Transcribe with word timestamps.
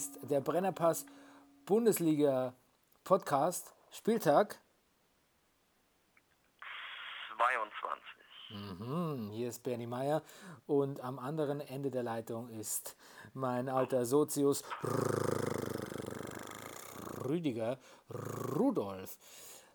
ist 0.00 0.18
der 0.30 0.40
Brennerpass 0.40 1.04
Bundesliga 1.66 2.54
Podcast 3.04 3.74
Spieltag. 3.90 4.58
22. 7.36 8.78
Hm, 8.78 9.28
hier 9.30 9.50
ist 9.50 9.62
Bernie 9.62 9.86
Meyer 9.86 10.22
und 10.66 11.00
am 11.02 11.18
anderen 11.18 11.60
Ende 11.60 11.90
der 11.90 12.02
Leitung 12.02 12.48
ist 12.48 12.96
mein 13.34 13.68
alter 13.68 14.06
Sozius 14.06 14.64
Rüdiger 17.22 17.78
Rudolf. 18.56 19.18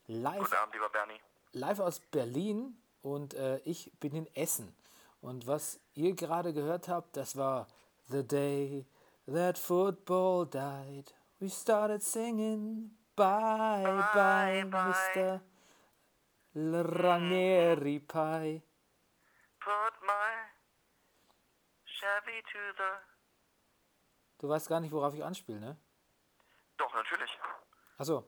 Live, 0.07 0.39
Guten 0.39 0.55
Abend, 0.55 0.73
lieber 0.73 0.89
Bernie. 0.89 1.19
live 1.53 1.79
aus 1.81 1.99
Berlin 1.99 2.75
und 3.03 3.35
äh, 3.35 3.59
ich 3.59 3.91
bin 3.99 4.15
in 4.15 4.35
Essen. 4.35 4.75
Und 5.21 5.45
was 5.45 5.79
ihr 5.93 6.15
gerade 6.15 6.51
gehört 6.51 6.87
habt, 6.87 7.15
das 7.15 7.35
war 7.35 7.67
The 8.09 8.27
Day 8.27 8.87
That 9.27 9.57
Football 9.57 10.45
Died. 10.45 11.11
We 11.39 11.49
started 11.49 12.03
singing 12.03 12.91
Bye 13.15 13.81
Bye, 13.83 14.63
Bye, 14.63 14.69
bye. 14.69 14.93
Mr. 14.93 15.41
Ranieri 16.55 17.99
Pie. 17.99 18.61
Put 19.59 19.93
my 20.05 20.31
Chevy 21.85 22.41
to 22.51 22.59
the... 22.77 22.91
Du 24.37 24.49
weißt 24.49 24.67
gar 24.67 24.79
nicht, 24.79 24.91
worauf 24.91 25.13
ich 25.13 25.23
anspiele, 25.23 25.59
ne? 25.59 25.77
Doch, 26.77 26.93
natürlich. 26.93 27.39
Achso, 27.97 28.25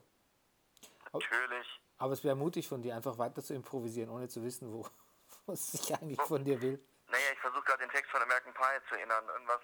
Natürlich. 1.13 1.67
aber 1.97 2.13
es 2.13 2.23
wäre 2.23 2.35
mutig 2.35 2.67
von 2.67 2.81
dir, 2.81 2.95
einfach 2.95 3.17
weiter 3.17 3.43
zu 3.43 3.53
improvisieren, 3.53 4.09
ohne 4.09 4.29
zu 4.29 4.41
wissen, 4.43 4.71
wo, 4.71 4.87
was 5.45 5.73
ich 5.73 5.93
eigentlich 5.93 6.21
von 6.21 6.43
dir 6.43 6.61
will. 6.61 6.81
Naja, 7.07 7.31
ich 7.33 7.39
versuche 7.39 7.63
gerade 7.63 7.83
den 7.83 7.89
Text 7.91 8.09
von 8.09 8.21
American 8.21 8.53
Pie 8.53 8.87
zu 8.89 8.95
erinnern. 8.95 9.25
Irgendwas... 9.27 9.61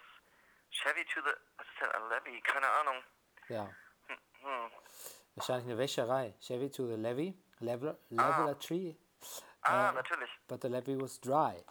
Chevy 0.83 1.03
to 1.13 1.21
the... 1.21 1.31
Was 1.57 1.67
ist 1.67 1.81
denn 1.81 1.89
ein 1.91 2.09
Levy? 2.09 2.41
Keine 2.41 2.67
Ahnung. 2.69 2.95
Ja, 3.49 3.69
Hm. 4.07 4.17
wahrscheinlich 5.35 5.65
eine 5.67 5.77
Wäscherei. 5.77 6.33
Chevy 6.41 6.69
to 6.69 6.85
the 6.87 6.95
levee, 6.95 7.33
level, 7.59 7.97
level 8.09 8.49
a 8.49 8.53
tree. 8.55 8.95
Ah, 9.61 9.89
Äh, 9.89 9.93
natürlich. 9.93 10.29
But 10.47 10.61
the 10.61 10.67
levee 10.67 10.99
was 10.99 11.19
dry. 11.21 11.63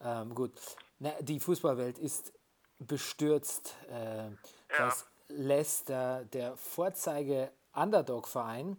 Ähm, 0.00 0.34
gut. 0.34 0.52
Na, 0.98 1.12
die 1.20 1.38
Fußballwelt 1.38 1.98
ist 1.98 2.32
bestürzt, 2.80 3.76
äh, 3.88 4.30
dass 4.76 5.06
Leicester, 5.28 6.24
der 6.24 6.56
Vorzeige-Underdog-Verein, 6.56 8.76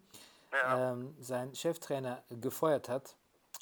Ja. 0.52 0.92
ähm, 0.92 1.16
seinen 1.20 1.56
Cheftrainer 1.56 2.22
gefeuert 2.30 2.90
hat. 2.90 3.16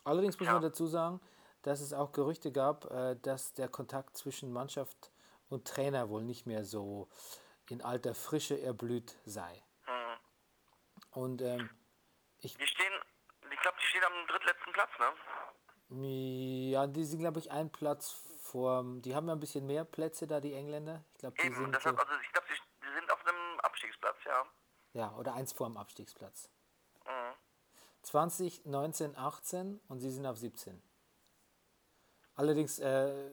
Allerdings 0.03 0.37
muss 0.39 0.47
Ja. 0.47 0.53
man 0.53 0.63
dazu 0.63 0.87
sagen, 0.87 1.21
dass 1.61 1.79
es 1.79 1.93
auch 1.93 2.11
Gerüchte 2.11 2.51
gab, 2.51 2.89
äh, 2.91 3.15
dass 3.21 3.53
der 3.53 3.67
Kontakt 3.69 4.17
zwischen 4.17 4.51
Mannschaft 4.51 5.11
und 5.51 5.67
Trainer 5.67 6.09
wohl 6.09 6.23
nicht 6.23 6.45
mehr 6.45 6.63
so 6.63 7.09
in 7.69 7.81
alter 7.81 8.15
Frische 8.15 8.59
erblüht 8.61 9.17
sei. 9.25 9.63
Hm. 9.85 10.17
Und 11.11 11.41
ähm, 11.41 11.69
Die 12.41 12.49
stehen... 12.49 12.93
Ich 13.51 13.59
glaube, 13.59 13.77
die 13.81 13.87
stehen 13.87 14.03
am 14.03 14.27
drittletzten 14.27 14.73
Platz, 14.73 14.89
ne? 14.99 15.11
ja, 16.71 16.87
die 16.87 17.03
sind, 17.03 17.19
glaube 17.19 17.39
ich, 17.39 17.51
ein 17.51 17.69
Platz 17.69 18.11
vor. 18.41 18.83
Die 19.01 19.13
haben 19.13 19.27
ja 19.27 19.33
ein 19.33 19.39
bisschen 19.39 19.65
mehr 19.65 19.83
Plätze 19.83 20.25
da, 20.25 20.39
die 20.39 20.53
Engländer. 20.53 21.03
Ich 21.13 21.19
glaube, 21.19 21.35
die 21.37 21.47
Eben, 21.47 21.55
sind. 21.55 21.75
deshalb, 21.75 21.99
also 21.99 22.13
ich 22.21 22.31
glaube, 22.31 22.47
sie 22.49 22.93
sind 22.95 23.11
auf 23.11 23.25
einem 23.27 23.59
Abstiegsplatz, 23.59 24.17
ja. 24.25 24.45
Ja, 24.93 25.15
oder 25.17 25.33
eins 25.33 25.51
vor 25.51 25.67
dem 25.67 25.77
Abstiegsplatz. 25.77 26.49
Mhm. 27.05 27.35
20, 28.03 28.65
19, 28.65 29.17
18 29.17 29.81
und 29.89 29.99
sie 29.99 30.09
sind 30.09 30.25
auf 30.25 30.37
17. 30.37 30.81
Allerdings, 32.35 32.79
äh, 32.79 33.29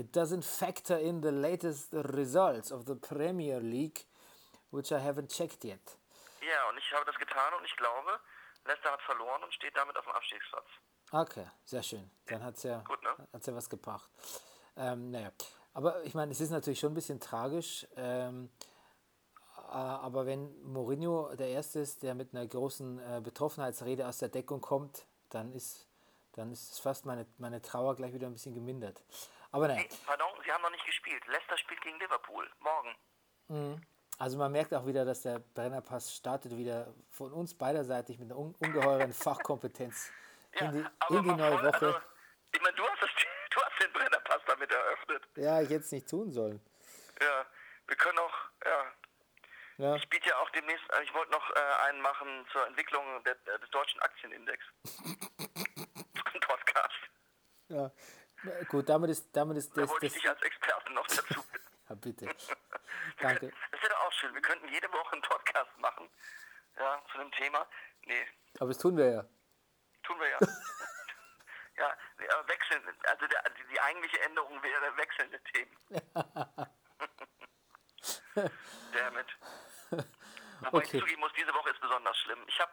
it 0.00 0.16
doesn't 0.16 0.44
factor 0.44 0.98
in 0.98 1.20
the 1.20 1.30
latest 1.30 1.92
results 1.92 2.72
of 2.72 2.86
the 2.86 2.94
Premier 2.94 3.60
League, 3.60 4.06
which 4.70 4.92
I 4.92 4.98
haven't 4.98 5.28
checked 5.28 5.64
yet. 5.64 5.96
Ja, 6.40 6.68
und 6.70 6.78
ich 6.78 6.90
habe 6.92 7.04
das 7.04 7.16
getan 7.16 7.52
und 7.58 7.64
ich 7.66 7.76
glaube, 7.76 8.18
Leicester 8.64 8.92
hat 8.92 9.02
verloren 9.02 9.44
und 9.44 9.52
steht 9.52 9.76
damit 9.76 9.96
auf 9.96 10.04
dem 10.04 10.12
Abstiegsplatz. 10.14 10.66
Okay, 11.12 11.46
sehr 11.64 11.82
schön. 11.82 12.10
Dann 12.26 12.42
hat 12.42 12.56
es 12.56 12.62
ja, 12.62 12.78
Gut, 12.78 13.02
ne? 13.02 13.28
hat's 13.32 13.46
ja 13.46 13.54
was 13.54 13.68
gebracht. 13.68 14.08
Ähm, 14.76 15.10
naja, 15.10 15.32
aber 15.74 16.02
ich 16.04 16.14
meine, 16.14 16.32
es 16.32 16.40
ist 16.40 16.50
natürlich 16.50 16.80
schon 16.80 16.92
ein 16.92 16.94
bisschen 16.94 17.20
tragisch. 17.20 17.86
Ähm, 17.96 18.48
äh, 19.56 19.72
aber 19.72 20.24
wenn 20.24 20.62
Mourinho 20.62 21.34
der 21.34 21.48
Erste 21.48 21.80
ist, 21.80 22.02
der 22.02 22.14
mit 22.14 22.34
einer 22.34 22.46
großen 22.46 22.98
äh, 23.00 23.20
Betroffenheitsrede 23.20 24.06
aus 24.06 24.18
der 24.18 24.30
Deckung 24.30 24.62
kommt, 24.62 25.04
dann 25.28 25.52
ist, 25.52 25.86
dann 26.32 26.50
ist 26.52 26.80
fast 26.80 27.04
meine, 27.04 27.26
meine 27.36 27.60
Trauer 27.60 27.96
gleich 27.96 28.14
wieder 28.14 28.28
ein 28.28 28.32
bisschen 28.32 28.54
gemindert. 28.54 29.02
Aber 29.52 29.68
naja, 29.68 29.82
Nee, 29.82 29.96
pardon, 30.06 30.28
sie 30.44 30.52
haben 30.52 30.62
noch 30.62 30.70
nicht 30.70 30.86
gespielt. 30.86 31.26
Leicester 31.26 31.58
spielt 31.58 31.80
gegen 31.82 31.98
Liverpool. 31.98 32.48
Morgen. 32.60 33.86
also 34.18 34.38
man 34.38 34.52
merkt 34.52 34.72
auch 34.74 34.86
wieder, 34.86 35.04
dass 35.04 35.22
der 35.22 35.40
Brennerpass 35.40 36.14
startet 36.14 36.56
wieder 36.56 36.94
von 37.10 37.32
uns 37.32 37.56
beiderseitig 37.56 38.18
mit 38.18 38.30
einer 38.30 38.38
un 38.38 38.54
ungeheuren 38.60 39.12
Fachkompetenz 39.12 40.12
in 40.52 40.72
die, 40.72 41.14
in 41.14 41.22
die 41.24 41.30
neue 41.30 41.58
voll, 41.58 41.66
Woche. 41.66 41.86
Also, 41.86 42.00
ich 42.52 42.60
meine, 42.60 42.76
du 42.76 42.84
hast, 42.84 43.02
das, 43.02 43.10
du 43.50 43.60
hast 43.60 43.82
den 43.82 43.92
Brennerpass 43.92 44.40
damit 44.46 44.70
eröffnet. 44.70 45.22
Ja, 45.36 45.60
ich 45.60 45.68
hätte 45.68 45.84
es 45.84 45.92
nicht 45.92 46.08
tun 46.08 46.30
sollen. 46.30 46.60
Ja, 47.20 47.46
wir 47.86 47.96
können 47.96 48.18
auch, 48.18 48.34
ja. 48.64 48.92
Ja. 49.78 49.96
Ich 49.96 50.06
biete 50.10 50.28
ja 50.28 50.36
auch 50.38 50.50
demnächst, 50.50 50.84
äh, 50.92 51.02
ich 51.02 51.14
wollte 51.14 51.32
noch 51.32 51.50
äh, 51.56 51.88
einen 51.88 52.02
machen 52.02 52.46
zur 52.52 52.66
Entwicklung 52.66 53.02
der, 53.24 53.34
der, 53.34 53.58
des 53.58 53.70
deutschen 53.70 53.98
Aktienindex. 54.02 54.62
Ein 56.34 56.40
Podcast. 56.40 57.00
Ja. 57.68 57.90
Gut, 58.68 58.88
damit 58.88 59.10
ist, 59.10 59.34
damit 59.36 59.56
ist 59.58 59.76
Da 59.76 59.82
das, 59.82 59.90
wollte 59.90 60.06
das 60.06 60.16
ich 60.16 60.22
dich 60.22 60.30
als 60.30 60.42
Experten 60.42 60.94
noch 60.94 61.06
dazu. 61.06 61.44
Ja, 61.88 61.96
bitte. 61.96 62.24
Danke. 63.18 63.52
Das 63.72 63.82
wäre 63.82 63.92
doch 63.92 64.00
auch 64.06 64.12
schön. 64.12 64.32
Wir 64.32 64.42
könnten 64.42 64.68
jede 64.68 64.88
Woche 64.92 65.12
einen 65.12 65.22
Podcast 65.22 65.76
machen. 65.78 66.08
Ja, 66.78 67.02
zu 67.10 67.18
dem 67.18 67.32
Thema. 67.32 67.66
Nee, 68.04 68.28
Aber 68.60 68.68
das 68.68 68.78
tun 68.78 68.96
wir 68.96 69.10
ja. 69.10 69.24
tun 70.04 70.20
wir 70.20 70.28
ja. 70.28 70.38
ja, 71.78 71.96
aber 72.32 72.48
wechseln. 72.48 72.82
Also 73.08 73.26
der, 73.26 73.42
die, 73.72 73.80
eigentliche 73.80 74.20
Änderung 74.20 74.62
wäre 74.62 74.96
wechselnde 74.96 75.42
Themen. 75.52 75.76
Damit. 78.92 79.26
Wobei 80.60 80.78
Okay. 80.78 80.96
ich 80.96 81.00
zugeben 81.02 81.20
muss, 81.20 81.32
diese 81.32 81.52
Woche 81.54 81.70
ist 81.70 81.80
besonders 81.80 82.16
schlimm. 82.18 82.42
Ich 82.46 82.60
habe, 82.60 82.72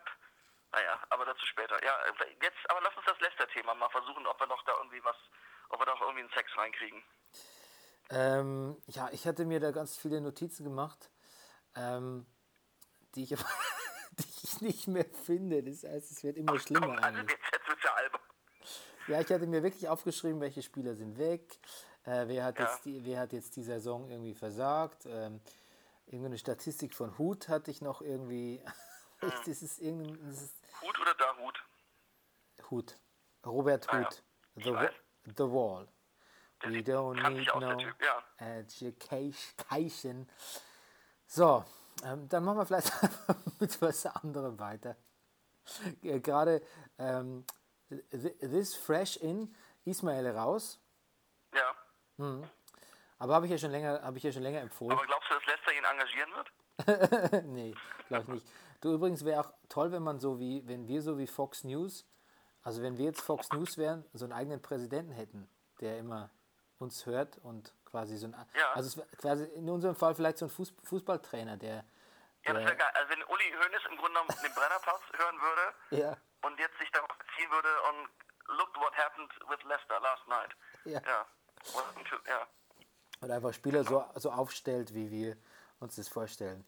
naja, 0.73 0.99
aber 1.09 1.25
dazu 1.25 1.45
später. 1.45 1.83
Ja, 1.83 1.97
jetzt, 2.41 2.69
aber 2.69 2.81
lass 2.81 2.95
uns 2.95 3.05
das 3.05 3.19
Leicester-Thema 3.19 3.73
mal 3.75 3.89
versuchen, 3.89 4.27
ob 4.27 4.39
wir 4.39 4.47
noch 4.47 4.61
da 4.63 4.73
irgendwie 4.77 5.03
was, 5.03 5.15
ob 5.69 5.79
wir 5.79 5.85
da 5.85 5.93
noch 5.93 6.01
irgendwie 6.01 6.21
einen 6.21 6.29
Sex 6.33 6.51
reinkriegen. 6.57 7.03
Ähm, 8.09 8.77
ja, 8.87 9.09
ich 9.11 9.27
hatte 9.27 9.45
mir 9.45 9.59
da 9.59 9.71
ganz 9.71 9.97
viele 9.97 10.21
Notizen 10.21 10.63
gemacht, 10.63 11.09
ähm, 11.75 12.25
die, 13.15 13.23
ich, 13.23 13.29
die 14.11 14.43
ich 14.43 14.61
nicht 14.61 14.87
mehr 14.87 15.05
finde. 15.25 15.61
Das 15.63 15.83
heißt, 15.83 16.11
es 16.11 16.23
wird 16.23 16.37
immer 16.37 16.57
schlimmer 16.59 16.87
Komm, 16.87 16.95
also 17.03 17.19
eigentlich. 17.19 17.31
jetzt, 17.37 17.53
jetzt 17.53 17.67
wird's 17.67 17.83
ja 17.83 17.93
albern. 17.93 18.21
Ja, 19.07 19.21
ich 19.21 19.29
hatte 19.31 19.47
mir 19.47 19.63
wirklich 19.63 19.87
aufgeschrieben, 19.87 20.39
welche 20.41 20.61
Spieler 20.61 20.95
sind 20.95 21.17
weg, 21.17 21.59
äh, 22.03 22.27
wer, 22.27 22.43
hat 22.45 22.59
Ja. 22.59 22.65
jetzt 22.71 22.85
die, 22.85 23.05
wer 23.05 23.19
hat 23.19 23.33
jetzt 23.33 23.55
die 23.55 23.63
Saison 23.63 24.09
irgendwie 24.09 24.33
versagt. 24.35 25.05
Ähm, 25.05 25.41
irgendeine 26.05 26.37
Statistik 26.37 26.93
von 26.93 27.17
Hut 27.17 27.49
hatte 27.49 27.71
ich 27.71 27.81
noch 27.81 28.01
irgendwie. 28.01 28.61
Hm. 29.19 29.31
das 29.47 29.63
ist 29.63 29.79
irgendein 29.79 30.23
das 30.29 30.43
ist 30.43 30.55
Hut 30.79 30.99
oder 30.99 31.15
da 31.15 31.35
Hut? 31.37 31.59
Hut. 32.69 32.99
Robert 33.43 33.89
Ah 33.91 34.01
ja, 34.01 34.05
Hut. 34.05 34.23
Wa- 34.53 34.73
weiß. 34.75 34.91
The 35.35 35.43
Wall. 35.43 35.87
We 36.63 36.81
don't 36.81 37.21
need 37.29 37.47
no 37.53 37.75
Typ, 37.75 37.95
ja. 38.01 38.23
education. 38.39 40.27
So, 41.27 41.63
ähm, 42.03 42.27
dann 42.29 42.43
machen 42.43 42.57
wir 42.57 42.65
vielleicht 42.65 42.91
mit 43.59 43.81
was 43.81 44.05
anderem 44.07 44.57
weiter. 44.57 44.95
Äh, 46.01 46.19
Gerade 46.19 46.61
ähm, 46.97 47.45
th- 47.91 48.39
This 48.39 48.75
Fresh 48.75 49.17
In, 49.17 49.53
Ismail 49.85 50.27
raus, 50.29 50.79
Ja. 51.53 51.75
aber 53.19 53.35
habe 53.35 53.45
ich 53.45 53.51
ja 53.51 53.57
schon 53.57 53.71
länger, 53.71 54.01
habe 54.01 54.17
ich 54.17 54.23
ja 54.23 54.31
schon 54.31 54.43
länger 54.43 54.61
empfohlen. 54.61 54.97
Aber 54.97 55.05
glaubst 55.05 55.29
du, 55.29 55.35
dass 55.35 55.45
Lester 55.45 55.73
ihn 55.73 55.83
engagieren 55.83 56.31
wird? 56.33 57.43
nee, 57.45 57.75
glaube 58.07 58.23
ich 58.23 58.29
nicht. 58.43 58.47
Du 58.81 58.93
übrigens 58.93 59.23
wäre 59.25 59.41
auch 59.41 59.53
toll, 59.69 59.91
wenn 59.91 60.03
man 60.03 60.19
so 60.19 60.39
wie, 60.39 60.65
wenn 60.67 60.87
wir 60.87 61.01
so 61.01 61.17
wie 61.17 61.27
Fox 61.27 61.63
News, 61.63 62.05
also 62.67 62.81
wenn 62.81 62.97
wir 62.97 63.05
jetzt 63.05 63.21
Fox 63.21 63.49
News 63.53 63.77
wären, 63.77 64.03
so 64.11 64.25
einen 64.25 64.33
eigenen 64.33 64.61
Präsidenten 64.61 65.13
hätten, 65.13 65.49
der 65.79 65.99
immer 65.99 66.29
uns 66.79 67.05
hört 67.05 67.37
und 67.37 67.73
quasi 67.85 68.17
so 68.17 68.27
ein, 68.27 68.35
Ja. 68.55 68.73
also 68.73 69.01
quasi 69.17 69.45
in 69.45 69.69
unserem 69.69 69.95
Fall 69.95 70.13
vielleicht 70.15 70.37
so 70.37 70.47
ein 70.47 70.49
Fuß, 70.49 70.73
Fußballtrainer, 70.83 71.55
der, 71.55 71.85
Ja, 72.43 72.51
das 72.53 72.65
wäre 72.65 72.75
geil. 72.75 72.91
Also 72.93 73.09
wenn 73.11 73.23
Uli 73.23 73.45
Hoeneß 73.53 73.81
im 73.89 73.95
Grunde 73.95 74.19
genommen 74.19 74.27
den 74.43 74.53
Brennerpass 74.53 74.99
hören 75.17 75.35
würde 75.39 76.01
ja, 76.03 76.17
und 76.41 76.59
jetzt 76.59 76.77
sich 76.77 76.91
darauf 76.91 77.07
beziehen 77.17 77.49
würde 77.51 77.69
und 77.89 78.57
look 78.57 78.75
what 78.75 78.93
happened 78.97 79.31
with 79.47 79.63
Leicester 79.63 80.01
last 80.01 80.27
night. 80.27 80.53
Ja. 80.83 81.01
Ja. 81.07 81.25
Und, 81.73 82.27
ja. 82.27 82.47
oder 83.21 83.35
einfach 83.35 83.53
Spieler 83.53 83.85
so, 83.85 84.03
so 84.15 84.29
aufstellt, 84.29 84.93
wie 84.93 85.09
wir 85.09 85.37
uns 85.79 85.95
das 85.95 86.09
vorstellen. 86.09 86.67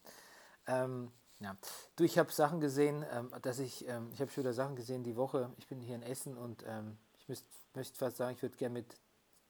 Ähm, 0.66 1.12
ja. 1.40 1.56
Du, 1.96 2.04
ich 2.04 2.18
habe 2.18 2.30
Sachen 2.32 2.60
gesehen, 2.60 3.04
ähm, 3.10 3.32
dass 3.42 3.58
ich, 3.58 3.86
ähm, 3.88 4.10
ich 4.12 4.20
habe 4.20 4.30
schon 4.30 4.44
wieder 4.44 4.52
Sachen 4.52 4.76
gesehen 4.76 5.02
die 5.02 5.16
Woche. 5.16 5.52
Ich 5.58 5.66
bin 5.66 5.80
hier 5.80 5.96
in 5.96 6.02
Essen 6.02 6.36
und 6.36 6.64
ähm, 6.66 6.98
ich 7.18 7.28
müsst, 7.28 7.46
möchte 7.74 7.98
fast 7.98 8.16
sagen, 8.16 8.34
ich 8.34 8.42
würde 8.42 8.56
gerne 8.56 8.74
mit 8.74 8.96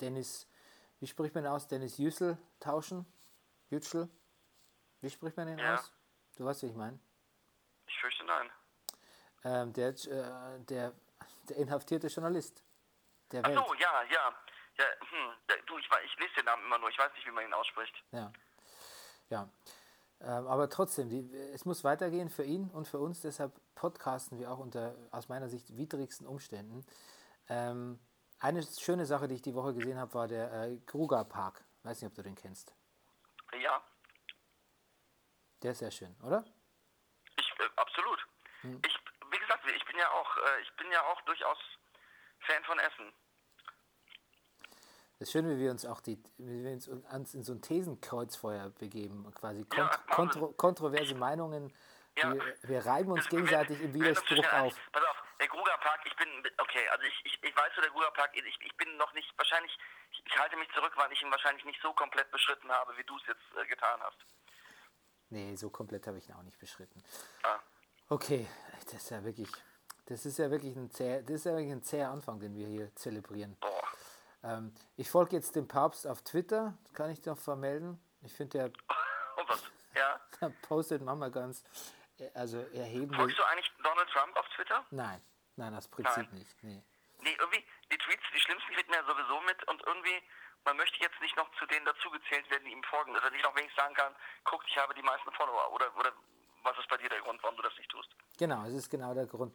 Dennis, 0.01 0.47
wie 1.01 1.07
spricht 1.07 1.35
man 1.35 1.47
aus, 1.47 1.69
Dennis 1.69 1.99
Yüsel 1.99 2.39
tauschen? 2.59 3.07
Yücel? 3.71 4.09
Wie 5.01 5.11
spricht 5.11 5.37
man 5.37 5.47
den 5.47 5.59
Ja. 5.59 5.75
aus? 5.75 5.93
Du 6.37 6.45
weißt, 6.45 6.63
wie 6.63 6.67
ich 6.67 6.75
meine. 6.75 6.99
Ich 7.87 7.99
fürchte 8.01 8.25
nein. 8.25 8.51
Ähm, 9.45 9.73
der, 9.73 9.89
äh, 9.89 10.61
der, 10.61 10.93
der 11.49 11.57
inhaftierte 11.57 12.07
Journalist 12.09 12.63
der 13.33 13.45
Ach 13.45 13.67
so, 13.67 13.75
ja, 13.75 14.03
ja. 14.03 14.35
ja 14.79 14.85
hm, 15.01 15.33
du, 15.67 15.79
ich, 15.79 15.89
ich 16.05 16.19
lese 16.19 16.35
den 16.37 16.45
Namen 16.47 16.65
immer 16.65 16.79
nur. 16.79 16.89
Ich 16.89 16.99
weiß 16.99 17.13
nicht, 17.15 17.27
wie 17.27 17.31
man 17.31 17.45
ihn 17.45 17.55
ausspricht. 17.55 17.95
Ja. 18.13 18.33
Ja. 19.29 19.49
Ähm, 20.23 20.47
aber 20.47 20.69
trotzdem, 20.69 21.09
die, 21.09 21.33
es 21.55 21.65
muss 21.65 21.83
weitergehen 21.85 22.29
für 22.29 22.45
ihn 22.45 22.69
und 22.71 22.87
für 22.87 22.99
uns. 22.99 23.21
Deshalb 23.23 23.53
podcasten 23.75 24.39
wir 24.39 24.51
auch 24.51 24.59
unter 24.59 24.95
aus 25.11 25.29
meiner 25.29 25.49
Sicht 25.49 25.77
widrigsten 25.77 26.27
Umständen. 26.27 26.85
Ähm, 27.49 27.99
eine 28.39 28.63
schöne 28.63 29.07
Sache, 29.07 29.29
die 29.29 29.35
ich 29.37 29.43
die 29.43 29.55
Woche 29.55 29.75
gesehen 29.75 29.99
habe, 29.99 30.13
war 30.15 30.29
der 30.29 30.53
äh, 30.53 30.77
Kruger 30.87 31.25
Park. 31.25 31.65
Weiß 31.83 32.01
nicht, 32.01 32.11
ob 32.11 32.15
du 32.15 32.23
den 32.23 32.35
kennst. 32.35 32.75
Ja, 33.61 33.83
Der 35.63 35.73
ist 35.73 35.79
sehr 35.79 35.91
schön, 35.91 36.15
oder? 36.23 36.45
ich, 37.37 37.51
äh, 37.59 37.69
absolut. 37.77 38.27
Hm. 38.63 38.81
Ich, 38.87 38.97
wie 39.31 39.39
gesagt, 39.39 39.65
ich 39.75 39.85
bin 39.87 39.99
ja 39.99 40.11
auch, 40.11 40.37
äh, 40.37 40.61
ich 40.63 40.73
bin 40.77 40.91
ja 40.93 41.03
auch 41.05 41.21
durchaus 41.23 41.59
Fan 42.41 42.63
von 42.65 42.79
Essen. 42.79 43.13
Das 45.21 45.29
ist 45.29 45.33
schön, 45.33 45.47
wie 45.51 45.59
wir 45.59 45.71
uns 45.71 45.85
auch 45.85 46.01
die, 46.01 46.17
wie 46.39 46.65
wir 46.65 46.73
uns 46.73 46.89
uns 46.89 47.35
in 47.35 47.43
so 47.43 47.53
ein 47.53 47.61
Thesenkreuzfeuer 47.61 48.71
begeben, 48.71 49.31
quasi 49.35 49.67
Ja, 49.77 49.87
kont 49.87 49.91
machen 49.91 50.07
kontro 50.09 50.53
kontroverse 50.57 51.15
Meinungen. 51.15 51.75
Ja. 52.17 52.33
Wir, 52.33 52.55
wir 52.63 52.87
reiben 52.87 53.13
uns 53.13 53.29
gegenseitig 53.29 53.79
werden- 53.81 53.93
im 53.93 54.01
Widerspruch 54.01 54.29
schnell 54.29 54.47
auf. 54.47 54.75
Pass 54.93 55.03
auf, 55.05 55.23
der 55.39 55.49
Gruger 55.49 55.77
Park, 55.83 56.01
ich 56.07 56.17
bin, 56.17 56.27
okay, 56.57 56.89
also 56.89 57.05
ich, 57.05 57.21
ich, 57.25 57.35
ich 57.43 57.55
weiß, 57.55 57.71
wo 57.77 57.81
der 57.83 57.91
Gruger 57.91 58.11
Park 58.13 58.35
ist. 58.35 58.47
Ich, 58.47 58.59
ich 58.65 58.75
bin 58.79 58.97
noch 58.97 59.13
nicht, 59.13 59.31
wahrscheinlich, 59.37 59.77
ich, 60.11 60.25
ich 60.25 60.39
halte 60.39 60.57
mich 60.57 60.69
zurück, 60.75 60.93
weil 60.97 61.13
ich 61.13 61.21
ihn 61.23 61.31
wahrscheinlich 61.31 61.67
nicht 61.67 61.81
so 61.83 61.93
komplett 61.93 62.31
beschritten 62.31 62.71
habe, 62.71 62.97
wie 62.97 63.05
du 63.05 63.15
es 63.19 63.27
jetzt 63.29 63.63
äh, 63.63 63.67
getan 63.67 64.01
hast. 64.01 64.19
Nee, 65.29 65.55
so 65.55 65.69
komplett 65.69 66.07
habe 66.07 66.17
ich 66.17 66.29
ihn 66.31 66.35
auch 66.35 66.43
nicht 66.43 66.59
beschritten. 66.59 67.05
Ah. 67.43 67.59
Okay, 68.09 68.49
das 68.87 68.95
ist 68.95 69.11
ja 69.11 69.23
wirklich, 69.23 69.51
das 70.07 70.25
ist 70.25 70.39
ja 70.39 70.51
wirklich 70.51 70.75
ein 70.77 70.91
zäher, 70.91 71.21
das 71.23 71.37
ist 71.37 71.45
ja 71.45 71.53
wirklich 71.53 71.73
ein 71.73 71.83
zäher 71.83 72.11
Anfang, 72.11 72.41
den 72.41 72.55
wir 72.55 72.67
hier 72.67 72.95
zelebrieren. 72.97 73.57
Boah. 73.61 73.70
Ähm, 74.43 74.73
ich 74.97 75.11
folge 75.11 75.37
jetzt 75.37 75.55
dem 75.57 75.69
Papst 75.69 76.07
auf 76.07 76.23
Twitter, 76.23 76.77
kann 76.95 77.11
ich 77.11 77.25
noch 77.27 77.39
vermelden. 77.39 78.01
Ich 78.23 78.33
finde, 78.33 78.59
der, 78.59 78.73
was? 79.47 79.63
Ja? 79.95 80.21
der 80.41 80.49
postet 80.63 81.03
manchmal 81.03 81.31
ganz, 81.31 81.65
äh, 82.19 82.31
also 82.35 82.59
erhebende. 82.73 83.17
Folgst 83.17 83.39
du 83.39 83.45
eigentlich 83.45 83.71
Donald 83.83 84.09
Trump 84.11 84.37
auf 84.37 84.49
Twitter? 84.57 84.85
Nein, 84.91 85.21
nein, 85.57 85.75
aus 85.75 85.89
Prinzip 85.89 86.17
Nein. 86.31 86.39
nicht. 86.39 86.63
Nee. 86.63 86.83
Nee, 87.23 87.37
irgendwie, 87.39 87.63
die 87.93 87.99
Tweets, 87.99 88.23
die 88.35 88.41
schlimmsten 88.41 88.73
kriegt 88.73 88.89
man 88.89 88.99
ja 88.99 89.05
sowieso 89.05 89.41
mit 89.43 89.63
und 89.69 89.83
irgendwie, 89.87 90.23
man 90.65 90.77
möchte 90.77 90.99
jetzt 91.01 91.21
nicht 91.21 91.37
noch 91.37 91.51
zu 91.59 91.67
denen 91.67 91.85
dazugezählt 91.85 92.51
werden, 92.51 92.65
die 92.65 92.73
ihm 92.73 92.83
folgen. 92.85 93.13
Dass 93.13 93.25
er 93.25 93.31
nicht 93.31 93.45
noch 93.45 93.55
wenigstens 93.55 93.77
sagen 93.77 93.95
kann, 93.95 94.15
guck, 94.45 94.67
ich 94.67 94.77
habe 94.79 94.95
die 94.95 95.03
meisten 95.03 95.31
Follower. 95.33 95.73
Oder, 95.73 95.95
oder 95.97 96.13
was 96.63 96.79
ist 96.79 96.89
bei 96.89 96.97
dir 96.97 97.09
der 97.09 97.21
Grund, 97.21 97.43
warum 97.43 97.57
du 97.57 97.63
das 97.63 97.77
nicht 97.77 97.91
tust? 97.91 98.09
Genau, 98.39 98.65
es 98.65 98.75
ist 98.75 98.91
genau 98.91 99.13
der 99.15 99.27
Grund. 99.27 99.55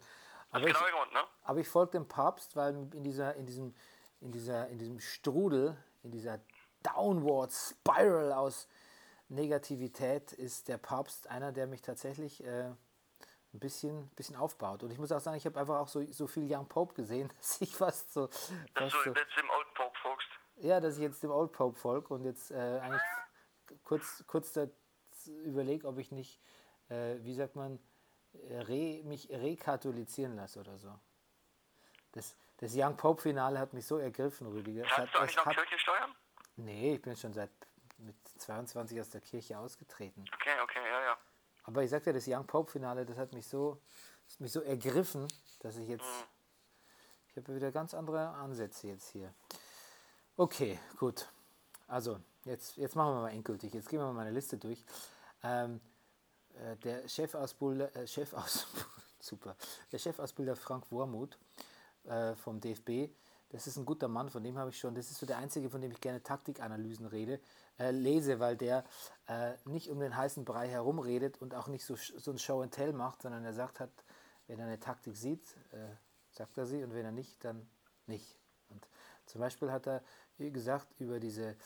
Aber 0.50 0.64
Genau 0.64 0.78
ich, 0.78 0.84
der 0.84 0.92
Grund, 0.92 1.12
ne? 1.12 1.24
Aber 1.44 1.58
ich 1.58 1.68
folge 1.68 1.92
dem 1.92 2.08
Papst, 2.08 2.54
weil 2.56 2.74
in 2.74 3.02
dieser, 3.02 3.34
in 3.34 3.46
diesem, 3.46 3.74
in 4.20 4.32
dieser, 4.32 4.68
in 4.68 4.78
diesem 4.78 5.00
Strudel, 5.00 5.76
in 6.02 6.10
dieser 6.10 6.40
Downward 6.82 7.52
Spiral 7.52 8.32
aus 8.32 8.68
Negativität 9.28 10.32
ist 10.32 10.68
der 10.68 10.78
Papst 10.78 11.28
einer, 11.28 11.52
der 11.52 11.66
mich 11.66 11.82
tatsächlich 11.82 12.44
äh, 12.44 12.70
ein 13.52 13.60
bisschen, 13.60 14.08
bisschen 14.10 14.36
aufbaut. 14.36 14.82
Und 14.82 14.92
ich 14.92 14.98
muss 14.98 15.10
auch 15.10 15.20
sagen, 15.20 15.36
ich 15.36 15.46
habe 15.46 15.58
einfach 15.58 15.80
auch 15.80 15.88
so, 15.88 16.04
so 16.12 16.26
viel 16.26 16.46
Young 16.48 16.68
Pope 16.68 16.94
gesehen, 16.94 17.32
dass 17.38 17.60
ich 17.60 17.74
fast 17.74 18.12
so, 18.12 18.26
Dass 18.26 18.38
fast 18.74 18.94
du 18.94 18.98
so 19.02 19.10
jetzt 19.10 19.36
dem 19.36 19.50
Old 19.50 19.74
Pope 19.74 19.98
folgst. 20.02 20.28
ja, 20.56 20.80
dass 20.80 20.96
ich 20.96 21.02
jetzt 21.02 21.22
dem 21.22 21.30
Old 21.30 21.52
Pope 21.52 21.76
folge 21.76 22.14
und 22.14 22.24
jetzt 22.24 22.50
äh, 22.50 22.80
eigentlich 22.80 23.02
kurz, 23.82 24.24
kurz 24.26 24.58
überlege, 25.44 25.88
ob 25.88 25.98
ich 25.98 26.12
nicht, 26.12 26.40
äh, 26.88 27.16
wie 27.20 27.34
sagt 27.34 27.56
man, 27.56 27.80
äh, 28.32 28.58
re, 28.58 29.02
mich 29.04 29.28
rekatholisieren 29.30 30.36
lasse 30.36 30.60
oder 30.60 30.78
so. 30.78 30.92
Das, 32.12 32.36
das 32.58 32.72
Young 32.74 32.96
Pope 32.96 33.20
Finale 33.20 33.58
hat 33.58 33.72
mich 33.72 33.86
so 33.86 33.98
ergriffen, 33.98 34.46
Rüdiger. 34.46 34.84
Zahlst 34.84 35.14
du 35.14 35.18
eigentlich 35.18 35.36
noch 35.36 35.44
Kirchensteuern? 35.44 36.14
nee, 36.56 36.94
ich 36.94 37.02
bin 37.02 37.14
schon 37.16 37.32
seit 37.32 37.50
mit 37.98 38.16
22 38.38 39.00
aus 39.00 39.10
der 39.10 39.20
Kirche 39.20 39.58
ausgetreten. 39.58 40.24
Okay, 40.34 40.60
okay, 40.62 40.80
ja, 40.88 41.02
ja. 41.02 41.18
Aber 41.64 41.82
ich 41.82 41.90
sagte, 41.90 42.12
das 42.12 42.26
Young 42.26 42.46
Pope 42.46 42.70
Finale, 42.70 43.04
das 43.04 43.18
hat 43.18 43.32
mich 43.32 43.46
so, 43.46 43.80
hat 44.30 44.40
mich 44.40 44.52
so 44.52 44.60
ergriffen, 44.60 45.26
dass 45.60 45.76
ich 45.76 45.88
jetzt, 45.88 46.08
ich 47.28 47.36
habe 47.36 47.54
wieder 47.54 47.72
ganz 47.72 47.94
andere 47.94 48.28
Ansätze 48.28 48.88
jetzt 48.88 49.10
hier. 49.10 49.32
Okay, 50.36 50.78
gut. 50.98 51.28
Also, 51.88 52.20
jetzt, 52.44 52.76
jetzt 52.76 52.94
machen 52.96 53.14
wir 53.14 53.20
mal 53.22 53.30
endgültig. 53.30 53.72
Jetzt 53.72 53.88
gehen 53.88 54.00
wir 54.00 54.06
mal 54.06 54.12
meine 54.12 54.30
Liste 54.30 54.58
durch. 54.58 54.84
Ähm, 55.42 55.80
äh, 56.54 56.76
der 56.76 57.08
Chefausbilder, 57.08 57.94
äh, 57.96 58.06
Chefaus, 58.06 58.66
super, 59.20 59.56
der 59.92 59.98
Chefausbilder 59.98 60.56
Frank 60.56 60.84
Wormuth 60.90 61.38
äh, 62.08 62.34
vom 62.36 62.60
DFB, 62.60 63.10
das 63.50 63.66
ist 63.66 63.76
ein 63.76 63.84
guter 63.84 64.08
Mann, 64.08 64.28
von 64.28 64.42
dem 64.42 64.58
habe 64.58 64.70
ich 64.70 64.78
schon, 64.78 64.94
das 64.94 65.10
ist 65.10 65.18
so 65.18 65.26
der 65.26 65.38
einzige, 65.38 65.70
von 65.70 65.80
dem 65.80 65.92
ich 65.92 66.00
gerne 66.00 66.22
Taktikanalysen 66.22 67.06
rede, 67.06 67.40
äh, 67.78 67.90
lese, 67.90 68.40
weil 68.40 68.56
der 68.56 68.84
äh, 69.28 69.52
nicht 69.64 69.90
um 69.90 70.00
den 70.00 70.16
heißen 70.16 70.44
Brei 70.44 70.68
herumredet 70.68 71.40
und 71.40 71.54
auch 71.54 71.68
nicht 71.68 71.84
so, 71.84 71.94
so 71.96 72.30
ein 72.30 72.38
Show 72.38 72.60
and 72.62 72.72
Tell 72.72 72.92
macht, 72.92 73.22
sondern 73.22 73.44
er 73.44 73.52
sagt 73.52 73.80
hat, 73.80 73.90
wenn 74.48 74.58
er 74.58 74.66
eine 74.66 74.80
Taktik 74.80 75.16
sieht, 75.16 75.56
äh, 75.72 75.94
sagt 76.32 76.58
er 76.58 76.66
sie 76.66 76.82
und 76.82 76.92
wenn 76.94 77.04
er 77.04 77.12
nicht, 77.12 77.44
dann 77.44 77.68
nicht. 78.06 78.36
Und 78.68 78.88
zum 79.26 79.40
Beispiel 79.40 79.70
hat 79.70 79.86
er 79.86 80.02
gesagt 80.38 80.92
über 80.98 81.20
diese 81.20 81.56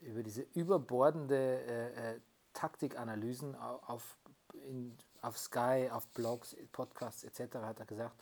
über 0.00 0.22
diese 0.22 0.42
überbordende 0.54 1.60
äh, 1.62 2.20
Taktikanalysen 2.52 3.54
au- 3.56 3.80
auf, 3.86 4.16
in, 4.52 4.96
auf 5.22 5.38
Sky, 5.38 5.88
auf 5.90 6.06
Blogs, 6.08 6.56
Podcasts 6.72 7.24
etc. 7.24 7.56
hat 7.56 7.80
er 7.80 7.86
gesagt, 7.86 8.20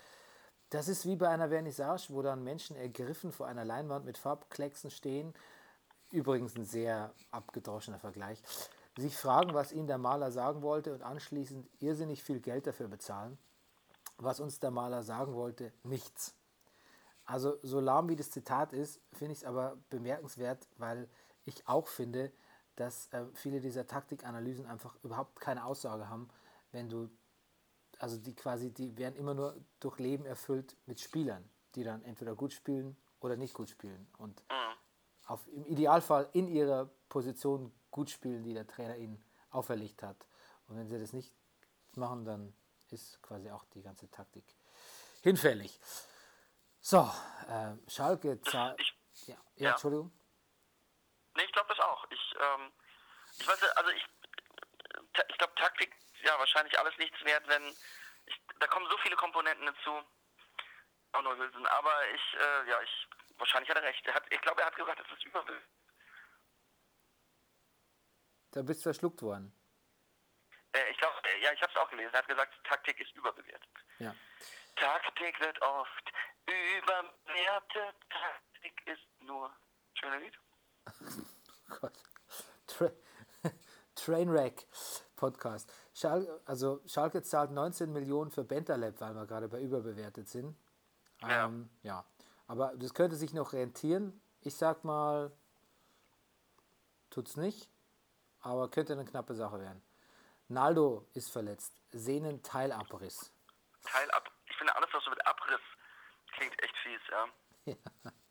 das 0.72 0.88
ist 0.88 1.04
wie 1.04 1.16
bei 1.16 1.28
einer 1.28 1.50
Vernissage, 1.50 2.06
wo 2.08 2.22
dann 2.22 2.42
Menschen 2.42 2.76
ergriffen 2.76 3.30
vor 3.30 3.46
einer 3.46 3.64
Leinwand 3.64 4.06
mit 4.06 4.16
Farbklecksen 4.16 4.90
stehen. 4.90 5.34
Übrigens 6.10 6.56
ein 6.56 6.64
sehr 6.64 7.12
abgedroschener 7.30 7.98
Vergleich. 7.98 8.42
Sich 8.96 9.16
fragen, 9.16 9.52
was 9.52 9.72
ihnen 9.72 9.86
der 9.86 9.98
Maler 9.98 10.30
sagen 10.30 10.62
wollte 10.62 10.94
und 10.94 11.02
anschließend 11.02 11.68
irrsinnig 11.80 12.22
viel 12.22 12.40
Geld 12.40 12.66
dafür 12.66 12.88
bezahlen. 12.88 13.36
Was 14.16 14.40
uns 14.40 14.60
der 14.60 14.70
Maler 14.70 15.02
sagen 15.02 15.34
wollte, 15.34 15.72
nichts. 15.82 16.34
Also 17.26 17.58
so 17.62 17.78
lahm 17.78 18.08
wie 18.08 18.16
das 18.16 18.30
Zitat 18.30 18.72
ist, 18.72 19.00
finde 19.12 19.32
ich 19.32 19.40
es 19.40 19.44
aber 19.44 19.76
bemerkenswert, 19.90 20.66
weil 20.78 21.08
ich 21.44 21.68
auch 21.68 21.86
finde, 21.86 22.32
dass 22.76 23.08
äh, 23.12 23.24
viele 23.34 23.60
dieser 23.60 23.86
Taktikanalysen 23.86 24.66
einfach 24.66 24.96
überhaupt 25.02 25.38
keine 25.38 25.66
Aussage 25.66 26.08
haben, 26.08 26.28
wenn 26.72 26.88
du, 26.88 27.10
also 28.02 28.16
die 28.16 28.34
quasi, 28.34 28.74
die 28.74 28.96
werden 28.98 29.14
immer 29.14 29.32
nur 29.32 29.56
durch 29.78 30.00
Leben 30.00 30.26
erfüllt 30.26 30.76
mit 30.86 31.00
Spielern, 31.00 31.48
die 31.76 31.84
dann 31.84 32.02
entweder 32.02 32.34
gut 32.34 32.52
spielen 32.52 32.96
oder 33.20 33.36
nicht 33.36 33.54
gut 33.54 33.68
spielen 33.68 34.12
und 34.18 34.42
auf, 35.26 35.46
im 35.46 35.64
Idealfall 35.66 36.28
in 36.32 36.48
ihrer 36.48 36.90
Position 37.08 37.72
gut 37.92 38.10
spielen, 38.10 38.42
die 38.42 38.54
der 38.54 38.66
Trainer 38.66 38.96
ihnen 38.96 39.24
auferlegt 39.50 40.02
hat. 40.02 40.16
Und 40.66 40.78
wenn 40.78 40.88
sie 40.88 40.98
das 40.98 41.12
nicht 41.12 41.32
machen, 41.94 42.24
dann 42.24 42.52
ist 42.90 43.22
quasi 43.22 43.48
auch 43.50 43.64
die 43.66 43.82
ganze 43.82 44.10
Taktik 44.10 44.44
hinfällig. 45.22 45.78
So, 46.80 47.08
äh, 47.48 47.74
Schalke 47.88 48.40
zahlt. 48.42 48.80
Ja, 49.26 49.34
ja, 49.34 49.40
ja. 49.54 49.70
Entschuldigung. 49.70 50.10
Nee, 51.36 51.44
ich 51.44 51.52
glaube 51.52 51.68
das 51.68 51.78
auch. 51.78 52.04
Ich, 52.10 52.34
ähm, 52.34 52.72
ich 53.38 53.46
weiß, 53.46 53.62
also 53.76 53.90
ich, 53.90 54.04
ich 55.28 55.38
glaube 55.38 55.54
Taktik, 55.54 55.94
ja, 56.22 56.38
wahrscheinlich 56.38 56.78
alles 56.78 56.96
nichts 56.98 57.22
wert, 57.24 57.46
wenn, 57.48 57.66
ich, 58.26 58.40
da 58.58 58.66
kommen 58.66 58.88
so 58.90 58.96
viele 58.98 59.16
Komponenten 59.16 59.66
dazu. 59.66 60.02
Auch 61.12 61.22
nur 61.22 61.36
Hülsen, 61.36 61.66
aber 61.66 62.08
ich, 62.14 62.34
äh, 62.34 62.70
ja, 62.70 62.80
ich, 62.82 63.08
wahrscheinlich 63.36 63.68
hat 63.68 63.76
er 63.76 63.82
recht. 63.82 64.06
Er 64.06 64.14
hat, 64.14 64.24
ich 64.30 64.40
glaube, 64.40 64.62
er 64.62 64.66
hat 64.68 64.76
gesagt, 64.76 65.00
es 65.00 65.18
ist 65.18 65.26
überwild. 65.26 65.62
Da 68.52 68.62
bist 68.62 68.80
du 68.80 68.84
verschluckt 68.84 69.20
worden. 69.22 69.52
Äh, 70.72 70.90
ich 70.90 70.96
glaube, 70.96 71.16
äh, 71.24 71.42
ja, 71.42 71.52
ich 71.52 71.60
habe 71.60 71.72
es 71.72 71.78
auch 71.78 71.90
gelesen. 71.90 72.12
Er 72.14 72.18
hat 72.18 72.28
gesagt, 72.28 72.54
Taktik 72.64 72.98
ist 73.00 73.14
überbewertet. 73.14 73.70
Ja. 73.98 74.14
Taktik 74.76 75.38
wird 75.40 75.60
oft 75.60 76.12
überbewertet. 76.46 77.96
Taktik 78.08 78.86
ist 78.86 79.20
nur. 79.20 79.54
Schöner 79.94 80.18
Lied. 80.18 80.38
Gott. 81.80 81.92
Tra 82.66 82.90
Trainwreck 83.94 84.66
Podcast. 85.16 85.72
Schal 85.94 86.40
also 86.46 86.80
Schalke 86.86 87.22
zahlt 87.22 87.50
19 87.50 87.92
Millionen 87.92 88.30
für 88.30 88.44
Bentaleb, 88.44 89.00
weil 89.00 89.14
wir 89.14 89.26
gerade 89.26 89.48
bei 89.48 89.60
überbewertet 89.60 90.28
sind. 90.28 90.56
Ja. 91.20 91.46
Ähm, 91.46 91.70
ja. 91.82 92.04
Aber 92.46 92.72
das 92.76 92.94
könnte 92.94 93.16
sich 93.16 93.32
noch 93.32 93.52
rentieren. 93.52 94.20
Ich 94.40 94.56
sag 94.56 94.84
mal, 94.84 95.32
tut's 97.10 97.36
nicht, 97.36 97.68
aber 98.40 98.68
könnte 98.70 98.94
eine 98.94 99.04
knappe 99.04 99.34
Sache 99.34 99.60
werden. 99.60 99.82
Naldo 100.48 101.06
ist 101.14 101.30
verletzt. 101.30 101.72
Sehnenteilabriss. 101.92 103.32
Teil 103.84 104.10
ab. 104.10 104.30
Ich 104.46 104.56
finde 104.56 104.74
alles, 104.76 104.88
was 104.92 105.04
so 105.04 105.10
mit 105.10 105.26
Abriss 105.26 105.60
klingt 106.32 106.62
echt 106.62 106.76
fies, 106.78 107.00
ja. 107.10 107.74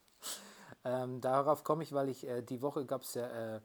Ähm, 0.84 1.22
darauf 1.22 1.64
komme 1.64 1.84
ich, 1.84 1.94
weil 1.94 2.10
ich 2.10 2.28
äh, 2.28 2.42
die 2.42 2.62
Woche 2.62 2.86
gab 2.86 3.04
es 3.04 3.14
ja 3.14 3.28
äh, 3.28 3.62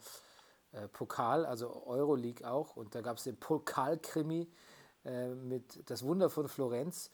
äh, 0.76 0.88
Pokal, 0.88 1.44
also 1.46 1.86
Euroleague 1.86 2.46
auch, 2.46 2.76
und 2.76 2.94
da 2.94 3.00
gab 3.00 3.16
es 3.16 3.24
den 3.24 3.38
Pokalkrimi 3.40 4.46
äh, 5.04 5.28
mit 5.28 5.88
Das 5.90 6.04
Wunder 6.04 6.28
von 6.30 6.48
Florenz. 6.48 7.10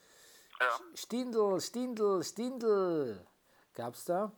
Ja. 0.60 0.78
Stindl, 0.94 1.60
Stindl, 1.60 2.22
Stindl 2.22 3.26
gab 3.74 3.94
es 3.94 4.04
da. 4.04 4.32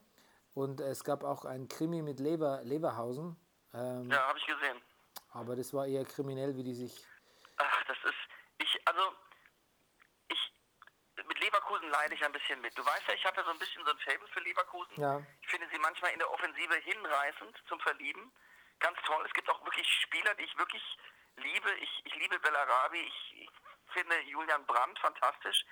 Und 0.55 0.81
es 0.81 1.03
gab 1.03 1.25
auch 1.25 1.45
einen 1.45 1.67
Krimi 1.67 2.01
mit 2.01 2.21
Lever, 2.21 2.63
Leverhausen, 2.63 3.37
ähm, 3.75 4.09
Ja, 4.09 4.29
habe 4.29 4.39
ich 4.39 4.47
gesehen. 4.47 4.81
aber 5.33 5.57
das 5.57 5.75
war 5.75 5.85
eher 5.87 6.05
kriminell, 6.05 6.55
wie 6.57 6.63
die 6.63 6.75
sich. 6.75 7.05
Ach, 7.57 7.85
das 7.89 7.97
ist. 8.05 8.23
Ich, 8.59 8.81
also. 8.87 9.03
Ich. 10.29 10.53
Mit 11.27 11.41
Leverkusen 11.41 11.91
leide 11.91 12.15
ich 12.15 12.25
ein 12.25 12.31
bisschen 12.31 12.61
mit. 12.61 12.77
Du 12.79 12.87
weißt 12.87 13.03
ja, 13.09 13.15
ich 13.15 13.25
habe 13.27 13.37
ja 13.39 13.45
so 13.45 13.51
ein 13.51 13.59
bisschen 13.59 13.85
so 13.85 13.91
ein 13.91 13.99
Fable 13.99 14.29
für 14.29 14.41
Leverkusen. 14.41 14.95
Ja. 14.97 15.21
Ich 15.43 15.49
finde 15.49 15.67
sie 15.73 15.79
manchmal 15.81 16.13
in 16.13 16.21
der 16.21 16.31
Offensive 16.31 16.75
hinreißend 16.77 17.57
zum 17.69 17.81
Verlieben. 17.81 18.31
Ganz 18.85 18.99
toll. 19.07 19.25
Es 19.25 19.33
gibt 19.33 19.49
auch 19.49 19.65
wirklich 19.65 19.89
Spieler, 20.03 20.35
die 20.35 20.45
ich 20.45 20.59
wirklich 20.59 20.83
liebe. 21.37 21.73
Ich, 21.81 22.03
ich 22.05 22.15
liebe 22.17 22.39
Bellarabi. 22.39 23.01
Ich, 23.01 23.49
finde 23.95 24.21
Julian 24.29 24.67
Brandt 24.67 24.99
fantastisch. 24.99 25.65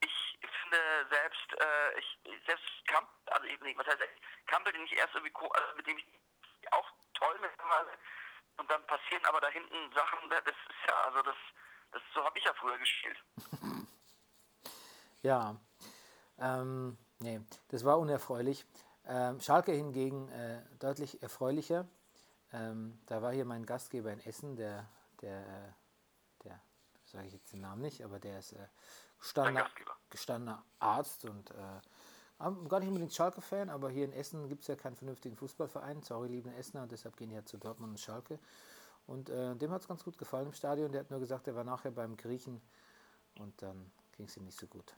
Ich 0.00 0.38
finde 0.40 0.78
selbst, 1.10 1.60
äh, 1.60 1.98
ich, 1.98 2.18
selbst 2.46 2.64
Kamp, 2.86 3.08
also 3.26 3.46
eben 3.46 3.64
nicht, 3.64 3.76
was 3.76 3.86
heißt, 3.86 3.98
Kampel, 4.46 4.72
den 4.72 4.84
ich 4.84 4.96
erst 4.96 5.14
irgendwie, 5.14 5.34
also 5.34 5.76
mit 5.76 5.86
dem 5.86 5.98
ich 5.98 6.06
auch 6.70 6.88
toll 7.14 7.36
mittlerweile. 7.40 7.90
Und 8.56 8.70
dann 8.70 8.86
passieren 8.86 9.24
aber 9.26 9.40
da 9.40 9.48
hinten 9.48 9.92
Sachen, 9.92 10.30
das 10.30 10.40
ist 10.46 10.88
ja, 10.88 10.94
also 11.06 11.22
das, 11.22 11.36
das 11.90 12.02
so 12.14 12.24
habe 12.24 12.38
ich 12.38 12.44
ja 12.44 12.54
früher 12.54 12.78
gespielt. 12.78 13.18
Ja, 15.22 15.54
ähm, 16.38 16.96
nee, 17.18 17.42
das 17.68 17.84
war 17.84 17.98
unerfreulich. 17.98 18.64
Ähm, 19.06 19.38
Schalke 19.38 19.70
hingegen 19.72 20.30
äh, 20.30 20.62
deutlich 20.78 21.22
erfreulicher. 21.22 21.86
Ähm, 22.52 22.98
da 23.06 23.22
war 23.22 23.32
hier 23.32 23.44
mein 23.44 23.64
Gastgeber 23.64 24.12
in 24.12 24.20
Essen, 24.20 24.56
der, 24.56 24.88
der, 25.20 25.74
der, 26.44 26.60
sage 27.04 27.26
ich 27.26 27.32
jetzt 27.32 27.52
den 27.52 27.60
Namen 27.60 27.82
nicht, 27.82 28.04
aber 28.04 28.18
der 28.18 28.38
ist 28.38 28.52
äh, 28.52 28.66
gestandener, 29.18 29.68
gestandener 30.08 30.64
Arzt 30.78 31.24
und 31.24 31.50
äh, 31.50 31.80
ähm, 32.40 32.68
gar 32.68 32.80
nicht 32.80 32.88
unbedingt 32.88 33.12
Schalke-Fan, 33.12 33.68
aber 33.68 33.90
hier 33.90 34.06
in 34.06 34.12
Essen 34.12 34.48
gibt 34.48 34.62
es 34.62 34.68
ja 34.68 34.76
keinen 34.76 34.96
vernünftigen 34.96 35.36
Fußballverein. 35.36 36.02
Sorry, 36.02 36.28
liebe 36.28 36.52
Essener, 36.54 36.86
deshalb 36.86 37.16
gehen 37.16 37.28
die 37.28 37.34
ja 37.34 37.44
zu 37.44 37.58
Dortmund 37.58 37.90
und 37.90 38.00
Schalke. 38.00 38.38
Und 39.06 39.28
äh, 39.28 39.54
dem 39.56 39.70
hat 39.70 39.82
es 39.82 39.88
ganz 39.88 40.04
gut 40.04 40.16
gefallen 40.16 40.46
im 40.46 40.52
Stadion. 40.54 40.90
Der 40.90 41.02
hat 41.02 41.10
nur 41.10 41.20
gesagt, 41.20 41.48
er 41.48 41.54
war 41.54 41.64
nachher 41.64 41.90
beim 41.90 42.16
Griechen 42.16 42.60
und 43.38 43.60
dann 43.60 43.92
ging 44.12 44.26
es 44.26 44.36
ihm 44.36 44.44
nicht 44.44 44.58
so 44.58 44.66
gut. 44.66 44.94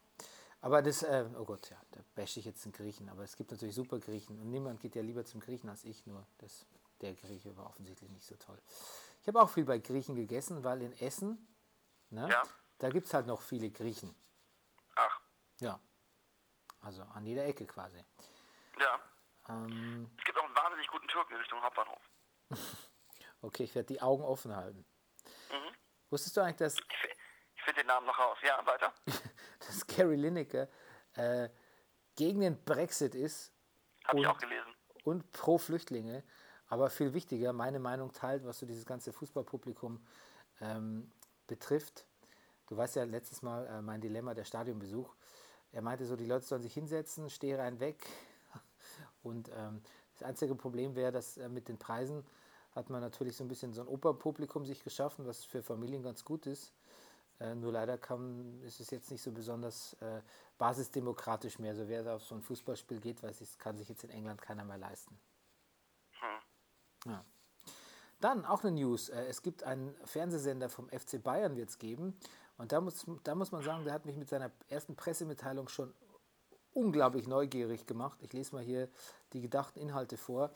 Aber 0.61 0.80
das, 0.80 1.02
äh, 1.02 1.25
oh 1.37 1.44
Gott, 1.44 1.71
ja, 1.71 1.76
da 1.90 2.00
bashe 2.14 2.38
ich 2.38 2.47
jetzt 2.47 2.64
den 2.64 2.71
Griechen, 2.71 3.09
aber 3.09 3.25
es 3.25 3.37
gibt 3.37 3.50
natürlich 3.50 3.75
super 3.75 3.99
Griechen 3.99 4.38
und 4.38 4.49
niemand 4.49 4.80
geht 4.80 4.94
ja 4.94 5.02
lieber 5.02 5.25
zum 5.25 5.40
Griechen 5.40 5.68
als 5.68 5.82
ich, 5.82 6.06
nur 6.06 6.25
das, 6.38 6.66
der 7.02 7.14
Grieche 7.14 7.56
war 7.56 7.66
offensichtlich 7.66 8.11
nicht 8.11 8.26
so 8.26 8.37
toll. 8.37 8.61
Ich 9.21 9.28
habe 9.28 9.40
auch 9.40 9.50
viel 9.50 9.64
bei 9.64 9.78
Griechen 9.78 10.14
gegessen, 10.14 10.64
weil 10.64 10.82
in 10.82 10.92
Essen, 11.00 11.54
ne, 12.11 12.28
Ja. 12.30 12.42
da 12.78 12.88
gibt 12.90 13.06
es 13.06 13.14
halt 13.14 13.26
noch 13.26 13.42
viele 13.42 13.71
Griechen. 13.71 14.14
Ach, 14.97 15.21
Ja, 15.61 15.78
also 16.80 17.02
an 17.02 17.26
jeder 17.26 17.44
Ecke 17.44 17.66
quasi. 17.66 18.02
ja. 18.78 19.00
Ähm, 19.49 20.09
Es 20.18 20.25
gibt 20.25 20.38
auch 20.38 20.44
einen 20.44 20.54
wahnsinnig 20.56 20.87
guten 20.88 21.09
Türken 21.09 21.32
in 21.35 21.38
Richtung 21.40 21.61
Hauptbahnhof. 21.62 22.00
okay, 23.42 23.64
ich 23.64 23.75
werde 23.75 23.88
die 23.88 24.00
Augen 24.00 24.23
offen 24.23 24.54
halten. 24.54 24.85
Mhm. 25.50 25.76
Wusstest 26.11 26.37
du 26.37 26.40
eigentlich, 26.42 26.56
dass, 26.59 26.75
Ich, 26.75 26.97
fi- 26.97 27.16
ich 27.56 27.62
finde 27.62 27.80
den 27.80 27.87
Namen 27.88 28.06
noch 28.06 28.18
raus. 28.18 28.38
Ja, 28.42 28.64
weiter. 28.66 28.92
dass 29.61 29.87
Gary 29.87 30.16
Lineker 30.16 30.68
äh, 31.14 31.49
gegen 32.16 32.40
den 32.40 32.62
Brexit 32.64 33.14
ist 33.14 33.52
Habe 34.04 34.21
ich 34.21 34.26
auch 34.26 34.38
gelesen. 34.38 34.75
und 35.04 35.30
pro 35.32 35.59
Flüchtlinge, 35.59 36.23
aber 36.73 36.88
viel 36.88 37.12
wichtiger, 37.12 37.52
meine 37.52 37.79
Meinung 37.79 38.14
teilt, 38.14 38.47
was 38.47 38.59
so 38.59 38.64
dieses 38.64 38.87
ganze 38.87 39.12
Fußballpublikum 39.12 40.00
ähm, 40.62 41.12
betrifft. 41.47 42.07
Du 42.67 42.79
weißt 42.79 42.97
ja 42.97 43.05
letztes 43.05 43.43
Mal 43.43 43.67
äh, 43.67 43.83
mein 43.83 44.00
Dilemma, 44.00 44.33
der 44.33 44.45
Stadionbesuch. 44.45 45.14
Er 45.73 45.83
meinte 45.83 46.07
so, 46.07 46.17
die 46.17 46.25
Leute 46.25 46.47
sollen 46.47 46.62
sich 46.62 46.73
hinsetzen, 46.73 47.29
stehe 47.29 47.59
rein 47.59 47.79
weg. 47.79 48.09
Und 49.23 49.50
ähm, 49.55 49.83
das 50.14 50.23
einzige 50.23 50.55
Problem 50.55 50.95
wäre, 50.95 51.12
dass 51.12 51.37
äh, 51.37 51.50
mit 51.50 51.69
den 51.69 51.76
Preisen 51.76 52.25
hat 52.75 52.88
man 52.88 53.02
natürlich 53.02 53.37
so 53.37 53.45
ein 53.45 53.49
bisschen 53.49 53.75
so 53.75 53.83
ein 53.83 53.88
Operpublikum 53.88 54.64
sich 54.64 54.83
geschaffen, 54.83 55.26
was 55.26 55.45
für 55.45 55.62
Familien 55.62 56.02
ganz 56.02 56.25
gut 56.25 56.47
ist. 56.47 56.73
Äh, 57.38 57.55
nur 57.55 57.73
leider 57.73 57.99
kann, 57.99 58.62
ist 58.62 58.81
es 58.81 58.88
jetzt 58.88 59.11
nicht 59.11 59.21
so 59.21 59.31
besonders 59.31 59.93
äh, 60.00 60.23
basisdemokratisch 60.57 61.59
mehr. 61.59 61.75
So 61.75 61.87
wer 61.87 62.14
auf 62.14 62.23
so 62.25 62.35
ein 62.35 62.41
Fußballspiel 62.41 62.99
geht, 62.99 63.23
weiß 63.23 63.43
ich, 63.43 63.59
kann 63.59 63.76
sich 63.76 63.91
jetzt 63.91 64.05
in 64.05 64.11
England 64.11 64.41
keiner 64.41 64.64
mehr 64.64 64.79
leisten. 64.79 65.19
Ja. 67.06 67.25
Dann 68.21 68.44
auch 68.44 68.62
eine 68.62 68.73
News. 68.73 69.09
äh, 69.09 69.25
Es 69.26 69.42
gibt 69.42 69.64
einen 69.64 69.94
Fernsehsender 70.04 70.68
vom 70.68 70.88
FC 70.90 71.23
Bayern, 71.23 71.56
wird 71.56 71.71
es 71.71 71.78
geben. 71.78 72.16
Und 72.59 72.73
da 72.73 72.80
muss, 72.80 73.04
da 73.25 73.35
muss 73.35 73.50
man 73.50 73.62
sagen, 73.62 73.85
der 73.85 73.92
hat 73.94 74.04
mich 74.06 74.16
mit 74.16 74.28
seiner 74.28 74.50
ersten 74.68 74.94
Pressemitteilung 74.94 75.68
schon 75.68 75.92
unglaublich 76.75 77.26
neugierig 77.26 77.87
gemacht. 77.87 78.18
Ich 78.23 78.32
lese 78.32 78.54
mal 78.54 78.62
hier 78.62 78.88
die 79.32 79.40
gedachten 79.40 79.78
Inhalte 79.78 80.16
vor. 80.16 80.50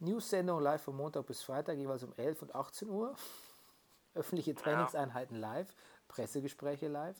News-Sendung 0.00 0.60
live 0.60 0.82
von 0.82 0.96
Montag 0.96 1.26
bis 1.26 1.42
Freitag, 1.42 1.76
jeweils 1.76 2.02
um 2.02 2.12
11 2.16 2.42
und 2.42 2.54
18 2.54 2.88
Uhr. 2.88 3.14
Öffentliche 4.14 4.54
Trainingseinheiten 4.54 5.36
live, 5.36 5.74
Pressegespräche 6.08 6.88
live. 6.88 7.16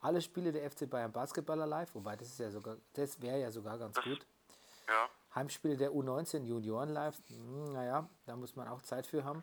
Alle 0.00 0.20
Spiele 0.20 0.50
der 0.50 0.68
FC 0.68 0.88
Bayern 0.90 1.12
Basketballer 1.12 1.66
live, 1.66 1.94
wobei 1.94 2.16
das 2.16 2.28
ist 2.28 2.40
ja 2.40 2.50
sogar, 2.50 2.76
das 2.94 3.20
wäre 3.22 3.38
ja 3.40 3.50
sogar 3.50 3.78
ganz 3.78 3.96
gut. 4.02 4.26
Ja. 4.88 5.08
Heimspiele 5.34 5.76
der 5.76 5.90
U19 5.92 6.44
Junioren 6.44 6.90
live. 6.90 7.16
Hm, 7.28 7.72
naja, 7.72 8.08
da 8.26 8.36
muss 8.36 8.54
man 8.56 8.68
auch 8.68 8.82
Zeit 8.82 9.06
für 9.06 9.24
haben. 9.24 9.42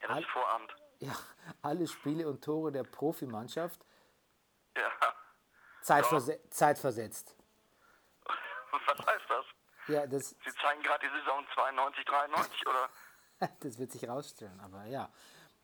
Ja, 0.00 0.08
das 0.08 0.18
ist 0.20 0.26
Vorabend. 0.30 0.74
Ja, 1.02 1.16
alle 1.62 1.88
Spiele 1.88 2.28
und 2.28 2.44
Tore 2.44 2.70
der 2.70 2.84
Profimannschaft 2.84 3.84
Ja. 4.76 4.88
zeitverse 5.80 6.38
zeitversetzt. 6.48 7.34
Was 8.70 9.06
heißt 9.06 9.24
das? 9.28 9.44
Ja, 9.88 10.06
das, 10.06 10.30
Sie 10.30 10.54
zeigen 10.60 10.80
gerade 10.84 11.04
die 11.08 11.18
Saison 11.18 11.44
92, 11.54 12.04
93, 12.04 12.66
oder? 12.68 12.88
das 13.58 13.78
wird 13.80 13.90
sich 13.90 14.08
rausstellen, 14.08 14.60
aber 14.60 14.84
ja. 14.84 15.10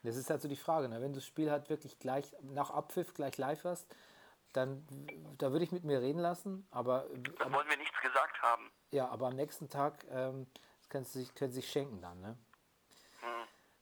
Das 0.03 0.17
ist 0.17 0.29
halt 0.29 0.43
so 0.43 0.49
die 0.49 0.57
Frage. 0.57 0.89
Ne? 0.89 1.01
Wenn 1.01 1.13
du 1.13 1.19
das 1.21 1.27
Spiel 1.27 1.51
halt 1.53 1.71
wirklich 1.71 2.01
gleich 2.01 2.35
nach 2.43 2.71
Abpfiff 2.71 3.15
gleich 3.15 3.37
live 3.39 3.63
hast, 3.65 3.87
dann 4.53 4.85
da 5.39 5.53
würde 5.53 5.65
ich 5.65 5.71
mit 5.71 5.85
mir 5.85 6.01
reden 6.01 6.19
lassen, 6.21 6.67
aber 6.73 7.07
Da 7.39 7.53
wollen 7.53 7.69
wir 7.69 7.77
nichts 7.77 8.01
gesagt 8.01 8.43
haben. 8.43 8.73
Ja, 8.90 9.09
aber 9.09 9.26
am 9.28 9.37
nächsten 9.37 9.68
Tag 9.68 10.07
ähm, 10.11 10.47
können 10.88 11.04
Sie 11.04 11.21
sich, 11.21 11.35
können 11.35 11.52
Sie 11.52 11.61
sich 11.61 11.71
schenken 11.71 12.00
dann. 12.00 12.21
Ne? 12.21 12.37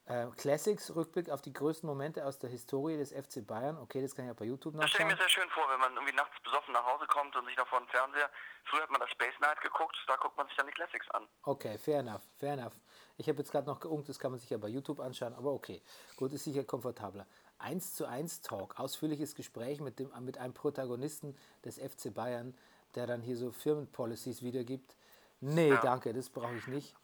Äh, 0.07 0.27
Classics, 0.37 0.95
Rückblick 0.95 1.29
auf 1.29 1.41
die 1.41 1.51
größten 1.51 1.85
Momente 1.85 2.25
aus 2.25 2.39
der 2.39 2.49
Historie 2.49 2.95
des 2.95 3.11
FC 3.11 3.45
Bayern. 3.45 3.77
Okay, 3.77 4.01
das 4.01 4.15
kann 4.15 4.23
ich 4.25 4.31
auch 4.31 4.35
bei 4.37 4.45
YouTube 4.45 4.73
Das 4.79 4.89
stelle 4.89 5.09
ich 5.09 5.09
nachschauen. 5.09 5.17
mir 5.17 5.17
sehr 5.17 5.29
schön 5.29 5.49
vor, 5.49 5.69
wenn 5.69 5.79
man 5.81 5.93
irgendwie 5.95 6.15
nachts 6.15 6.41
besoffen 6.43 6.73
nach 6.73 6.85
Hause 6.85 7.05
kommt 7.07 7.35
und 7.35 7.45
sich 7.45 7.57
noch 7.57 7.67
vor 7.67 7.79
den 7.81 7.89
Fernseher. 7.89 8.29
Früher 8.63 8.83
hat 8.83 8.89
man 8.89 9.01
das 9.01 9.09
Space 9.09 9.37
Night 9.41 9.59
geguckt, 9.59 9.97
da 10.07 10.15
guckt 10.15 10.37
man 10.37 10.47
sich 10.47 10.55
dann 10.55 10.65
die 10.67 10.71
Classics 10.71 11.09
an. 11.11 11.27
Okay, 11.43 11.77
fair 11.77 11.99
enough, 11.99 12.21
fair 12.39 12.53
enough. 12.53 12.73
Ich 13.17 13.27
habe 13.27 13.39
jetzt 13.39 13.51
gerade 13.51 13.67
noch 13.67 13.81
geungt, 13.81 14.07
das 14.07 14.17
kann 14.17 14.31
man 14.31 14.39
sich 14.39 14.49
ja 14.49 14.57
bei 14.57 14.69
YouTube 14.69 15.01
anschauen, 15.01 15.33
aber 15.33 15.51
okay. 15.51 15.81
Gut, 16.15 16.31
ist 16.31 16.45
sicher 16.45 16.63
komfortabler. 16.63 17.25
1 17.59 17.95
zu 17.95 18.05
1 18.05 18.43
Talk, 18.43 18.79
ausführliches 18.79 19.35
Gespräch 19.35 19.81
mit, 19.81 19.99
dem, 19.99 20.09
mit 20.23 20.37
einem 20.37 20.53
Protagonisten 20.53 21.35
des 21.65 21.79
FC 21.79 22.13
Bayern, 22.13 22.57
der 22.97 23.07
dann 23.07 23.21
hier 23.21 23.37
so 23.37 23.51
Firmenpolicies 23.51 24.41
wiedergibt. 24.41 24.95
Nee, 25.39 25.77
danke, 25.81 26.13
das 26.13 26.29
brauche 26.29 26.55
ich 26.55 26.67
nicht. 26.67 26.95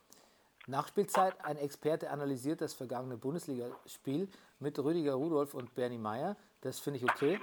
Nachspielzeit, 0.66 1.44
ein 1.46 1.58
Experte 1.58 2.10
analysiert 2.10 2.62
das 2.62 2.74
vergangene 2.74 3.18
Bundesligaspiel 3.18 4.30
mit 4.60 4.80
Rüdiger 4.80 5.14
Rudolph 5.14 5.54
und 5.54 5.76
Bernie 5.76 5.98
Meyer. 5.98 6.36
Das 6.62 6.80
finde 6.80 7.00
ich 7.00 7.10
okay. 7.10 7.40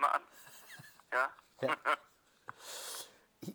Ja? 1.13 1.77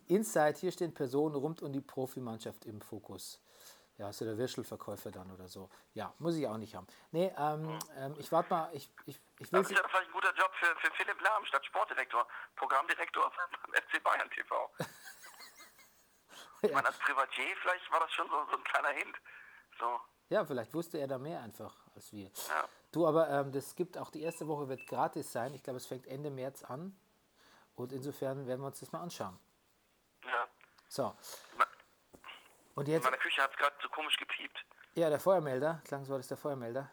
Inside, 0.08 0.58
hier 0.58 0.72
stehen 0.72 0.94
Personen 0.94 1.34
rund 1.34 1.62
um 1.62 1.72
die 1.72 1.80
Profimannschaft 1.80 2.64
im 2.64 2.80
Fokus. 2.80 3.40
Ja, 3.98 4.10
ist 4.10 4.20
ja 4.20 4.26
der 4.26 4.36
Würstelverkäufer 4.36 5.10
dann 5.10 5.30
oder 5.30 5.48
so. 5.48 5.70
Ja, 5.94 6.12
muss 6.18 6.36
ich 6.36 6.46
auch 6.46 6.58
nicht 6.58 6.74
haben. 6.74 6.86
Nee, 7.12 7.32
ähm, 7.38 7.78
ähm, 7.96 8.14
ich 8.18 8.30
warte 8.30 8.50
mal, 8.50 8.68
ich, 8.74 8.90
ich, 9.06 9.18
ich 9.38 9.52
will 9.52 9.62
Das 9.62 9.70
ist 9.70 9.76
ja 9.76 9.88
vielleicht 9.88 10.08
ein 10.08 10.12
guter 10.12 10.34
Job 10.34 10.50
für, 10.52 10.76
für 10.76 10.92
Philipp 10.92 11.15
Lahm 11.26 11.44
statt 11.46 11.64
Sportdirektor, 11.66 12.26
Programmdirektor 12.54 13.32
beim 13.62 13.82
FC 13.82 14.02
Bayern 14.02 14.30
TV. 14.30 14.70
Ich 16.62 16.72
meine, 16.72 16.86
als 16.88 16.98
Privatier 16.98 17.54
vielleicht 17.60 17.92
war 17.92 18.00
das 18.00 18.10
schon 18.12 18.28
so, 18.28 18.44
so 18.50 18.56
ein 18.56 18.64
kleiner 18.64 18.88
Hint. 18.88 19.14
So, 19.78 20.00
Ja, 20.30 20.44
vielleicht 20.44 20.72
wusste 20.74 20.98
er 20.98 21.06
da 21.06 21.18
mehr 21.18 21.40
einfach 21.40 21.74
als 21.94 22.12
wir. 22.12 22.30
ja. 22.48 22.68
Du, 22.92 23.06
aber 23.06 23.28
ähm, 23.28 23.52
das 23.52 23.76
gibt 23.76 23.98
auch 23.98 24.10
die 24.10 24.22
erste 24.22 24.48
Woche 24.48 24.66
wird 24.68 24.86
gratis 24.86 25.30
sein. 25.30 25.52
Ich 25.54 25.62
glaube, 25.62 25.76
es 25.76 25.86
fängt 25.86 26.06
Ende 26.06 26.30
März 26.30 26.64
an. 26.64 26.98
Und 27.76 27.92
insofern 27.92 28.46
werden 28.46 28.62
wir 28.62 28.66
uns 28.68 28.80
das 28.80 28.90
mal 28.90 29.00
anschauen. 29.02 29.38
ja. 30.24 30.48
So, 30.88 31.14
und 32.74 32.86
In 32.88 32.94
jetzt, 32.94 33.04
meiner 33.04 33.18
Küche 33.18 33.42
hat 33.42 33.50
es 33.50 33.56
gerade 33.58 33.76
so 33.82 33.88
komisch 33.90 34.16
gepiept. 34.16 34.64
ja, 34.94 35.10
der 35.10 35.20
Feuermelder. 35.20 35.82
Klang 35.84 36.04
so, 36.06 36.14
das 36.14 36.22
ist 36.22 36.30
der 36.30 36.38
Feuermelder. 36.38 36.90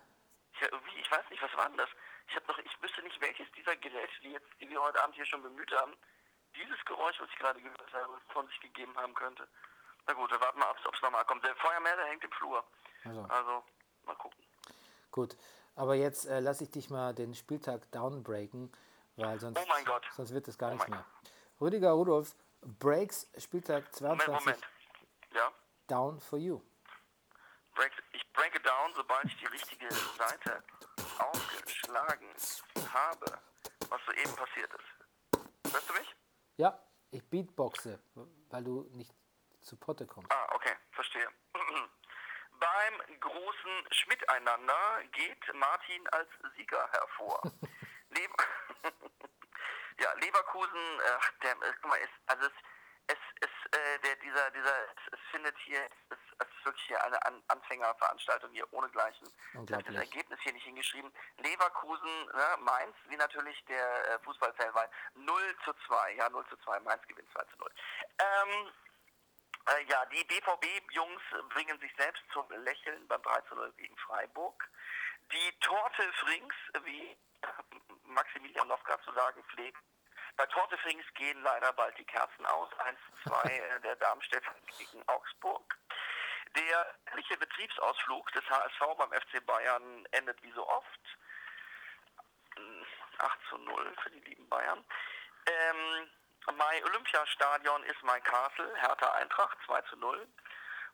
Ja, 0.60 0.68
irgendwie, 0.72 1.00
ich 1.00 1.10
weiß 1.10 1.24
nicht, 1.30 1.42
was 1.42 1.56
war 1.56 1.70
denn 1.70 1.78
das? 1.78 1.90
Ich 2.28 2.36
habe 2.36 2.46
noch, 2.48 2.58
ich 2.60 2.82
wüsste 2.82 3.02
nicht, 3.04 3.20
welches 3.22 3.52
dieser 3.52 3.76
Geräte, 3.78 4.14
die 4.24 4.32
jetzt, 4.32 4.48
die 4.60 4.70
wir 4.70 4.82
heute 4.82 5.02
Abend 5.04 5.16
hier 5.16 5.26
schon 5.26 5.42
bemüht 5.44 5.72
haben, 5.74 5.94
dieses 6.56 6.84
Geräusch, 6.86 7.20
was 7.20 7.30
ich 7.30 7.38
gerade 7.38 7.62
gehört 7.62 7.94
habe, 7.94 8.20
von 8.32 8.48
sich 8.48 8.60
gegeben 8.62 8.96
haben 8.98 9.14
könnte. 9.14 9.48
Na 10.06 10.14
gut, 10.14 10.32
dann 10.32 10.42
warten 10.42 10.60
wir 10.60 10.68
ab, 10.68 10.78
ob 10.86 10.94
es 10.96 11.02
nochmal 11.02 11.26
kommt. 11.26 11.44
Der 11.44 11.56
Feuermelder 11.56 12.06
hängt 12.06 12.24
im 12.24 12.32
Flur. 12.32 12.64
Also. 13.06 13.22
Also, 13.24 13.64
mal 14.06 14.16
gucken. 14.16 14.44
Gut, 15.12 15.36
aber 15.76 15.96
jetzt 15.96 16.26
äh, 16.26 16.40
lasse 16.40 16.64
ich 16.66 16.72
dich 16.72 16.90
mal 16.90 17.14
den 17.14 17.34
Spieltag 17.36 17.90
downbreaken, 17.92 18.72
weil 19.16 19.40
sonst, 19.40 19.60
Oh 19.60 19.66
mein 19.68 19.86
Gott. 19.86 20.06
sonst 20.12 20.34
wird 20.34 20.48
das 20.48 20.58
gar 20.58 20.72
Oh 20.72 20.74
nichts 20.74 20.90
mehr. 20.90 21.06
Rüdiger 21.62 21.92
Rudolph 21.92 22.36
breaks 22.62 23.30
Spieltag 23.38 23.84
Moment, 24.02 24.22
22 24.24 24.46
Moment. 24.46 24.68
Ja? 25.34 25.52
down 25.88 26.20
for 26.20 26.40
you. 26.40 26.62
Break, 27.76 27.92
ich 28.12 28.32
break 28.34 28.56
it 28.56 28.66
down, 28.66 28.94
sobald 28.96 29.26
ich 29.26 29.38
die 29.38 29.46
richtige 29.48 29.92
Seite 29.94 30.64
aufgeschlagen 31.20 32.28
habe, 32.92 33.40
was 33.90 34.02
soeben 34.06 34.36
passiert 34.36 34.72
ist. 34.74 35.74
Hörst 35.74 35.90
du 35.90 35.94
mich? 35.94 36.16
Ja, 36.58 36.80
ich 37.12 37.24
beatboxe, 37.30 38.00
weil 38.50 38.64
du 38.64 38.90
nicht 38.92 39.14
zu 39.62 39.78
Potte 39.78 40.06
kommst. 40.06 40.32
Ah, 40.32 40.48
okay, 40.54 40.76
verstehe. 40.92 41.28
Beim 42.60 43.20
großen 43.20 43.88
Schmiteinander 43.92 45.04
geht 45.12 45.54
Martin 45.56 46.08
als 46.10 46.30
Sieger 46.56 46.90
hervor. 46.92 47.42
Lever 48.10 48.36
ja, 50.00 50.14
Leverkusen, 50.14 51.02
ach, 51.18 51.32
der, 51.42 51.52
äh, 51.52 51.74
guck 51.82 51.90
mal, 51.90 52.00
es, 52.00 52.10
also 52.28 52.46
es 52.48 52.54
äh, 53.74 54.00
der, 54.00 54.16
dieser, 54.18 54.52
dieser, 54.52 54.76
es, 55.12 55.20
findet 55.32 55.58
hier, 55.60 55.84
es, 56.10 56.18
es 56.38 56.48
ist 56.48 56.66
wirklich 56.66 56.86
hier 56.86 57.04
eine 57.04 57.26
An 57.26 57.42
Anfängerveranstaltung 57.48 58.52
hier 58.52 58.72
ohnegleichen. 58.72 59.28
Ich 59.54 59.74
habe 59.74 59.84
das. 59.84 59.96
Ergebnis 59.96 60.40
hier 60.42 60.54
nicht 60.54 60.66
hingeschrieben. 60.66 61.12
Leverkusen, 61.38 62.26
ne, 62.26 62.58
Mainz, 62.60 62.96
wie 63.08 63.18
natürlich 63.18 63.64
der 63.66 64.08
äh, 64.10 64.20
Fußballfan 64.20 64.74
war, 64.76 64.90
0 65.16 65.56
zu 65.66 65.74
2. 65.88 66.14
Ja, 66.14 66.30
0 66.30 66.46
zu 66.50 66.58
2, 66.58 66.80
Mainz 66.82 67.02
gewinnt 67.08 67.30
2 67.34 67.44
zu 67.46 67.58
0. 67.58 67.72
Ähm, 68.20 68.72
äh, 69.66 69.84
ja, 69.86 70.06
die 70.06 70.24
BVB-Jungs 70.24 71.22
bringen 71.50 71.80
sich 71.80 71.94
selbst 71.98 72.24
zum 72.32 72.50
Lächeln 72.64 73.08
beim 73.08 73.22
3 73.22 73.42
zu 73.42 73.56
0 73.56 73.74
gegen 73.78 73.98
Freiburg. 73.98 74.70
Die 75.32 75.60
Torte 75.62 76.14
Frings, 76.14 76.54
wie 76.84 77.18
Maximilian 78.04 78.68
Lofka 78.68 79.02
zu 79.02 79.12
sagen 79.14 79.44
pflegt, 79.46 79.82
bei 80.36 80.46
Torte 80.48 80.78
Frings 80.80 81.06
gehen 81.16 81.42
leider 81.44 81.74
bald 81.74 81.98
die 81.98 82.06
Kerzen 82.06 82.46
aus. 82.46 82.70
1 82.80 83.00
zu 83.24 83.30
2 83.30 83.50
äh, 83.50 83.80
der 83.82 83.96
Darmstädter 83.98 84.54
gegen 84.78 85.08
Augsburg. 85.08 85.78
Der 86.56 86.64
jährliche 87.08 87.38
Betriebsausflug 87.38 88.32
des 88.32 88.44
HSV 88.50 88.80
beim 88.98 89.12
FC 89.12 89.46
Bayern 89.46 90.06
endet 90.12 90.42
wie 90.44 90.52
so 90.52 90.68
oft. 90.68 91.00
8 93.18 93.40
zu 93.50 93.58
0 93.58 93.96
für 94.04 94.10
die 94.12 94.20
lieben 94.22 94.48
Bayern. 94.50 94.84
Ähm, 95.46 96.10
mein 96.58 96.84
Olympiastadion 96.84 97.84
ist 97.84 98.04
mein 98.04 98.22
Castle, 98.24 98.76
Hertha 98.76 99.12
Eintracht 99.14 99.58
2 99.66 99.82
zu 99.84 99.98
0. 99.98 100.28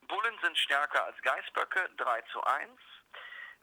Bullen 0.02 0.40
sind 0.42 0.58
stärker 0.58 1.06
als 1.06 1.22
Geißböcke 1.22 1.90
3 1.98 2.22
zu 2.32 2.44
1. 2.44 2.80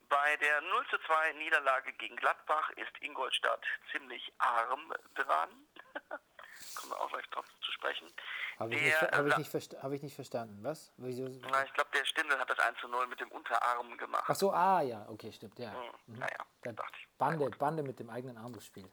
Bei 0.08 0.36
der 0.36 0.60
0 0.60 0.86
zu 0.88 0.98
2 0.98 1.32
Niederlage 1.32 1.92
gegen 1.94 2.16
Gladbach 2.16 2.70
ist 2.70 2.92
Ingolstadt 3.00 3.64
ziemlich 3.90 4.32
arm 4.38 4.92
dran. 5.14 5.65
Kommen 6.74 6.92
wir 6.92 7.00
auch 7.00 7.08
gleich 7.10 7.26
drauf 7.30 7.44
zu 7.64 7.72
sprechen. 7.72 8.10
Habe 8.58 8.74
ich, 8.74 8.82
nicht, 8.82 9.00
hab 9.02 9.26
ich, 9.26 9.34
äh, 9.34 9.38
nicht 9.38 9.54
versta- 9.54 9.82
hab 9.82 9.92
ich 9.92 10.02
nicht 10.02 10.14
verstanden. 10.14 10.58
Was? 10.62 10.92
Wieso? 10.96 11.24
na, 11.50 11.64
ich 11.64 11.72
glaube, 11.74 11.90
der 11.94 12.04
Stindl 12.04 12.38
hat 12.38 12.48
das 12.48 12.58
1 12.58 12.78
zu 12.80 12.88
0 12.88 13.06
mit 13.06 13.20
dem 13.20 13.30
Unterarm 13.30 13.96
gemacht. 13.98 14.24
Ach 14.26 14.34
so, 14.34 14.52
ah 14.52 14.80
ja, 14.80 15.06
okay, 15.08 15.32
stimmt, 15.32 15.58
ja. 15.58 15.72
Hm, 15.72 15.90
Mhm. 16.06 16.18
Naja, 16.20 16.38
Da- 16.62 16.72
dachte 16.72 16.96
ich. 16.98 17.08
Bande, 17.18 17.50
Bande 17.50 17.82
mit 17.82 17.98
dem 17.98 18.08
eigenen 18.10 18.38
Arm 18.38 18.52
gespielt. 18.52 18.92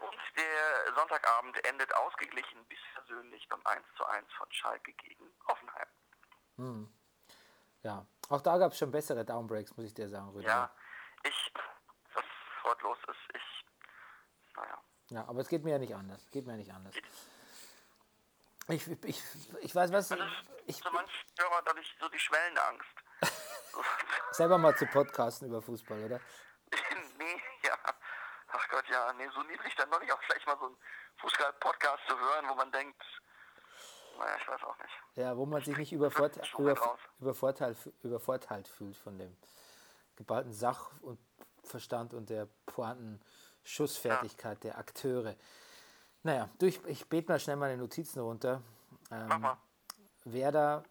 Und 0.00 0.18
der 0.36 0.94
Sonntagabend 0.94 1.64
endet 1.66 1.92
ausgeglichen 1.94 2.64
bis 2.66 2.78
persönlich 2.94 3.48
beim 3.48 3.60
1 3.64 3.84
zu 3.96 4.04
1 4.06 4.30
von 4.34 4.50
Schalke 4.52 4.92
gegen 4.92 5.32
Hoffenheim. 5.48 5.88
Ja, 7.82 8.06
auch 8.28 8.40
da 8.42 8.58
gab 8.58 8.72
es 8.72 8.78
schon 8.78 8.90
bessere 8.90 9.24
Downbreaks, 9.24 9.74
muss 9.76 9.86
ich 9.86 9.94
dir 9.94 10.08
sagen, 10.08 10.28
Rüdiger. 10.30 10.50
Ja, 10.52 10.74
ich, 11.24 11.52
was 12.14 12.24
heute 12.64 12.82
los 12.82 12.98
ist, 13.08 13.34
ich, 13.34 13.64
naja. 14.56 14.78
Ja, 15.10 15.26
aber 15.28 15.40
es 15.40 15.48
geht 15.48 15.64
mir 15.64 15.72
ja 15.72 15.78
nicht 15.78 15.94
anders. 15.94 16.24
Geht 16.30 16.46
mir 16.46 16.52
ja 16.52 16.58
nicht 16.58 16.72
anders. 16.72 16.94
Ich, 18.68 18.86
ich, 19.04 19.22
ich 19.60 19.74
weiß 19.74 19.92
was, 19.92 20.10
ich 20.66 20.76
So 20.76 20.90
manch 20.92 21.10
Hörer 21.38 21.62
dadurch 21.64 21.96
so 21.98 22.08
die 22.08 22.18
Schwellenangst. 22.18 22.94
Selber 24.30 24.58
mal 24.58 24.76
zu 24.76 24.86
podcasten 24.86 25.48
über 25.48 25.60
Fußball, 25.60 26.04
oder? 26.04 26.20
nee, 27.18 27.42
ja. 27.64 27.76
Ach 28.52 28.68
Gott, 28.68 28.84
ja, 28.88 29.12
nee, 29.14 29.28
so 29.34 29.42
niedrig 29.42 29.74
dann 29.76 29.90
noch 29.90 30.00
nicht 30.00 30.12
auch 30.12 30.20
gleich 30.22 30.46
mal 30.46 30.56
so 30.58 30.66
einen 30.66 30.76
Fußball-Podcast 31.18 32.02
zu 32.08 32.18
hören, 32.18 32.48
wo 32.48 32.54
man 32.54 32.70
denkt, 32.70 33.02
naja, 34.18 34.36
ich 34.40 34.48
weiß 34.48 34.62
auch 34.62 34.78
nicht. 34.78 34.94
Ja, 35.14 35.36
wo 35.36 35.46
man 35.46 35.64
sich 35.64 35.76
nicht 35.76 35.92
übervort 35.92 36.36
über, 36.58 36.98
übervorteilt, 37.20 37.78
übervorteilt 38.02 38.68
fühlt 38.68 38.96
von 38.96 39.18
dem 39.18 39.36
geballten 40.16 40.52
Sach- 40.52 40.90
und 41.00 41.18
Verstand 41.64 42.14
und 42.14 42.30
der 42.30 42.46
pointen 42.66 43.20
Schussfertigkeit 43.62 44.62
der 44.64 44.78
Akteure. 44.78 45.36
Naja, 46.22 46.48
du, 46.58 46.66
ich, 46.66 46.80
ich 46.86 47.08
bete 47.08 47.30
mal 47.30 47.40
schnell 47.40 47.56
meine 47.56 47.76
Notizen 47.76 48.20
runter. 48.20 48.62
Mach 49.10 49.34
Ähm, 49.34 49.40
mal. 49.40 49.56
Werder 50.24 50.84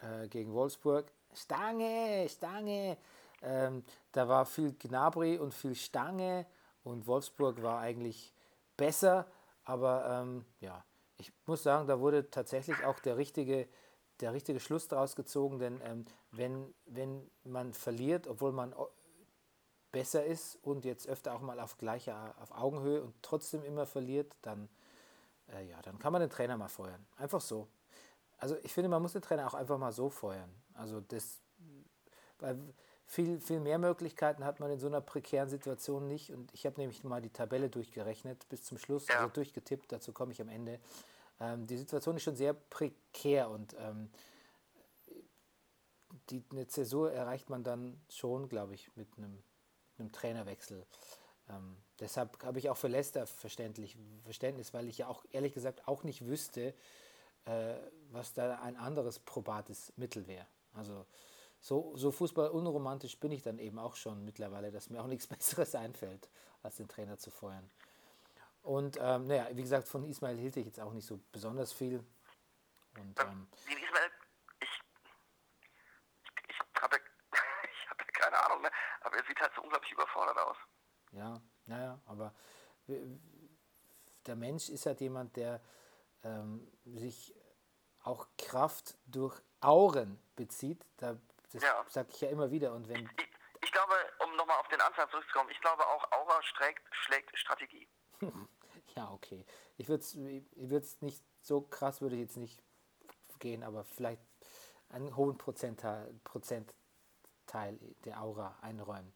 äh, 0.00 0.28
gegen 0.28 0.52
Wolfsburg. 0.52 1.10
Stange, 1.34 2.26
Stange. 2.28 2.96
Ähm, 3.42 3.84
da 4.12 4.28
war 4.28 4.46
viel 4.46 4.72
Gnabry 4.74 5.38
und 5.38 5.52
viel 5.52 5.74
Stange 5.74 6.46
und 6.84 7.06
Wolfsburg 7.06 7.62
war 7.62 7.80
eigentlich 7.80 8.32
besser, 8.76 9.26
aber 9.64 10.22
ähm, 10.22 10.44
ja, 10.60 10.84
ich 11.16 11.32
muss 11.46 11.62
sagen, 11.62 11.86
da 11.86 11.98
wurde 11.98 12.30
tatsächlich 12.30 12.84
auch 12.84 12.98
der 13.00 13.16
richtige 13.16 13.68
der 14.20 14.32
richtige 14.32 14.60
Schluss 14.60 14.88
daraus 14.88 15.16
gezogen, 15.16 15.58
denn 15.58 15.80
ähm, 15.84 16.04
wenn, 16.30 16.74
wenn 16.86 17.28
man 17.44 17.72
verliert, 17.72 18.28
obwohl 18.28 18.52
man 18.52 18.72
besser 19.92 20.24
ist 20.24 20.58
und 20.62 20.84
jetzt 20.84 21.06
öfter 21.06 21.34
auch 21.34 21.40
mal 21.40 21.60
auf 21.60 21.78
gleicher, 21.78 22.34
auf 22.40 22.50
Augenhöhe 22.50 23.02
und 23.02 23.14
trotzdem 23.22 23.62
immer 23.64 23.86
verliert, 23.86 24.34
dann, 24.42 24.68
äh, 25.52 25.68
ja, 25.68 25.80
dann 25.82 25.98
kann 25.98 26.12
man 26.12 26.20
den 26.20 26.30
Trainer 26.30 26.56
mal 26.56 26.68
feuern. 26.68 27.04
Einfach 27.16 27.40
so. 27.40 27.68
Also 28.38 28.56
ich 28.62 28.72
finde, 28.72 28.88
man 28.88 29.02
muss 29.02 29.12
den 29.12 29.22
Trainer 29.22 29.46
auch 29.46 29.54
einfach 29.54 29.78
mal 29.78 29.92
so 29.92 30.10
feuern. 30.10 30.50
Also 30.74 31.00
das, 31.00 31.40
weil 32.38 32.58
viel, 33.06 33.40
viel 33.40 33.60
mehr 33.60 33.78
Möglichkeiten 33.78 34.44
hat 34.44 34.58
man 34.58 34.70
in 34.70 34.80
so 34.80 34.86
einer 34.86 35.02
prekären 35.02 35.48
Situation 35.48 36.08
nicht. 36.08 36.32
Und 36.32 36.52
ich 36.54 36.64
habe 36.64 36.80
nämlich 36.80 37.04
mal 37.04 37.20
die 37.20 37.30
Tabelle 37.30 37.68
durchgerechnet 37.68 38.48
bis 38.48 38.64
zum 38.64 38.78
Schluss, 38.78 39.08
also 39.10 39.28
durchgetippt, 39.28 39.92
dazu 39.92 40.12
komme 40.12 40.32
ich 40.32 40.40
am 40.40 40.48
Ende. 40.48 40.80
Ähm, 41.38 41.66
die 41.66 41.76
Situation 41.76 42.16
ist 42.16 42.22
schon 42.22 42.36
sehr 42.36 42.54
prekär 42.54 43.50
und 43.50 43.76
ähm, 43.78 44.10
die, 46.30 46.42
eine 46.50 46.66
Zäsur 46.66 47.12
erreicht 47.12 47.50
man 47.50 47.64
dann 47.64 48.00
schon, 48.08 48.48
glaube 48.48 48.74
ich, 48.74 48.90
mit 48.96 49.08
einem, 49.18 49.42
einem 50.02 50.12
Trainerwechsel. 50.12 50.86
Ähm, 51.48 51.76
deshalb 52.00 52.42
habe 52.44 52.58
ich 52.58 52.68
auch 52.68 52.76
für 52.76 52.88
Leicester 52.88 53.26
verständlich, 53.26 53.96
Verständnis, 54.24 54.74
weil 54.74 54.88
ich 54.88 54.98
ja 54.98 55.08
auch 55.08 55.24
ehrlich 55.30 55.54
gesagt 55.54 55.88
auch 55.88 56.02
nicht 56.02 56.26
wüsste, 56.26 56.74
äh, 57.44 57.74
was 58.10 58.34
da 58.34 58.60
ein 58.60 58.76
anderes 58.76 59.18
probates 59.18 59.92
Mittel 59.96 60.26
wäre. 60.26 60.46
Also 60.74 61.06
so, 61.60 61.92
so 61.96 62.10
Fußball 62.10 62.50
bin 63.20 63.32
ich 63.32 63.42
dann 63.42 63.58
eben 63.58 63.78
auch 63.78 63.96
schon 63.96 64.24
mittlerweile, 64.24 64.70
dass 64.70 64.90
mir 64.90 65.02
auch 65.02 65.06
nichts 65.06 65.26
Besseres 65.28 65.74
einfällt, 65.74 66.28
als 66.62 66.76
den 66.76 66.88
Trainer 66.88 67.18
zu 67.18 67.30
feuern. 67.30 67.70
Und 68.62 68.96
ähm, 69.00 69.26
naja, 69.26 69.48
wie 69.52 69.62
gesagt, 69.62 69.88
von 69.88 70.04
Ismail 70.04 70.36
hielt 70.36 70.56
ich 70.56 70.66
jetzt 70.66 70.80
auch 70.80 70.92
nicht 70.92 71.06
so 71.06 71.20
besonders 71.32 71.72
viel. 71.72 72.04
Und 72.96 73.18
ähm, 73.20 73.48
Ismail, 73.66 74.10
ich, 74.60 74.68
ich, 76.22 76.30
ich 76.48 76.80
habe 76.80 76.96
ja, 76.96 77.02
ich 77.64 77.90
hab 77.90 77.98
ja 77.98 78.06
keine 78.12 78.38
Ahnung, 78.44 78.62
ne? 78.62 78.70
Aber 79.12 79.20
er 79.20 79.26
sieht 79.26 79.40
halt 79.40 79.52
so 79.54 79.62
unglaublich 79.62 79.92
überfordert 79.92 80.38
aus. 80.38 80.56
Ja, 81.12 81.40
naja, 81.66 82.00
aber 82.06 82.34
der 84.26 84.36
Mensch 84.36 84.68
ist 84.68 84.86
halt 84.86 85.00
jemand, 85.00 85.36
der 85.36 85.60
ähm, 86.22 86.66
sich 86.84 87.34
auch 88.02 88.26
Kraft 88.38 88.96
durch 89.06 89.40
Auren 89.60 90.18
bezieht. 90.36 90.84
Da, 90.96 91.18
das 91.52 91.62
Ja. 91.62 91.84
sage 91.88 92.08
ich 92.12 92.20
ja 92.20 92.30
immer 92.30 92.50
wieder. 92.50 92.72
Und 92.72 92.88
wenn, 92.88 93.04
Ich, 93.18 93.28
ich 93.62 93.72
glaube, 93.72 93.94
um 94.24 94.34
nochmal 94.36 94.58
auf 94.58 94.68
den 94.68 94.80
Anfang 94.80 95.08
zurückzukommen, 95.10 95.50
ich 95.50 95.60
glaube 95.60 95.86
auch, 95.86 96.10
Aura 96.12 96.42
schlägt, 96.42 96.82
schlägt 96.94 97.38
Strategie. 97.38 97.88
ja, 98.96 99.10
okay. 99.10 99.44
Ich 99.76 99.88
würde 99.88 100.02
es 100.02 100.14
ich 100.14 100.70
würd's 100.70 101.00
nicht 101.02 101.22
so 101.40 101.60
krass, 101.60 102.00
würde 102.00 102.16
ich 102.16 102.22
jetzt 102.22 102.36
nicht 102.36 102.62
gehen, 103.38 103.62
aber 103.62 103.84
vielleicht 103.84 104.22
einen 104.88 105.16
hohen 105.16 105.36
Prozentteil, 105.36 106.14
Prozentteil 107.52 107.78
der 108.04 108.20
Aura 108.20 108.56
einräumen. 108.62 109.12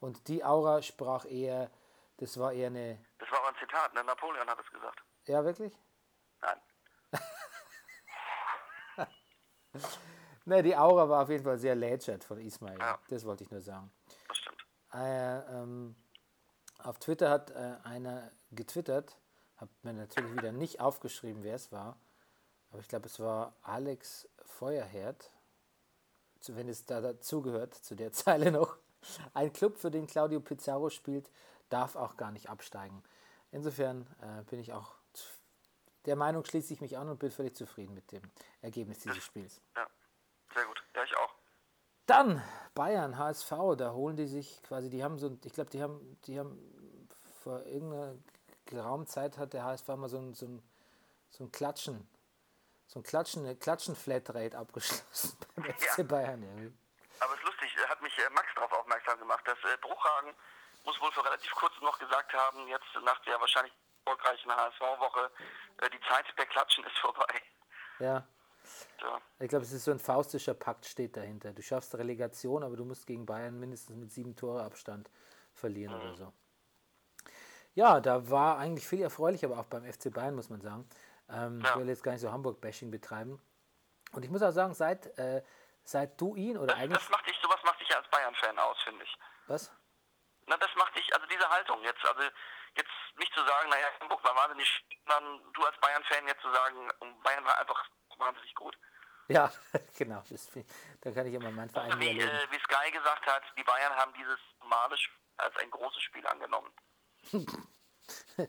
Und 0.00 0.28
die 0.28 0.44
Aura 0.44 0.82
sprach 0.82 1.24
eher, 1.24 1.70
das 2.18 2.38
war 2.38 2.52
eher 2.52 2.68
eine, 2.68 2.98
Das 3.18 3.30
war 3.30 3.48
ein 3.48 3.54
Zitat, 3.58 3.94
ne? 3.94 4.04
Napoleon 4.04 4.46
hat 4.48 4.58
es 4.60 4.70
gesagt. 4.70 5.02
ja 5.26 5.44
wirklich? 5.44 5.76
Nein. 6.40 6.60
Ne, 10.46 10.62
die 10.62 10.74
Aura 10.74 11.08
war 11.08 11.22
auf 11.22 11.28
jeden 11.28 11.44
Fall 11.44 11.58
sehr 11.58 11.76
lätschert 11.76 12.24
von 12.24 12.40
Ismail. 12.40 12.78
Ja. 12.78 12.98
Das 13.08 13.24
wollte 13.24 13.44
ich 13.44 13.50
nur 13.50 13.60
sagen. 13.60 13.92
Das 14.26 14.38
stimmt. 14.38 14.64
Äh, 14.94 15.38
ähm, 15.38 15.94
auf 16.78 16.98
Twitter 16.98 17.28
hat 17.30 17.50
äh, 17.50 17.76
einer 17.84 18.32
getwittert, 18.50 19.16
habe 19.58 19.70
mir 19.82 19.92
natürlich 19.92 20.32
wieder 20.32 20.50
nicht 20.50 20.80
aufgeschrieben, 20.80 21.44
wer 21.44 21.54
es 21.54 21.70
war, 21.70 22.00
aber 22.70 22.80
ich 22.80 22.88
glaube, 22.88 23.06
es 23.06 23.20
war 23.20 23.54
Alex 23.62 24.28
Feuerherd, 24.44 25.30
wenn 26.48 26.68
es 26.68 26.86
da 26.86 27.00
dazugehört, 27.00 27.74
zu 27.74 27.94
der 27.94 28.12
Zeile 28.12 28.50
noch. 28.50 28.76
Ein 29.32 29.52
Club, 29.52 29.78
für 29.78 29.90
den 29.90 30.06
Claudio 30.06 30.40
Pizarro 30.40 30.90
spielt, 30.90 31.30
darf 31.70 31.96
auch 31.96 32.16
gar 32.16 32.32
nicht 32.32 32.48
absteigen. 32.50 33.02
Insofern 33.52 34.06
äh, 34.20 34.42
bin 34.44 34.60
ich 34.60 34.72
auch 34.72 34.94
der 36.06 36.16
Meinung, 36.16 36.44
schließe 36.44 36.72
ich 36.74 36.80
mich 36.80 36.96
an 36.98 37.08
und 37.08 37.18
bin 37.18 37.30
völlig 37.30 37.54
zufrieden 37.56 37.94
mit 37.94 38.10
dem 38.12 38.22
Ergebnis 38.62 39.00
dieses 39.00 39.22
Spiels. 39.22 39.60
Ja, 39.76 39.86
sehr 40.54 40.64
gut. 40.66 40.82
Ja, 40.94 41.04
ich 41.04 41.16
auch. 41.16 41.34
Dann 42.06 42.42
Bayern, 42.74 43.18
HSV, 43.18 43.50
da 43.76 43.92
holen 43.92 44.16
die 44.16 44.26
sich 44.26 44.62
quasi, 44.62 44.88
die 44.90 45.04
haben 45.04 45.18
so, 45.18 45.28
ein- 45.28 45.40
ich 45.44 45.52
glaube, 45.52 45.70
die 45.70 45.82
haben, 45.82 46.18
die 46.24 46.38
haben 46.38 46.58
vor 47.42 47.64
irgendeiner 47.66 48.14
geraumen 48.66 49.06
Zeit 49.06 49.38
hat 49.38 49.52
der 49.52 49.64
HSV 49.64 49.88
mal 49.96 50.08
so 50.08 50.18
ein, 50.18 50.34
so 50.34 50.46
ein, 50.46 50.62
so 51.28 51.44
ein 51.44 51.52
Klatschen, 51.52 52.06
so 52.90 52.98
ein 52.98 53.02
Klatschen, 53.04 53.58
Klatschen-Flatrate 53.60 54.58
abgeschlossen 54.58 55.38
beim 55.54 55.64
FC 55.64 55.98
Ja. 55.98 56.04
Bayern 56.04 56.42
irgendwie. 56.42 56.72
Aber 57.20 57.32
es 57.34 57.38
ist 57.40 57.46
lustig, 57.46 57.76
hat 57.88 58.02
mich 58.02 58.18
äh, 58.18 58.30
Max 58.30 58.48
darauf 58.56 58.72
aufmerksam 58.72 59.18
gemacht, 59.20 59.46
dass 59.46 59.58
äh, 59.58 59.76
Bruchhagen 59.80 60.34
muss 60.84 61.00
wohl 61.00 61.12
vor 61.12 61.24
relativ 61.24 61.52
kurzem 61.52 61.84
noch 61.84 61.98
gesagt 61.98 62.32
haben, 62.32 62.66
jetzt 62.66 62.86
nach 63.04 63.20
der 63.24 63.38
wahrscheinlich 63.40 63.72
erfolgreichen 64.04 64.50
HSV-Woche, 64.50 65.30
äh, 65.82 65.90
die 65.90 66.00
Zeit 66.08 66.24
der 66.36 66.46
Klatschen 66.46 66.82
ist 66.84 66.98
vorbei. 67.00 67.34
Ja, 68.00 68.26
Ja. 69.02 69.20
ich 69.38 69.48
glaube, 69.48 69.64
es 69.64 69.72
ist 69.72 69.84
so 69.84 69.90
ein 69.92 69.98
faustischer 70.00 70.54
Pakt 70.54 70.86
steht 70.86 71.16
dahinter. 71.16 71.52
Du 71.52 71.62
schaffst 71.62 71.94
Relegation, 71.94 72.64
aber 72.64 72.76
du 72.76 72.84
musst 72.84 73.06
gegen 73.06 73.24
Bayern 73.26 73.60
mindestens 73.60 73.96
mit 73.96 74.10
sieben 74.10 74.34
Tore 74.34 74.64
Abstand 74.64 75.10
verlieren 75.54 75.94
oder 75.94 76.16
so. 76.16 76.32
Ja, 77.74 78.00
da 78.00 78.28
war 78.30 78.58
eigentlich 78.58 78.88
viel 78.88 79.02
erfreulich, 79.02 79.44
aber 79.44 79.58
auch 79.60 79.66
beim 79.66 79.84
FC 79.84 80.12
Bayern, 80.12 80.34
muss 80.34 80.48
man 80.50 80.60
sagen. 80.60 80.88
Ähm, 81.30 81.60
Ja. 81.60 81.70
Ich 81.70 81.76
will 81.76 81.88
jetzt 81.88 82.02
gar 82.02 82.12
nicht 82.12 82.20
so 82.20 82.30
Hamburg-Bashing 82.32 82.90
betreiben. 82.90 83.40
Und 84.12 84.24
ich 84.24 84.30
muss 84.30 84.42
auch 84.42 84.50
sagen, 84.50 84.74
seit, 84.74 85.06
äh, 85.18 85.42
seit 85.84 86.20
du 86.20 86.34
ihn 86.34 86.56
oder 86.58 86.68
Das, 86.68 86.76
eigentlich. 86.76 86.98
das 86.98 87.08
macht 87.10 87.26
dich, 87.26 87.36
sowas 87.42 87.60
macht 87.64 87.80
dich 87.80 87.88
ja 87.88 87.96
als 87.98 88.08
Bayern-Fan 88.10 88.58
aus, 88.58 88.76
finde 88.82 89.04
ich. 89.04 89.16
Was? 89.46 89.70
Na, 90.46 90.56
das 90.56 90.70
macht 90.76 90.96
dich, 90.96 91.14
also 91.14 91.26
diese 91.26 91.48
Haltung 91.48 91.82
jetzt, 91.84 92.04
also 92.04 92.22
jetzt 92.76 92.90
nicht 93.18 93.32
zu 93.34 93.40
sagen, 93.44 93.68
naja, 93.70 93.86
Hamburg 94.00 94.22
war 94.24 94.34
wahnsinnig, 94.34 94.84
sondern 95.06 95.52
du 95.52 95.64
als 95.64 95.78
Bayern-Fan 95.80 96.26
jetzt 96.26 96.42
zu 96.42 96.50
sagen, 96.52 96.88
Bayern 97.22 97.44
war 97.44 97.58
einfach 97.58 97.88
wahnsinnig 98.18 98.54
gut. 98.54 98.76
Ja, 99.28 99.50
genau. 99.96 100.22
Das, 100.28 100.50
da 101.02 101.12
kann 101.12 101.26
ich 101.26 101.34
immer 101.34 101.50
meinen 101.52 101.70
Verein 101.70 101.92
Also 101.92 102.00
wie, 102.00 102.18
äh, 102.20 102.46
wie 102.50 102.58
Sky 102.58 102.90
gesagt 102.90 103.26
hat, 103.26 103.42
die 103.56 103.62
Bayern 103.62 103.94
haben 103.94 104.12
dieses 104.14 104.38
normale 104.58 104.96
Spiel 104.96 105.16
als 105.36 105.56
ein 105.56 105.70
großes 105.70 106.02
Spiel 106.02 106.26
angenommen. 106.26 106.70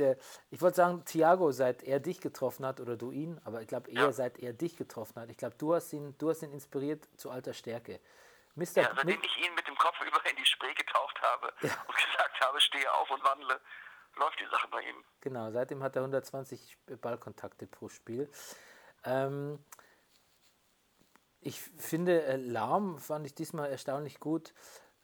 Der, 0.00 0.16
ich 0.50 0.60
wollte 0.60 0.76
sagen, 0.76 1.04
Thiago, 1.04 1.52
seit 1.52 1.82
er 1.82 2.00
dich 2.00 2.20
getroffen 2.20 2.66
hat, 2.66 2.80
oder 2.80 2.96
du 2.96 3.10
ihn, 3.12 3.40
aber 3.44 3.60
ich 3.62 3.68
glaube 3.68 3.90
eher 3.90 4.04
Ja. 4.04 4.12
seit 4.12 4.38
er 4.38 4.52
dich 4.52 4.76
getroffen 4.76 5.20
hat. 5.20 5.30
Ich 5.30 5.36
glaube, 5.36 5.54
du 5.58 5.74
hast 5.74 5.92
ihn, 5.92 6.16
du 6.18 6.30
hast 6.30 6.42
ihn 6.42 6.52
inspiriert 6.52 7.08
zu 7.16 7.30
alter 7.30 7.52
Stärke. 7.52 8.00
Mr. 8.56 8.82
Ja, 8.82 8.92
seitdem 8.96 9.20
ich 9.22 9.46
ihn 9.46 9.54
mit 9.54 9.66
dem 9.68 9.76
Kopf 9.76 10.00
über 10.06 10.28
in 10.28 10.36
die 10.36 10.44
Spree 10.46 10.74
getaucht 10.74 11.20
habe 11.22 11.52
und 11.62 11.96
gesagt 11.96 12.40
habe, 12.40 12.60
stehe 12.60 12.92
auf 12.94 13.10
und 13.10 13.22
wandle, 13.22 13.60
läuft 14.16 14.40
die 14.40 14.46
Sache 14.50 14.66
bei 14.68 14.80
ihm. 14.82 15.04
Genau, 15.20 15.50
seitdem 15.52 15.82
hat 15.82 15.94
er 15.96 16.02
120 16.02 16.76
Ballkontakte 17.00 17.66
pro 17.66 17.88
Spiel. 17.88 18.28
Ähm, 19.04 19.64
ich 21.40 21.60
finde, 21.60 22.22
äh, 22.24 22.36
Lahm 22.36 22.98
fand 22.98 23.24
ich 23.26 23.34
diesmal 23.34 23.70
erstaunlich 23.70 24.20
gut. 24.20 24.52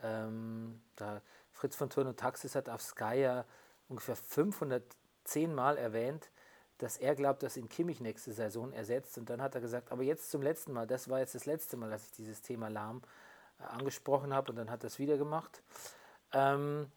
Ähm, 0.03 0.83
da 0.97 1.23
Fritz 1.53 1.77
von 1.77 1.89
Turn 1.89 2.07
und 2.07 2.19
Taxis 2.21 2.55
hat 2.55 2.69
auf 2.69 2.83
Sky 2.83 3.21
ja 3.23 3.45
ungefähr 3.89 4.17
510 4.17 5.55
Mal 5.55 5.79
erwähnt, 5.79 6.31
dass 6.79 6.99
er 6.99 7.15
glaubt, 7.15 7.43
dass 7.43 7.57
ihn 7.57 7.69
Kimmich 7.69 8.01
nächste 8.01 8.33
Saison 8.33 8.73
ersetzt. 8.73 9.17
Und 9.19 9.31
dann 9.31 9.41
hat 9.41 9.55
er 9.55 9.61
gesagt, 9.61 9.91
aber 9.91 10.03
jetzt 10.03 10.31
zum 10.31 10.43
letzten 10.43 10.73
Mal, 10.73 10.87
das 10.87 11.09
war 11.09 11.21
jetzt 11.21 11.35
das 11.35 11.47
letzte 11.47 11.77
Mal, 11.77 11.91
dass 11.91 12.05
ich 12.05 12.13
dieses 12.13 12.43
Thema 12.43 12.69
Lahm 12.69 13.03
äh, 13.59 13.65
angesprochen 13.65 14.35
habe. 14.35 14.51
Und 14.51 14.57
dann 14.57 14.71
hat 14.71 14.85
er 14.85 14.89
es 14.89 14.99
wieder 14.99 15.17
gemacht. 15.17 15.63
Ähm, 16.33 16.91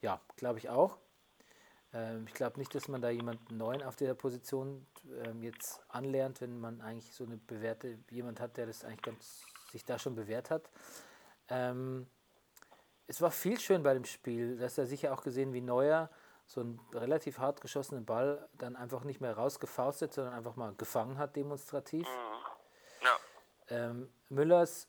ja, 0.00 0.20
glaube 0.36 0.58
ich 0.58 0.70
auch. 0.70 0.98
Ähm, 1.92 2.24
ich 2.26 2.34
glaube 2.34 2.58
nicht, 2.58 2.74
dass 2.74 2.88
man 2.88 3.02
da 3.02 3.10
jemanden 3.10 3.56
neuen 3.56 3.82
auf 3.82 3.96
der 3.96 4.14
Position 4.14 4.86
ähm, 5.24 5.42
jetzt 5.42 5.82
anlernt, 5.88 6.40
wenn 6.40 6.58
man 6.58 6.80
eigentlich 6.80 7.12
so 7.12 7.24
eine 7.24 7.36
bewährte, 7.36 7.98
jemand 8.10 8.40
hat, 8.40 8.56
der 8.56 8.66
das 8.66 8.84
eigentlich 8.84 9.02
ganz 9.02 9.42
sich 9.70 9.84
da 9.84 9.98
schon 9.98 10.14
bewährt 10.14 10.50
hat. 10.50 10.70
Ähm, 11.48 12.06
es 13.06 13.20
war 13.20 13.30
viel 13.30 13.58
schön 13.60 13.82
bei 13.82 13.94
dem 13.94 14.04
Spiel. 14.04 14.58
Hast 14.62 14.78
ja 14.78 14.86
sicher 14.86 15.12
auch 15.12 15.22
gesehen, 15.22 15.52
wie 15.52 15.60
Neuer 15.60 16.10
so 16.46 16.60
einen 16.60 16.80
relativ 16.92 17.38
hart 17.38 17.60
geschossenen 17.60 18.04
Ball 18.04 18.48
dann 18.58 18.76
einfach 18.76 19.04
nicht 19.04 19.20
mehr 19.20 19.36
rausgefaustet, 19.36 20.12
sondern 20.12 20.34
einfach 20.34 20.56
mal 20.56 20.74
gefangen 20.74 21.18
hat, 21.18 21.36
demonstrativ. 21.36 22.06
Ja, 23.02 23.16
Ähm, 23.68 24.12
Müllers 24.28 24.88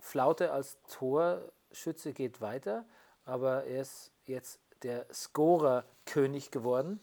Flaute 0.00 0.52
als 0.52 0.76
Torschütze 0.88 2.12
geht 2.12 2.40
weiter, 2.40 2.84
aber 3.24 3.64
er 3.64 3.82
ist 3.82 4.12
jetzt 4.26 4.60
der 4.82 5.06
Scorer-König 5.12 6.50
geworden. 6.50 7.00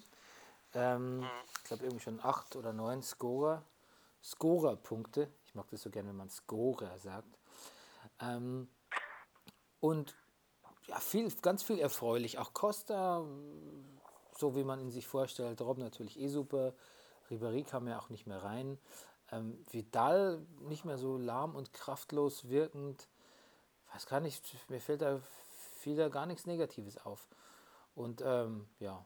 Ähm, 0.74 1.26
Ich 1.58 1.64
glaube, 1.66 1.84
irgendwie 1.84 2.04
schon 2.04 2.20
acht 2.24 2.56
oder 2.56 2.74
neun 2.74 3.02
Scorer. 3.02 3.64
Scorer-Punkte. 4.24 5.30
Ich 5.46 5.56
mag 5.56 5.68
das 5.72 5.82
so 5.82 5.90
gerne, 5.90 6.10
wenn 6.10 6.16
man 6.18 6.30
Scorer 6.30 6.98
sagt. 7.00 7.38
Ähm, 8.20 8.70
und 9.80 10.16
ja, 10.88 11.00
viel, 11.00 11.32
ganz 11.42 11.64
viel 11.64 11.80
erfreulich. 11.80 12.40
Auch 12.40 12.54
Costa, 12.54 13.26
so 14.38 14.56
wie 14.56 14.64
man 14.64 14.80
ihn 14.80 14.92
sich 14.92 15.08
vorstellt. 15.08 15.62
Rob 15.62 15.78
natürlich 15.78 16.20
eh 16.20 16.28
super. 16.28 16.74
Ribéry 17.30 17.64
kam 17.64 17.88
ja 17.88 18.00
auch 18.00 18.10
nicht 18.10 18.28
mehr 18.28 18.44
rein. 18.44 18.78
Ähm, 19.32 19.66
Vidal 19.72 20.46
nicht 20.62 20.86
mehr 20.86 20.98
so 20.98 21.18
lahm 21.18 21.56
und 21.56 21.74
kraftlos 21.74 22.50
wirkend. 22.50 23.08
Weiß 23.94 24.06
gar 24.06 24.20
nicht, 24.20 24.44
mir 24.70 24.82
fällt 24.82 25.02
da, 25.02 25.20
fiel 25.78 25.96
da 25.96 26.10
gar 26.10 26.26
nichts 26.26 26.46
Negatives 26.46 26.98
auf. 27.04 27.28
Und 27.96 28.22
ähm, 28.24 28.68
ja, 28.80 29.06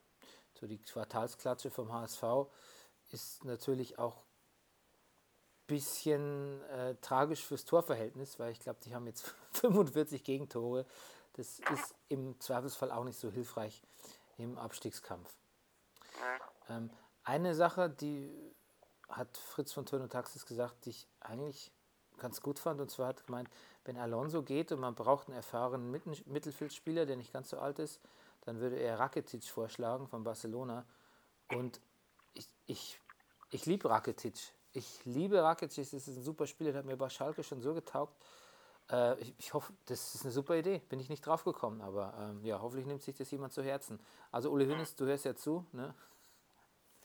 so 0.59 0.67
die 0.67 0.81
Quartalsklatsche 0.81 1.69
vom 1.69 1.93
HSV 1.93 2.23
ist 3.11 3.45
natürlich 3.45 3.99
auch 3.99 4.17
ein 4.17 5.67
bisschen 5.67 6.61
äh, 6.63 6.95
tragisch 6.95 7.45
fürs 7.45 7.65
Torverhältnis, 7.65 8.39
weil 8.39 8.51
ich 8.51 8.59
glaube, 8.59 8.79
die 8.83 8.93
haben 8.93 9.07
jetzt 9.07 9.33
45 9.53 10.23
Gegentore. 10.23 10.85
Das 11.33 11.59
ist 11.59 11.95
im 12.09 12.39
Zweifelsfall 12.39 12.91
auch 12.91 13.03
nicht 13.03 13.19
so 13.19 13.31
hilfreich 13.31 13.81
im 14.37 14.57
Abstiegskampf. 14.57 15.33
Ähm, 16.69 16.89
eine 17.23 17.55
Sache, 17.55 17.89
die 17.89 18.29
hat 19.09 19.37
Fritz 19.37 19.73
von 19.73 19.85
Turn 19.85 20.01
und 20.01 20.11
Taxis 20.11 20.45
gesagt, 20.45 20.85
die 20.85 20.91
ich 20.91 21.07
eigentlich 21.19 21.71
ganz 22.17 22.41
gut 22.41 22.59
fand. 22.59 22.79
Und 22.81 22.91
zwar 22.91 23.07
hat 23.07 23.25
gemeint, 23.25 23.49
wenn 23.85 23.97
Alonso 23.97 24.43
geht 24.43 24.71
und 24.71 24.79
man 24.79 24.95
braucht 24.95 25.27
einen 25.27 25.37
erfahrenen 25.37 25.91
Mittelfeldspieler, 26.25 27.05
der 27.05 27.15
nicht 27.15 27.33
ganz 27.33 27.49
so 27.49 27.59
alt 27.59 27.79
ist, 27.79 27.99
dann 28.41 28.59
würde 28.59 28.77
er 28.77 28.99
Rakitic 28.99 29.43
vorschlagen 29.45 30.07
von 30.07 30.23
Barcelona. 30.23 30.85
Und 31.51 31.79
ich, 32.33 32.47
ich, 32.67 33.01
ich 33.49 33.65
liebe 33.65 33.89
Rakitic. 33.89 34.53
Ich 34.71 35.03
liebe 35.05 35.41
Rakitic, 35.41 35.89
das 35.89 36.07
ist 36.07 36.17
ein 36.17 36.23
super 36.23 36.45
Spieler, 36.45 36.71
der 36.71 36.79
hat 36.79 36.85
mir 36.85 36.97
bei 36.97 37.09
Schalke 37.09 37.43
schon 37.43 37.61
so 37.61 37.73
getaugt. 37.73 38.13
Äh, 38.91 39.19
ich, 39.19 39.35
ich, 39.37 39.53
hoffe, 39.53 39.73
das 39.85 40.15
ist 40.15 40.23
eine 40.23 40.31
super 40.31 40.55
Idee. 40.55 40.79
Bin 40.89 40.99
ich 40.99 41.09
nicht 41.09 41.25
drauf 41.25 41.43
gekommen, 41.43 41.81
aber 41.81 42.13
ähm, 42.19 42.43
ja, 42.43 42.59
hoffentlich 42.59 42.87
nimmt 42.87 43.01
sich 43.01 43.15
das 43.15 43.29
jemand 43.31 43.53
zu 43.53 43.63
Herzen. 43.63 43.99
Also 44.31 44.49
Uli 44.51 44.65
Hönes, 44.65 44.95
du 44.95 45.05
hörst 45.05 45.25
ja 45.25 45.35
zu, 45.35 45.65
ne? 45.71 45.93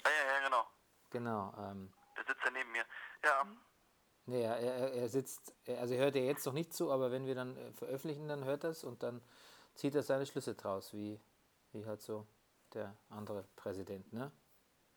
Ja, 0.04 0.10
ja, 0.10 0.32
ja, 0.32 0.44
genau. 0.44 0.66
Genau. 1.10 1.54
Ähm, 1.58 1.92
Der 2.16 2.24
sitzt 2.24 2.44
ja 2.44 2.50
neben 2.50 2.72
mir. 2.72 2.84
Ja. 3.22 3.46
Nee, 4.26 4.42
er, 4.42 4.56
er, 4.58 4.92
er 4.94 5.08
sitzt, 5.08 5.54
also 5.68 5.94
hört 5.94 6.16
er 6.16 6.24
jetzt 6.24 6.46
noch 6.46 6.54
nicht 6.54 6.72
zu, 6.72 6.90
aber 6.90 7.10
wenn 7.10 7.26
wir 7.26 7.34
dann 7.34 7.56
äh, 7.56 7.72
veröffentlichen, 7.72 8.28
dann 8.28 8.44
hört 8.44 8.64
er 8.64 8.70
es 8.70 8.82
und 8.82 9.02
dann 9.02 9.20
zieht 9.74 9.94
er 9.94 10.02
seine 10.02 10.24
Schlüsse 10.24 10.54
draus, 10.54 10.94
wie, 10.94 11.20
wie 11.72 11.84
halt 11.84 12.00
so 12.00 12.26
der 12.72 12.96
andere 13.10 13.44
Präsident, 13.56 14.10
ne? 14.12 14.32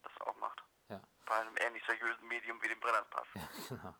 Das 0.03 0.11
auch 0.21 0.35
macht. 0.37 0.63
Ja. 0.89 1.01
Bei 1.25 1.35
einem 1.35 1.55
ähnlich 1.57 1.83
seriösen 1.85 2.27
Medium 2.27 2.61
wie 2.61 2.69
dem 2.69 2.79
Brennerpass. 2.79 3.27
Ja, 3.35 3.49
genau. 3.69 3.95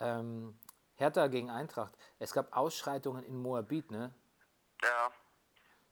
Ähm, 0.00 0.58
Hertha 0.96 1.26
gegen 1.26 1.50
Eintracht. 1.50 1.96
Es 2.18 2.32
gab 2.32 2.56
Ausschreitungen 2.56 3.24
in 3.24 3.40
Moabit, 3.40 3.90
ne? 3.90 4.14
Ja. 4.82 5.10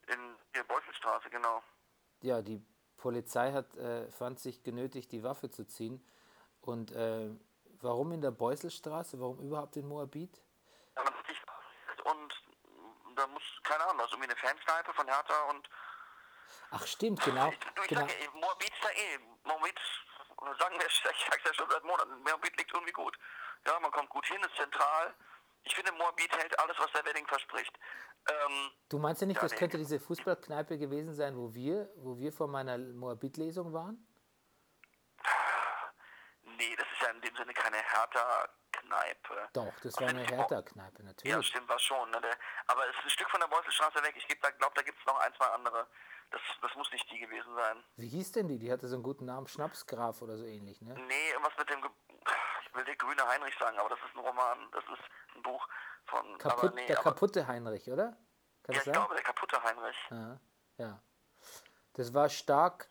In 0.09 0.37
der 0.55 0.65
Beutelstraße, 0.65 1.31
genau. 1.31 1.63
Ja, 2.21 2.43
die 2.43 2.65
Polizei 2.97 3.53
hat, 3.53 3.75
äh, 3.77 4.11
fand 4.11 4.39
sich 4.39 4.63
genötigt, 4.63 5.11
die 5.13 5.23
Waffe 5.23 5.51
zu 5.51 5.67
ziehen. 5.67 6.07
Und 6.61 6.93
äh, 6.93 7.31
warum 7.81 8.13
in 8.13 8.21
der 8.21 8.31
Beuselstraße? 8.31 9.21
Warum 9.21 9.41
überhaupt 9.41 9.77
in 9.77 9.89
Moabit? 9.89 10.41
Ja, 10.97 11.03
man 11.03 11.15
hat 11.15 11.27
sich 11.27 11.39
und 12.05 12.35
da 13.17 13.27
muss, 13.27 13.43
keine 13.63 13.85
Ahnung, 13.85 14.05
ist 14.05 14.13
irgendwie 14.13 14.31
eine 14.31 14.39
Fankneipe 14.39 14.93
von 14.95 15.07
Hertha 15.07 15.43
und 15.51 15.69
Ach 16.71 16.87
stimmt, 16.87 17.23
genau. 17.23 17.51
ich, 17.51 17.59
du, 17.59 17.83
ich 17.83 17.89
genau. 17.89 18.07
sag 18.07 18.35
Moabit 18.35 18.71
ist 18.71 18.83
ja 18.83 18.91
eh, 18.91 19.19
Moabit, 19.45 19.81
sagen 20.59 20.79
wir, 20.79 20.87
ich 20.87 21.03
sag's 21.05 21.45
ja 21.45 21.55
schon 21.55 21.71
seit 21.71 21.85
Monaten, 21.85 22.23
Moabit 22.23 22.57
liegt 22.57 22.73
irgendwie 22.73 22.93
gut. 22.93 23.19
Ja, 23.67 23.79
man 23.81 23.91
kommt 23.93 24.09
gut 24.11 24.27
hin, 24.27 24.41
ist 24.43 24.57
zentral. 24.57 25.15
Ich 25.65 25.75
finde, 25.75 25.93
Moabit 25.93 26.37
hält 26.37 26.59
alles, 26.59 26.77
was 26.79 26.91
der 26.93 27.05
Wedding 27.05 27.27
verspricht. 27.27 27.73
Ähm, 28.29 28.71
Du 28.89 28.99
meinst 28.99 29.21
ja 29.21 29.27
nicht, 29.27 29.37
Ja, 29.37 29.43
das 29.43 29.53
nee. 29.53 29.59
könnte 29.59 29.79
diese 29.79 30.01
Fußballkneipe 30.01 30.79
gewesen 30.79 31.15
sein, 31.15 31.37
wo 31.37 31.55
wir, 31.55 31.89
wo 31.97 32.19
wir 32.19 32.33
vor 32.33 32.49
meiner 32.49 32.79
Moabit-Lesung 32.79 33.73
waren? 33.73 34.07
nee, 36.43 36.75
das 36.77 36.87
ist 36.93 37.03
ja 37.03 37.09
in 37.11 37.21
dem 37.21 37.37
Sinne 37.37 37.55
keine 37.55 37.77
Hertha-Kneipe. 38.93 39.49
Doch, 39.53 39.81
das 39.81 40.01
war 40.01 40.09
eine 40.09 40.23
Hertha-Kneipe, 40.23 40.99
Ja, 41.03 41.05
natürlich. 41.09 41.47
stimmt, 41.49 41.69
war 41.69 41.79
schon. 41.79 42.11
Ne? 42.11 42.21
Der, 42.21 42.37
aber 42.67 42.89
es 42.89 42.97
ist 42.97 43.05
ein 43.05 43.11
Stück 43.11 43.31
von 43.31 43.41
der 43.41 43.49
Beutelstraße 43.49 44.03
weg. 44.03 44.15
Ich 44.17 44.27
glaube, 44.27 44.75
da 44.75 44.83
gibt 44.83 44.99
es 44.99 45.07
noch 45.07 45.19
ein, 45.21 45.33
zwei 45.35 45.47
andere. 45.47 45.87
Das, 46.31 46.41
das 46.63 46.75
muss 46.77 46.91
nicht 46.93 47.11
die 47.11 47.19
gewesen 47.19 47.55
sein. 47.55 47.85
Wie 47.97 48.09
hieß 48.09 48.33
denn 48.33 48.49
die? 48.49 48.59
Die 48.59 48.73
hatte 48.73 48.89
so 48.89 48.97
einen 48.97 49.03
guten 49.03 49.27
Namen, 49.27 49.47
Schnapsgraf 49.47 50.23
oder 50.23 50.39
so 50.39 50.45
ähnlich, 50.45 50.81
ne? 50.81 50.95
Nee, 50.95 51.31
irgendwas 51.31 51.57
mit 51.59 51.69
dem. 51.69 51.83
Ge 51.83 51.91
ich 52.67 52.75
will 52.75 52.85
der 52.85 52.97
grüne 52.97 53.27
Heinrich 53.29 53.55
sagen, 53.59 53.79
aber 53.79 53.91
das 53.91 53.99
ist 53.99 54.15
ein 54.15 54.21
Roman. 54.21 54.71
Das 54.73 54.85
ist 54.85 55.37
ein 55.37 55.43
Buch 55.43 55.69
von. 56.07 56.39
Kaputt, 56.39 56.75
nee, 56.75 56.87
der 56.87 56.99
aber, 56.99 57.11
kaputte 57.11 57.47
Heinrich, 57.47 57.91
oder? 57.91 58.17
Kann 58.63 58.75
Ja, 58.75 58.79
ich 58.79 58.85
sein? 58.85 58.95
glaube, 58.95 59.15
der 59.15 59.25
kaputte 59.25 59.63
Heinrich. 59.63 59.97
Ja, 60.11 60.41
ja. 60.79 61.03
Das 61.95 62.15
war 62.15 62.31
stark 62.31 62.89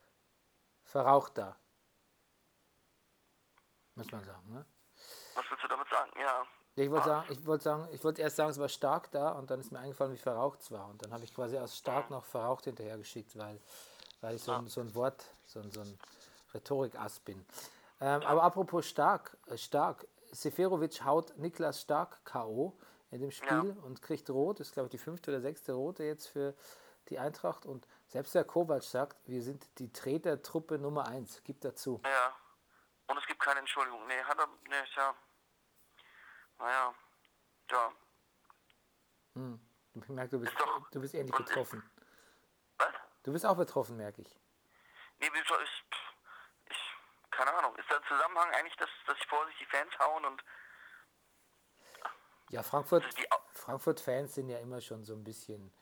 verraucht 0.83 1.37
da. 1.39 1.57
Muss 3.95 4.11
man 4.11 4.23
sagen, 4.23 4.51
ne? 4.53 4.65
Was 5.35 5.45
willst 5.49 5.63
du 5.63 5.67
damit 5.67 5.87
sagen? 5.89 6.11
Ja. 6.19 6.45
Ja, 6.75 6.83
Ich 6.85 6.91
wollte 6.91 7.05
sagen, 7.05 7.27
ich 7.29 7.45
wollte 7.45 7.63
sagen, 7.63 7.87
ich 7.91 8.03
wollte 8.03 8.21
erst 8.21 8.35
sagen, 8.37 8.49
es 8.51 8.59
war 8.59 8.69
stark 8.69 9.11
da 9.11 9.31
und 9.31 9.51
dann 9.51 9.59
ist 9.59 9.71
mir 9.71 9.79
eingefallen, 9.79 10.13
wie 10.13 10.17
verraucht 10.17 10.61
es 10.61 10.71
war. 10.71 10.87
Und 10.87 11.03
dann 11.03 11.11
habe 11.13 11.23
ich 11.23 11.33
quasi 11.35 11.57
aus 11.57 11.77
stark 11.77 12.09
noch 12.09 12.23
verraucht 12.25 12.63
hinterhergeschickt, 12.63 13.37
weil, 13.37 13.59
weil 14.21 14.35
ich 14.35 14.43
so 14.43 14.53
ein, 14.53 14.67
so 14.67 14.79
ein 14.81 14.95
Wort, 14.95 15.25
so 15.45 15.59
ein, 15.59 15.69
so 15.71 15.81
ein 15.81 15.99
Rhetorikass 16.53 17.19
bin. 17.19 17.45
Ähm, 17.99 18.21
aber 18.23 18.43
apropos 18.43 18.85
stark, 18.87 19.37
äh, 19.47 19.57
stark, 19.57 20.07
Seferovic 20.31 21.03
haut 21.03 21.37
Niklas 21.37 21.81
Stark 21.81 22.23
K.O. 22.23 22.73
in 23.11 23.19
dem 23.19 23.31
Spiel 23.31 23.75
und 23.83 24.01
kriegt 24.01 24.29
rot. 24.29 24.61
Das 24.61 24.67
ist, 24.67 24.73
glaube 24.73 24.87
ich, 24.87 24.91
die 24.91 24.97
fünfte 24.97 25.31
oder 25.31 25.41
sechste 25.41 25.73
rote 25.73 26.05
jetzt 26.05 26.27
für 26.27 26.53
die 27.09 27.19
Eintracht. 27.19 27.65
Und 27.65 27.85
selbst 28.07 28.33
der 28.33 28.45
Kovac 28.45 28.83
sagt, 28.83 29.17
wir 29.27 29.43
sind 29.43 29.67
die 29.77 29.91
Tretertruppe 29.91 30.79
Nummer 30.79 31.05
eins. 31.07 31.43
Gibt 31.43 31.65
dazu. 31.65 31.99
Ja. 32.05 32.33
Keine 33.41 33.59
Entschuldigung. 33.59 34.05
Nee, 34.07 34.23
hat 34.23 34.37
er. 34.37 34.47
Nee, 34.69 34.83
ist 34.83 34.95
ja. 34.95 35.15
Naja. 36.59 36.93
Ja. 37.71 37.91
Ich 39.93 40.09
merke, 40.09 40.29
du 40.31 40.39
bist, 40.39 40.53
Ist 40.53 40.61
doch- 40.61 40.89
du 40.91 41.01
bist 41.01 41.13
ähnlich 41.15 41.35
betroffen. 41.35 41.83
Was? 42.77 42.93
Du 43.23 43.31
bist 43.33 43.45
auch 43.45 43.57
betroffen, 43.57 43.97
merke 43.97 44.21
ich. 44.21 44.39
Nee, 45.19 45.29
wieso 45.33 45.55
ist. 45.57 45.83
Ich. 46.69 46.77
Keine 47.31 47.53
Ahnung. 47.53 47.75
Ist 47.77 47.91
ein 47.91 48.03
Zusammenhang 48.07 48.49
eigentlich, 48.51 48.75
dass, 48.77 48.89
dass 49.07 49.17
ich 49.17 49.27
vor 49.27 49.45
sich 49.47 49.57
die 49.57 49.65
Fans 49.65 49.91
hauen 49.99 50.25
und. 50.25 50.43
Ja, 52.49 52.63
Frankfurt, 52.63 53.03
Also 53.05 53.17
Frankfurt-Fans 53.53 54.35
sind 54.35 54.49
ja 54.49 54.59
immer 54.59 54.81
schon 54.81 55.05
so 55.05 55.13
ein 55.13 55.23
bisschen, 55.23 55.73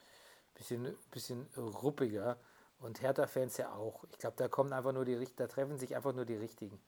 bisschen, 0.54 0.96
bisschen 1.10 1.50
ruppiger 1.56 2.38
und 2.78 3.00
Hertha-Fans 3.02 3.56
ja 3.56 3.72
auch. 3.72 4.04
Ich 4.10 4.18
glaube, 4.18 4.36
da 4.36 4.48
kommen 4.48 4.72
einfach 4.72 4.92
nur 4.92 5.04
die 5.04 5.34
da 5.34 5.48
treffen 5.48 5.78
sich 5.78 5.96
einfach 5.96 6.12
nur 6.12 6.24
die 6.24 6.36
richtigen. 6.36 6.80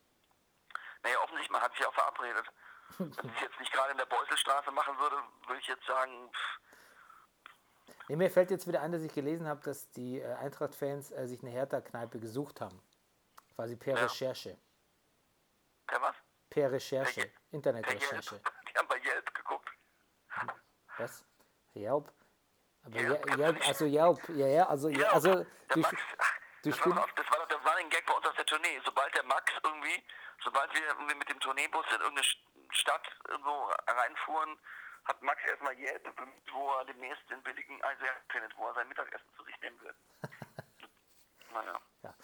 Naja, 1.02 1.18
offensichtlich, 1.18 1.50
man 1.50 1.62
hat 1.62 1.72
sich 1.74 1.84
auch 1.84 1.94
verabredet. 2.22 2.52
Wenn 2.98 3.08
ich 3.30 3.34
es 3.36 3.40
jetzt 3.42 3.58
nicht 3.60 3.72
gerade 3.72 3.92
in 3.92 3.98
der 3.98 4.06
Beuselstraße 4.06 4.70
machen 4.70 4.98
würde, 4.98 5.16
würde 5.46 5.60
ich 5.60 5.66
jetzt 5.66 5.86
sagen, 5.86 6.30
pff, 6.32 6.58
Nee, 8.08 8.16
mir 8.16 8.30
fällt 8.30 8.50
jetzt 8.50 8.66
wieder 8.66 8.82
ein, 8.82 8.90
dass 8.90 9.02
ich 9.02 9.14
gelesen 9.14 9.46
habe, 9.46 9.60
dass 9.62 9.88
die 9.92 10.20
äh, 10.20 10.34
Eintracht-Fans 10.34 11.12
äh, 11.12 11.26
sich 11.28 11.40
eine 11.42 11.52
Hertha-Kneipe 11.52 12.18
gesucht 12.18 12.60
haben. 12.60 12.82
Quasi 13.54 13.76
per 13.76 13.94
Ja. 13.96 14.02
Recherche. 14.02 14.58
per 15.86 16.02
was? 16.02 16.16
Per 16.50 16.72
Recherche. 16.72 17.30
Internet-Recherche. 17.52 18.40
Die 18.68 18.74
haben 18.78 18.88
bei 18.88 18.98
Yelp 18.98 19.32
geguckt. 19.34 19.70
Was? 20.98 21.24
Yelp? 21.74 22.12
Aber 22.84 23.00
Yelp, 23.00 23.38
Yelp, 23.38 23.68
also 23.68 23.84
Yelp, 23.96 24.28
ja, 24.30 24.46
ja, 24.48 24.66
also, 24.68 24.88
Ja, 24.88 25.08
also, 25.12 25.28
Max, 25.28 25.46
ach, 25.70 25.74
die 25.74 25.82
das, 26.62 26.80
war 26.80 26.94
doch, 26.94 27.10
das 27.12 27.30
war 27.30 27.38
doch 27.38 27.48
der 27.48 27.58
Running 27.58 27.90
Gag 27.90 28.06
bei 28.06 28.14
uns 28.14 28.26
auf 28.26 28.34
der 28.36 28.46
Tournee. 28.46 28.80
Sobald 28.84 29.14
der 29.14 29.24
Max 29.24 29.52
irgendwie, 29.62 30.02
sobald 30.44 30.72
wir 30.74 30.86
irgendwie 30.86 31.14
mit 31.14 31.28
dem 31.28 31.40
Tourneebus 31.40 31.86
in 31.86 32.00
irgendeine 32.00 32.26
Stadt 32.70 33.08
irgendwo 33.28 33.70
reinfuhren, 33.86 34.58
hat 35.04 35.22
Max 35.22 35.40
erstmal 35.44 35.76
Yelp 35.76 36.04
bemüht, 36.16 36.52
wo 36.52 36.70
er 36.72 36.84
demnächst 36.84 37.28
den 37.30 37.42
billigen 37.42 37.82
Eisern 37.82 38.08
findet, 38.30 38.56
wo 38.56 38.68
er 38.68 38.74
sein 38.74 38.88
Mittagessen 38.88 39.26
zu 39.36 39.44
sich 39.44 39.60
nehmen 39.60 39.80
wird. 39.80 39.96
naja. 41.52 41.80
Ja, 42.02 42.14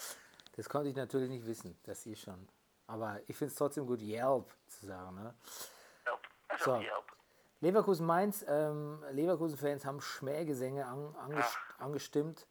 das 0.57 0.69
konnte 0.69 0.89
ich 0.89 0.97
natürlich 0.97 1.29
nicht 1.29 1.47
wissen, 1.47 1.79
das 1.85 2.07
ihr 2.07 2.17
schon. 2.17 2.49
Aber 2.87 3.21
ich 3.27 3.37
finde 3.37 3.53
es 3.53 3.59
trotzdem 3.59 3.87
gut, 3.87 4.01
Yelp 4.01 4.51
zu 4.69 4.87
sagen. 4.87 5.17
Ne? 5.17 5.35
Yelp. 6.07 6.29
Also 6.49 6.65
So. 6.65 6.81
Yelp. 6.81 7.05
Leverkusen 7.61 8.07
Mainz, 8.07 8.45
ähm, 8.47 9.05
Leverkusen-Fans 9.11 9.85
haben 9.85 10.01
Schmähgesänge 10.01 10.87
an, 10.87 11.17
anges 11.17 11.59
angestimmt. 11.79 12.47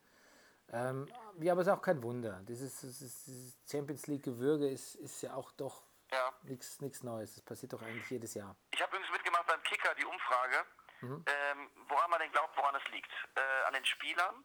Ähm, 0.71 1.07
ja, 1.39 1.51
aber 1.53 1.61
es 1.61 1.67
ist 1.67 1.73
auch 1.73 1.81
kein 1.81 2.03
Wunder. 2.03 2.41
Dieses, 2.47 2.79
dieses, 2.81 3.57
Champions 3.69 4.07
League-Gewürge 4.07 4.69
ist, 4.69 4.95
ist 4.95 5.21
ja 5.21 5.33
auch 5.33 5.51
doch 5.53 5.83
Ja. 6.11 6.33
nichts 6.43 7.03
Neues. 7.03 7.35
Das 7.35 7.43
passiert 7.43 7.73
doch 7.73 7.81
eigentlich 7.81 8.09
jedes 8.09 8.33
Jahr. 8.33 8.55
Ich 8.71 8.81
habe 8.81 8.95
übrigens 8.95 9.11
mitgemacht 9.11 9.47
beim 9.47 9.63
Kicker 9.63 9.93
die 9.95 10.05
Umfrage, 10.05 10.65
ähm, 11.01 11.71
woran 11.87 12.09
man 12.09 12.19
denn 12.19 12.31
glaubt, 12.31 12.57
woran 12.57 12.75
es 12.75 12.91
liegt. 12.91 13.11
Äh, 13.35 13.67
an 13.67 13.73
den 13.73 13.85
Spielern, 13.85 14.43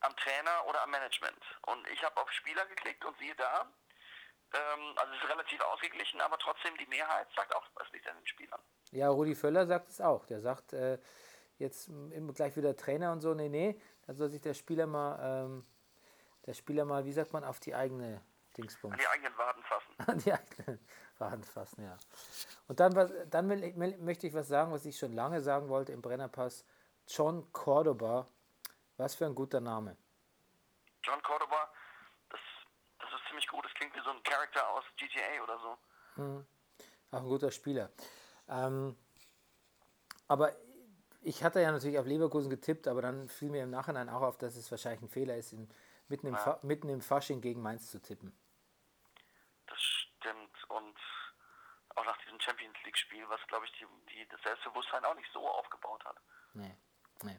am 0.00 0.14
Trainer 0.16 0.66
oder 0.68 0.82
am 0.82 0.90
Management. 0.90 1.40
Und 1.66 1.86
ich 1.88 2.02
habe 2.04 2.20
auf 2.20 2.30
Spieler 2.32 2.66
geklickt 2.66 3.04
und 3.04 3.16
siehe 3.18 3.34
da, 3.36 3.70
ähm, 4.54 4.94
also 4.96 5.12
es 5.14 5.22
ist 5.22 5.30
relativ 5.30 5.60
ausgeglichen, 5.60 6.20
aber 6.20 6.38
trotzdem 6.38 6.76
die 6.78 6.86
Mehrheit 6.86 7.28
sagt 7.36 7.54
auch, 7.54 7.64
es 7.84 7.92
liegt 7.92 8.08
an 8.08 8.16
den 8.16 8.26
Spielern. 8.26 8.60
Ja, 8.90 9.08
Rudi 9.08 9.34
Völler 9.34 9.66
sagt 9.66 9.88
es 9.90 10.00
auch. 10.00 10.24
Der 10.26 10.40
sagt 10.40 10.72
äh, 10.72 10.98
jetzt 11.58 11.88
immer 11.88 12.32
gleich 12.32 12.56
wieder 12.56 12.76
Trainer 12.76 13.12
und 13.12 13.20
so. 13.20 13.34
Nee, 13.34 13.48
nee, 13.48 13.80
da 14.08 14.14
soll 14.14 14.30
sich 14.30 14.40
der 14.40 14.54
Spieler 14.54 14.86
mal, 14.86 15.18
ähm, 15.20 15.66
der 16.46 16.54
Spieler 16.54 16.86
mal, 16.86 17.04
wie 17.04 17.12
sagt 17.12 17.34
man, 17.34 17.44
auf 17.44 17.60
die 17.60 17.74
eigene 17.74 18.22
Dingsbums. 18.56 18.94
An 18.94 18.98
die 18.98 19.06
eigenen 19.06 19.36
Waden 19.36 19.62
fassen. 19.62 19.94
an 20.06 20.18
die 20.18 20.32
eigene 20.32 20.78
Wand 21.18 21.44
fassen, 21.44 21.84
ja. 21.84 21.94
Und 22.68 22.80
dann, 22.80 22.96
was, 22.96 23.12
dann 23.28 23.50
will, 23.50 23.76
will, 23.76 23.98
möchte 23.98 24.26
ich 24.26 24.32
was 24.32 24.48
sagen, 24.48 24.72
was 24.72 24.86
ich 24.86 24.98
schon 24.98 25.12
lange 25.12 25.42
sagen 25.42 25.68
wollte 25.68 25.92
im 25.92 26.00
Brennerpass. 26.00 26.64
John 27.06 27.52
Cordoba, 27.52 28.26
was 28.96 29.14
für 29.14 29.26
ein 29.26 29.34
guter 29.34 29.60
Name. 29.60 29.94
John 31.02 31.22
Cordoba, 31.22 31.70
das, 32.30 32.40
das 33.00 33.10
ist 33.12 33.28
ziemlich 33.28 33.46
gut. 33.48 33.62
Das 33.66 33.74
klingt 33.74 33.94
wie 33.94 34.00
so 34.00 34.10
ein 34.10 34.22
Charakter 34.22 34.66
aus 34.70 34.84
GTA 34.96 35.42
oder 35.42 35.58
so. 35.58 36.44
Auch 37.10 37.20
ein 37.20 37.28
guter 37.28 37.50
Spieler. 37.50 37.90
Ähm, 38.48 38.96
aber 40.28 40.56
ich 41.20 41.42
hatte 41.42 41.60
ja 41.60 41.72
natürlich 41.72 41.98
auf 41.98 42.06
Leverkusen 42.06 42.50
getippt, 42.50 42.88
aber 42.88 43.02
dann 43.02 43.28
fiel 43.28 43.50
mir 43.50 43.62
im 43.62 43.70
Nachhinein 43.70 44.08
auch 44.08 44.22
auf, 44.22 44.38
dass 44.38 44.56
es 44.56 44.70
wahrscheinlich 44.70 45.02
ein 45.02 45.08
Fehler 45.08 45.36
ist, 45.36 45.52
in, 45.52 45.68
mitten, 46.08 46.28
im 46.28 46.36
Fa 46.36 46.58
mitten 46.62 46.88
im 46.88 47.00
Fasching 47.00 47.40
gegen 47.40 47.60
Mainz 47.60 47.90
zu 47.90 48.00
tippen. 48.00 48.32
Das 49.66 49.80
stimmt. 49.80 50.64
Und 50.68 50.96
auch 51.96 52.04
nach 52.04 52.18
diesem 52.18 52.38
Champions 52.40 52.76
League-Spiel, 52.84 53.24
was, 53.28 53.40
glaube 53.48 53.66
ich, 53.66 53.72
die, 53.72 53.86
die, 54.12 54.28
das 54.28 54.40
Selbstbewusstsein 54.42 55.04
auch 55.04 55.14
nicht 55.14 55.30
so 55.32 55.46
aufgebaut 55.46 56.04
hat. 56.04 56.16
Nee, 56.54 56.76
nee. 57.22 57.38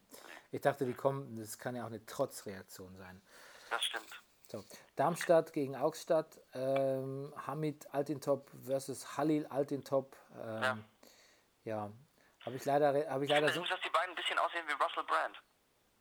Ich 0.52 0.62
dachte, 0.62 0.86
die 0.86 0.94
kommen, 0.94 1.38
das 1.38 1.58
kann 1.58 1.76
ja 1.76 1.84
auch 1.84 1.88
eine 1.88 2.06
Trotzreaktion 2.06 2.96
sein. 2.98 3.22
Das 3.70 3.84
stimmt. 3.84 4.24
So, 4.48 4.66
Darmstadt 4.96 5.54
gegen 5.54 5.76
Augstadt, 5.76 6.40
ähm, 6.54 7.32
Hamid 7.46 7.94
Altintop 7.94 8.50
versus 8.66 9.16
Halil 9.16 9.46
Altintop. 9.46 10.16
Ähm, 10.42 10.62
Ja. 10.64 10.78
ja, 11.66 11.92
habe 12.46 12.56
ich 12.56 12.66
leider, 12.66 12.88
habe 13.10 13.24
ich 13.26 13.30
leider 13.30 13.48
Ich 13.48 13.54
so. 13.54 13.62
finde, 13.62 13.76
dass 13.76 13.82
die 13.84 13.90
beiden 13.90 14.12
ein 14.12 14.16
bisschen 14.16 14.40
aussehen 14.40 14.68
wie 14.68 14.72
Russell 14.84 15.04
Brand. 15.04 15.42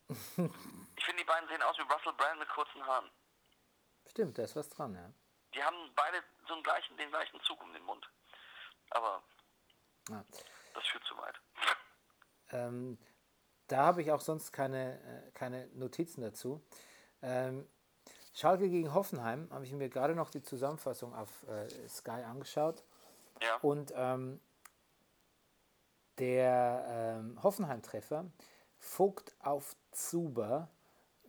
ich 0.97 1.05
finde, 1.05 1.21
die 1.21 1.27
beiden 1.27 1.47
sehen 1.49 1.61
aus 1.61 1.77
wie 1.77 1.81
Russell 1.93 2.13
Brand 2.13 2.39
mit 2.39 2.49
kurzen 2.49 2.85
Haaren. 2.85 3.09
Stimmt, 4.07 4.37
da 4.37 4.43
ist 4.43 4.55
was 4.55 4.69
dran, 4.69 4.95
ja. 4.95 5.11
Die 5.53 5.63
haben 5.63 5.91
beide 5.95 6.23
so 6.47 6.53
einen 6.53 6.63
gleichen, 6.63 6.97
den 6.97 7.09
gleichen 7.09 7.39
Zug 7.41 7.61
um 7.63 7.71
den 7.73 7.83
Mund. 7.83 8.09
Aber 8.91 9.21
Ja. 10.09 10.23
das 10.73 10.85
führt 10.87 11.03
zu 11.05 11.17
weit. 11.17 11.39
Ähm, 12.51 12.97
da 13.67 13.77
habe 13.85 14.01
ich 14.01 14.11
auch 14.11 14.21
sonst 14.21 14.51
keine, 14.51 14.99
äh, 15.27 15.31
keine 15.31 15.67
Notizen 15.67 16.21
dazu. 16.21 16.65
Ähm, 17.21 17.69
Schalke 18.33 18.69
gegen 18.69 18.93
Hoffenheim 18.93 19.49
habe 19.51 19.65
ich 19.65 19.71
mir 19.73 19.89
gerade 19.89 20.15
noch 20.15 20.31
die 20.31 20.41
Zusammenfassung 20.41 21.13
auf 21.13 21.43
äh, 21.47 21.67
Sky 21.87 22.23
angeschaut. 22.23 22.83
Ja. 23.41 23.57
Und 23.57 23.91
ähm, 23.95 24.39
der 26.19 26.85
ähm, 27.19 27.41
Hoffenheim-Treffer, 27.41 28.25
Vogt 28.77 29.35
auf 29.39 29.75
Zuber, 29.91 30.69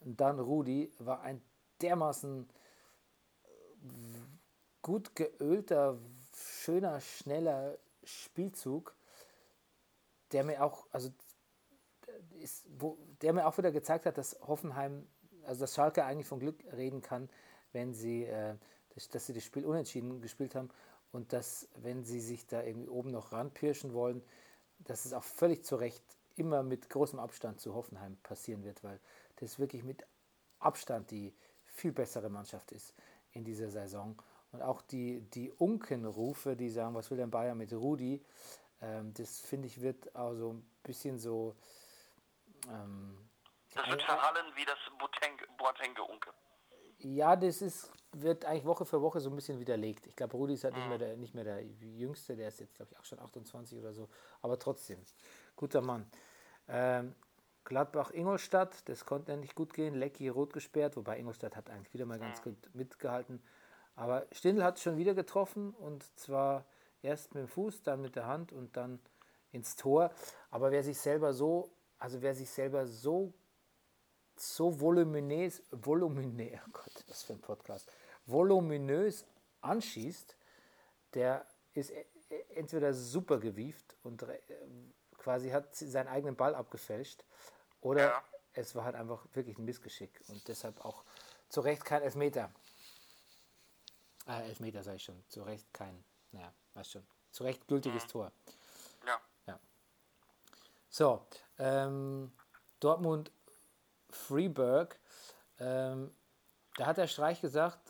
dann 0.04 0.38
Rudi, 0.38 0.92
war 0.98 1.22
ein 1.22 1.42
dermaßen 1.80 2.48
äh, 3.42 3.86
gut 4.82 5.14
geölter, 5.16 5.98
schöner, 6.34 7.00
schneller 7.00 7.78
Spielzug, 8.04 8.94
der 10.32 10.44
mir 10.44 10.62
auch, 10.62 10.86
also 10.92 11.10
ist, 12.40 12.66
wo, 12.78 12.98
der 13.22 13.32
mir 13.32 13.46
auch 13.46 13.58
wieder 13.58 13.72
gezeigt 13.72 14.06
hat, 14.06 14.18
dass 14.18 14.38
Hoffenheim, 14.40 15.06
also 15.44 15.60
dass 15.62 15.74
Schalke 15.74 16.04
eigentlich 16.04 16.26
von 16.26 16.40
Glück 16.40 16.62
reden 16.72 17.02
kann, 17.02 17.28
wenn 17.72 17.94
sie, 17.94 18.24
äh, 18.24 18.54
dass, 18.94 19.08
dass 19.08 19.26
sie 19.26 19.32
das 19.32 19.44
Spiel 19.44 19.64
unentschieden 19.64 20.20
gespielt 20.20 20.54
haben 20.54 20.70
und 21.12 21.32
dass, 21.32 21.68
wenn 21.76 22.04
sie 22.04 22.20
sich 22.20 22.46
da 22.46 22.62
irgendwie 22.62 22.88
oben 22.88 23.10
noch 23.10 23.32
ranpirschen 23.32 23.92
wollen, 23.92 24.22
dass 24.80 25.04
es 25.04 25.12
auch 25.12 25.24
völlig 25.24 25.64
zu 25.64 25.76
Recht 25.76 26.02
immer 26.36 26.62
mit 26.62 26.88
großem 26.90 27.18
Abstand 27.18 27.60
zu 27.60 27.74
Hoffenheim 27.74 28.16
passieren 28.22 28.64
wird, 28.64 28.82
weil 28.82 28.98
das 29.36 29.58
wirklich 29.58 29.84
mit 29.84 30.04
Abstand 30.58 31.10
die 31.10 31.34
viel 31.66 31.92
bessere 31.92 32.28
Mannschaft 32.28 32.72
ist 32.72 32.94
in 33.32 33.44
dieser 33.44 33.68
Saison. 33.70 34.20
Und 34.52 34.62
auch 34.62 34.82
die, 34.82 35.20
die 35.20 35.50
Unkenrufe, 35.52 36.56
die 36.56 36.70
sagen, 36.70 36.94
was 36.94 37.10
will 37.10 37.18
denn 37.18 37.30
Bayern 37.30 37.56
mit 37.58 37.72
Rudi, 37.72 38.24
ähm, 38.80 39.12
das 39.14 39.40
finde 39.40 39.66
ich 39.68 39.80
wird 39.80 40.14
auch 40.16 40.34
so 40.34 40.54
ein 40.54 40.66
bisschen 40.82 41.18
so. 41.18 41.54
Ähm, 42.68 43.16
Das 43.74 43.86
wird 43.88 44.02
verhallen 44.02 44.46
wie 44.56 44.64
das 44.64 44.78
Boateng- 44.98 45.56
Boateng-Unke. 45.56 46.30
ja, 46.98 47.36
das 47.36 47.62
ist, 47.62 47.90
wird 48.12 48.44
eigentlich 48.44 48.64
Woche 48.64 48.84
für 48.84 49.00
Woche 49.00 49.20
so 49.20 49.30
ein 49.30 49.36
bisschen 49.36 49.60
widerlegt. 49.60 50.06
Ich 50.06 50.16
glaube, 50.16 50.36
Rudi 50.36 50.54
ist 50.54 50.64
halt 50.64 50.74
nicht 50.74 50.88
mehr, 50.88 50.98
der, 50.98 51.16
nicht 51.16 51.34
mehr 51.34 51.44
der 51.44 51.62
Jüngste, 51.62 52.36
der 52.36 52.48
ist 52.48 52.60
jetzt, 52.60 52.74
glaube 52.74 52.90
ich, 52.92 52.98
auch 52.98 53.04
schon 53.04 53.18
28 53.18 53.78
oder 53.78 53.92
so. 53.92 54.08
Aber 54.42 54.58
trotzdem, 54.58 54.98
guter 55.56 55.80
Mann. 55.80 56.10
Ähm, 56.68 57.14
Gladbach-Ingolstadt, 57.64 58.88
das 58.88 59.04
konnte 59.04 59.36
nicht 59.36 59.54
gut 59.54 59.74
gehen. 59.74 59.94
Lecky 59.94 60.28
rot 60.28 60.52
gesperrt, 60.52 60.96
wobei 60.96 61.18
Ingolstadt 61.18 61.56
hat 61.56 61.70
eigentlich 61.70 61.92
wieder 61.94 62.06
mal 62.06 62.18
ganz 62.18 62.42
gut 62.42 62.56
mitgehalten. 62.74 63.42
Aber 63.94 64.26
Stindl 64.32 64.64
hat 64.64 64.80
schon 64.80 64.96
wieder 64.96 65.14
getroffen 65.14 65.70
und 65.74 66.04
zwar 66.18 66.64
erst 67.02 67.34
mit 67.34 67.44
dem 67.44 67.48
Fuß, 67.48 67.82
dann 67.82 68.00
mit 68.00 68.16
der 68.16 68.26
Hand 68.26 68.52
und 68.52 68.76
dann 68.76 68.98
ins 69.52 69.76
Tor. 69.76 70.10
Aber 70.50 70.70
wer 70.70 70.82
sich 70.82 70.98
selber 70.98 71.32
so, 71.32 71.70
also 71.98 72.22
wer 72.22 72.34
sich 72.34 72.50
selber 72.50 72.86
so 72.86 73.32
so 74.40 74.80
voluminös, 74.80 75.62
voluminös, 75.70 76.58
oh 76.66 76.70
Gott, 76.72 77.04
was 77.08 77.22
für 77.22 77.34
ein 77.34 77.40
Podcast, 77.40 77.92
voluminös 78.30 79.24
anschießt, 79.60 80.36
der 81.14 81.46
ist 81.74 81.90
e- 81.90 82.06
e- 82.30 82.44
entweder 82.54 82.94
super 82.94 83.38
gewieft 83.38 83.96
und 84.02 84.22
re- 84.22 84.38
äh, 84.48 84.66
quasi 85.18 85.50
hat 85.50 85.74
seinen 85.74 86.08
eigenen 86.08 86.36
Ball 86.36 86.54
abgefälscht 86.54 87.24
oder 87.80 88.04
Ja. 88.10 88.24
es 88.54 88.74
war 88.74 88.84
halt 88.84 88.94
einfach 88.96 89.26
wirklich 89.34 89.58
ein 89.58 89.64
Missgeschick 89.64 90.20
und 90.28 90.46
deshalb 90.48 90.84
auch 90.84 91.04
zu 91.48 91.60
Recht 91.60 91.84
kein 91.84 92.02
Elfmeter. 92.02 92.50
Äh, 94.26 94.48
Elfmeter 94.48 94.82
sage 94.82 94.96
ich 94.96 95.04
schon, 95.04 95.22
zu 95.28 95.42
Recht 95.42 95.72
kein, 95.72 96.04
naja, 96.32 96.52
weißt 96.74 96.92
schon, 96.92 97.06
zu 97.32 97.44
Recht 97.44 97.66
gültiges 97.68 98.06
Tor. 98.06 98.32
Ja. 99.46 99.58
So, 100.92 101.24
ähm, 101.58 102.32
Dortmund 102.80 103.30
Freeburg, 104.10 104.98
ähm, 105.60 106.12
da 106.76 106.86
hat 106.86 106.96
der 106.96 107.06
Streich 107.06 107.40
gesagt, 107.40 107.78
Ja. 107.86 107.89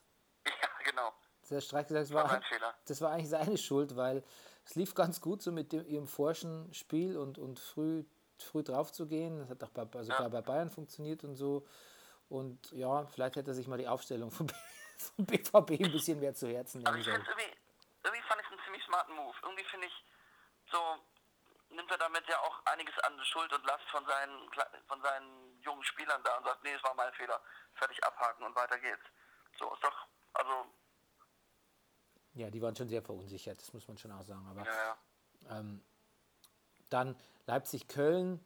Der 1.51 1.61
Streich 1.61 1.87
gesagt, 1.87 2.05
das 2.05 2.13
War 2.13 2.31
war, 2.31 2.41
das 2.87 3.01
war 3.01 3.11
eigentlich 3.13 3.29
seine 3.29 3.59
Schuld, 3.59 3.97
weil 3.97 4.23
es 4.65 4.75
lief 4.75 4.95
ganz 4.95 5.21
gut 5.21 5.43
so 5.43 5.53
mit 5.53 5.73
dem, 5.73 5.87
ihrem 5.87 6.07
forschen 6.07 6.73
Spiel 6.75 7.17
und, 7.17 7.39
und 7.39 7.59
früh, 7.59 8.05
früh 8.39 8.63
drauf 8.63 8.93
zu 8.93 9.07
gehen. 9.07 9.39
Das 9.39 9.51
hat 9.51 9.65
auch 9.65 9.71
bei, 9.71 9.99
also 9.99 10.13
sogar 10.13 10.31
bei 10.31 10.43
Bayern 10.43 10.71
funktioniert 10.71 11.25
und 11.25 11.37
so. 11.37 11.67
Und 12.29 12.71
ja, 12.73 13.07
vielleicht 13.07 13.37
hätte 13.37 13.51
er 13.51 13.55
sich 13.55 13.67
mal 13.67 13.79
die 13.79 13.89
Aufstellung 13.89 14.31
vom, 14.31 14.47
vom 15.17 15.27
BVB 15.27 15.83
ein 15.83 15.93
bisschen 15.93 16.21
mehr 16.21 16.35
zu 16.35 16.49
Herzen 16.49 16.87
Aber 16.87 16.97
nehmen 16.97 17.05
sollen. 17.05 17.27
irgendwie, 17.27 17.57
irgendwie 18.05 18.23
fand 18.29 18.41
ich 18.41 18.47
es 18.47 18.53
einen 18.53 18.65
ziemlich 18.65 18.85
smarten 18.85 19.15
Move. 19.17 19.35
Irgendwie 19.43 19.65
finde 19.65 19.87
ich, 19.87 20.05
so 20.71 20.79
nimmt 21.71 21.91
er 21.91 21.99
damit 21.99 22.27
ja 22.29 22.39
auch 22.41 22.65
einiges 22.67 22.97
an 23.01 23.19
Schuld 23.25 23.53
und 23.53 23.65
Last 23.67 23.85
von 23.91 24.05
seinen, 24.07 24.51
von 24.87 25.03
seinen 25.03 25.61
jungen 25.63 25.85
Spielern 25.85 26.23
da 26.23 26.37
und 26.37 26.45
sagt, 26.45 26.63
nee, 26.63 26.75
es 26.75 26.83
war 26.85 26.95
mein 26.95 27.13
Fehler. 27.15 27.41
Fertig 27.75 28.03
abhaken 28.05 28.45
und 28.45 28.55
weiter 28.55 28.79
geht's. 28.79 29.05
So, 29.59 29.73
ist 29.75 29.83
doch, 29.83 30.07
also, 30.35 30.67
Ja, 32.35 32.51
die 32.51 32.63
waren 32.63 32.77
schon 32.77 32.89
sehr 32.89 33.03
verunsichert, 33.03 33.61
das 33.61 33.73
muss 33.73 33.87
man 33.89 33.99
schon 33.99 34.13
auch 34.13 34.23
sagen. 34.23 34.47
Aber 34.49 34.65
ja, 34.65 34.97
ja. 35.49 35.59
ähm, 35.59 35.83
dann 36.89 37.17
Leipzig-Köln. 37.47 38.45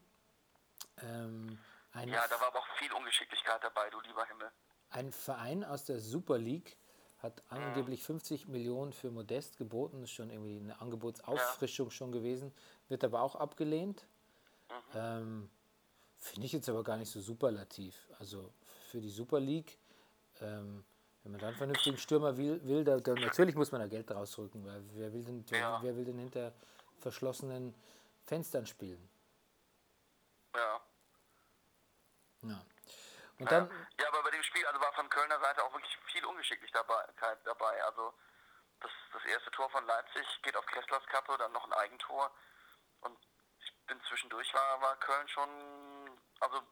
Ähm, 1.03 1.59
Ja, 1.95 2.27
da 2.29 2.41
war 2.41 2.49
aber 2.49 2.59
auch 2.61 2.67
viel 2.79 2.93
Ungeschicklichkeit 2.93 3.63
dabei, 3.63 3.91
du 3.91 4.01
lieber 4.01 4.27
Himmel. 4.27 4.51
ein 4.91 5.13
Verein 5.13 5.65
aus 5.65 5.85
der 5.85 5.99
Super 6.01 6.39
League 6.39 6.77
hat 7.19 7.43
angeblich 7.49 8.03
50 8.03 8.49
Millionen 8.49 8.93
für 8.93 9.11
Modest 9.11 9.57
geboten. 9.57 10.01
Das 10.01 10.11
ist 10.11 10.15
schon 10.17 10.31
irgendwie 10.31 10.59
eine 10.59 10.81
Angebotsauffrischung 10.81 11.91
schon 11.91 12.13
gewesen. 12.13 12.53
Wird 12.89 13.03
aber 13.03 13.23
auch 13.23 13.35
abgelehnt. 13.35 14.07
Ähm, 14.95 15.51
Finde 16.19 16.47
ich 16.47 16.53
jetzt 16.53 16.69
aber 16.69 16.85
gar 16.85 16.97
nicht 16.97 17.11
so 17.11 17.21
superlativ. 17.21 18.09
Also 18.19 18.53
für 18.91 19.01
die 19.01 19.09
Super 19.09 19.41
League, 19.41 19.79
ähm, 20.41 20.85
wenn 21.25 21.33
man 21.33 21.41
dann 21.41 21.49
einen 21.49 21.57
vernünftigen 21.57 21.97
Stürmer 21.97 22.37
will, 22.37 22.63
will 22.65 22.85
da, 22.85 22.99
da, 22.99 23.15
natürlich 23.15 23.55
muss 23.55 23.73
man 23.73 23.81
da 23.81 23.87
Geld 23.89 24.11
rausrücken, 24.11 24.65
weil 24.65 24.83
wer 24.93 25.13
will 25.13 25.25
denn, 25.25 25.45
wer, 25.49 25.59
Ja. 25.59 25.83
wer 25.83 25.97
will 25.97 26.05
denn 26.05 26.19
hinter 26.19 26.53
verschlossenen 27.01 27.75
Fenstern 28.27 28.67
spielen? 28.67 29.09
Ja. 30.55 30.81
Ja. 32.43 32.67
Und 33.39 33.51
dann, 33.51 33.71
ja, 33.99 34.09
aber 34.09 34.23
bei 34.23 34.31
dem 34.31 34.43
Spiel 34.43 34.65
also 34.67 34.81
war 34.81 34.93
von 34.93 35.09
Kölner 35.09 35.41
Seite 35.41 35.65
auch 35.65 35.73
wirklich 35.73 35.97
viel 36.13 36.25
Ungeschicklichkeit 36.27 37.39
dabei. 37.45 37.85
Also 37.85 38.13
das, 38.81 38.91
das 39.13 39.25
erste 39.25 39.51
Tor 39.51 39.71
von 39.71 39.85
Leipzig 39.87 40.27
geht 40.43 40.57
auf 40.57 40.67
Kesslers 40.67 41.05
Kappe, 41.07 41.37
dann 41.39 41.53
noch 41.53 41.65
ein 41.65 41.73
Eigentor. 41.73 42.31
Und 43.01 43.19
ich 43.61 43.73
bin 43.87 44.01
zwischendurch 44.09 44.53
war, 44.53 44.81
war 44.83 44.97
Köln 45.01 45.29
schon, 45.29 46.21
also 46.41 46.63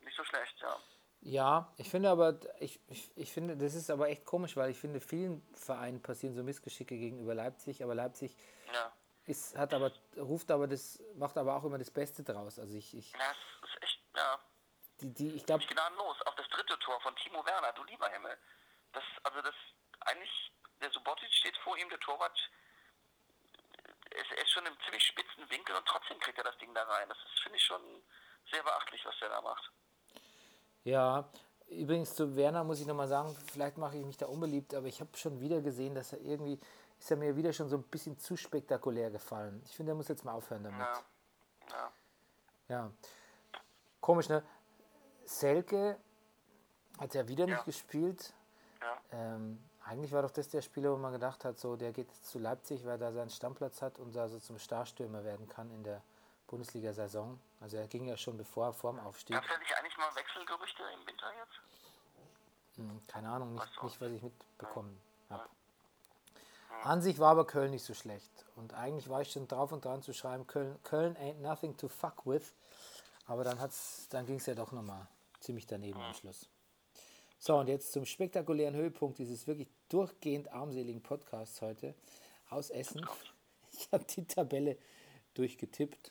nicht 0.00 0.16
so 0.16 0.24
schlecht, 0.24 0.58
ja. 0.60 0.80
Ja, 1.20 1.72
ich 1.76 1.90
finde 1.90 2.10
aber, 2.10 2.38
ich, 2.60 2.80
ich, 2.88 3.10
ich 3.16 3.32
finde, 3.32 3.56
das 3.56 3.74
ist 3.74 3.90
aber 3.90 4.08
echt 4.08 4.24
komisch, 4.24 4.56
weil 4.56 4.70
ich 4.70 4.78
finde, 4.78 5.00
vielen 5.00 5.42
Vereinen 5.54 6.00
passieren 6.02 6.34
so 6.34 6.42
Missgeschicke 6.42 6.96
gegenüber 6.96 7.34
Leipzig, 7.34 7.82
aber 7.82 7.94
Leipzig 7.94 8.36
Ja, 8.72 8.92
ist, 9.24 9.56
hat 9.56 9.74
aber, 9.74 9.90
ruft 10.16 10.50
aber 10.50 10.68
das, 10.68 11.02
macht 11.16 11.36
aber 11.36 11.56
auch 11.56 11.64
immer 11.64 11.78
das 11.78 11.90
Beste 11.90 12.22
draus. 12.22 12.58
Also 12.58 12.76
ich, 12.76 12.96
ich, 12.96 13.12
ja 13.12 13.18
es 13.62 13.68
ist 13.68 13.82
echt, 13.82 14.00
ja, 14.16 14.38
die, 15.00 15.12
die, 15.12 15.28
ich 15.34 15.44
glaube, 15.44 15.66
gnadenlos. 15.66 16.16
Auch 16.26 16.34
das 16.36 16.48
dritte 16.48 16.78
Tor 16.78 17.00
von 17.00 17.14
Timo 17.16 17.44
Werner, 17.44 17.72
du 17.72 17.84
lieber 17.84 18.08
Himmel. 18.08 18.36
Das, 18.92 19.04
also 19.24 19.42
das, 19.42 19.54
eigentlich 20.00 20.52
der 20.80 20.90
Subotic 20.90 21.32
steht 21.32 21.56
vor 21.58 21.76
ihm, 21.76 21.88
der 21.88 22.00
Torwart 22.00 22.38
ist, 24.10 24.30
er 24.30 24.42
ist 24.42 24.50
schon 24.50 24.66
im 24.66 24.78
ziemlich 24.84 25.04
spitzen 25.04 25.48
Winkel 25.50 25.74
und 25.76 25.86
trotzdem 25.86 26.18
kriegt 26.20 26.38
er 26.38 26.44
das 26.44 26.56
Ding 26.58 26.72
da 26.74 26.82
rein. 26.84 27.08
Das 27.08 27.18
ist, 27.18 27.40
finde 27.42 27.58
ich, 27.58 27.64
schon 27.64 27.82
sehr 28.50 28.62
beachtlich, 28.62 29.04
was 29.04 29.18
der 29.18 29.28
da 29.28 29.40
macht. 29.40 29.70
Ja, 30.86 31.28
übrigens 31.68 32.14
zu 32.14 32.36
Werner 32.36 32.62
muss 32.62 32.78
ich 32.78 32.86
nochmal 32.86 33.08
sagen, 33.08 33.34
vielleicht 33.50 33.76
mache 33.76 33.98
ich 33.98 34.06
mich 34.06 34.16
da 34.16 34.26
unbeliebt, 34.26 34.72
aber 34.72 34.86
ich 34.86 35.00
habe 35.00 35.10
schon 35.16 35.40
wieder 35.40 35.60
gesehen, 35.60 35.96
dass 35.96 36.12
er 36.12 36.20
irgendwie, 36.20 36.60
ist 36.96 37.10
er 37.10 37.16
mir 37.16 37.34
wieder 37.34 37.52
schon 37.52 37.68
so 37.68 37.76
ein 37.76 37.82
bisschen 37.82 38.16
zu 38.18 38.36
spektakulär 38.36 39.10
gefallen. 39.10 39.60
Ich 39.64 39.74
finde, 39.74 39.92
er 39.92 39.96
muss 39.96 40.06
jetzt 40.06 40.24
mal 40.24 40.32
aufhören 40.32 40.62
damit. 40.62 40.78
Ja. 40.78 41.02
ja. 41.70 41.90
Ja. 42.68 42.90
Komisch, 44.00 44.28
ne? 44.28 44.44
Selke 45.24 45.96
hat 47.00 47.14
ja 47.14 47.26
wieder 47.26 47.46
nicht 47.46 47.56
Ja. 47.58 47.64
gespielt. 47.64 48.32
Ja. 48.80 49.00
Ähm, 49.10 49.58
eigentlich 49.84 50.12
war 50.12 50.22
doch 50.22 50.30
das 50.30 50.48
der 50.48 50.62
Spieler, 50.62 50.92
wo 50.92 50.96
man 50.98 51.12
gedacht 51.12 51.44
hat, 51.44 51.58
so 51.58 51.74
der 51.74 51.90
geht 51.90 52.14
zu 52.24 52.38
Leipzig, 52.38 52.86
weil 52.86 53.02
er 53.02 53.12
seinen 53.12 53.30
Stammplatz 53.30 53.82
hat 53.82 53.98
und 53.98 54.14
da 54.14 54.28
so 54.28 54.38
zum 54.38 54.60
Starstürmer 54.60 55.24
werden 55.24 55.48
kann 55.48 55.68
in 55.72 55.82
der 55.82 56.00
Bundesliga-Saison. 56.46 57.38
Also 57.60 57.76
er 57.76 57.88
ging 57.88 58.06
ja 58.06 58.16
schon 58.16 58.36
bevor, 58.36 58.72
vor 58.72 58.92
dem 58.92 59.00
Aufstieg. 59.00 59.34
Gab 59.36 59.44
es 59.44 59.50
ja 59.50 59.58
nicht 59.58 59.76
eigentlich 59.76 59.96
mal 59.96 60.14
Wechselgerüchte 60.14 60.82
im 60.94 61.06
Winter 61.06 61.26
jetzt? 61.38 62.76
Hm, 62.76 63.06
Keine 63.06 63.28
Ahnung, 63.28 63.54
nicht, 63.54 63.66
du 63.80 63.86
nicht 63.86 64.00
was 64.00 64.10
ich 64.10 64.22
mitbekommen 64.22 65.00
habe. 65.30 65.48
Ja. 66.70 66.80
An 66.82 67.02
sich 67.02 67.18
war 67.18 67.30
aber 67.30 67.46
Köln 67.46 67.70
nicht 67.70 67.84
so 67.84 67.94
schlecht. 67.94 68.44
Und 68.54 68.74
eigentlich 68.74 69.08
war 69.08 69.22
ich 69.22 69.32
schon 69.32 69.48
drauf 69.48 69.72
und 69.72 69.84
dran 69.84 70.02
zu 70.02 70.12
schreiben, 70.12 70.46
Köln, 70.46 70.78
Köln 70.82 71.16
ain't 71.16 71.40
nothing 71.40 71.76
to 71.76 71.88
fuck 71.88 72.26
with. 72.26 72.52
Aber 73.26 73.44
dann, 73.44 73.60
hat's, 73.60 74.08
dann 74.10 74.26
ging 74.26 74.36
es 74.36 74.46
ja 74.46 74.54
doch 74.54 74.72
nochmal 74.72 75.08
ziemlich 75.40 75.66
daneben 75.66 76.00
am 76.00 76.14
Schluss. 76.14 76.48
So, 77.38 77.56
und 77.56 77.68
jetzt 77.68 77.92
zum 77.92 78.06
spektakulären 78.06 78.74
Höhepunkt 78.74 79.18
dieses 79.18 79.46
wirklich 79.46 79.68
durchgehend 79.88 80.52
armseligen 80.52 81.02
Podcasts 81.02 81.60
heute 81.60 81.94
aus 82.50 82.70
Essen. 82.70 83.06
Ich 83.78 83.92
habe 83.92 84.04
die 84.04 84.26
Tabelle 84.26 84.78
durchgetippt 85.34 86.10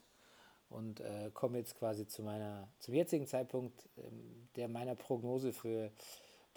und 0.69 0.99
äh, 0.99 1.31
komme 1.33 1.57
jetzt 1.57 1.77
quasi 1.77 2.07
zu 2.07 2.23
meiner, 2.23 2.67
zum 2.79 2.93
jetzigen 2.93 3.27
Zeitpunkt 3.27 3.87
ähm, 3.97 4.49
der 4.55 4.67
meiner 4.67 4.95
Prognose 4.95 5.53
für 5.53 5.91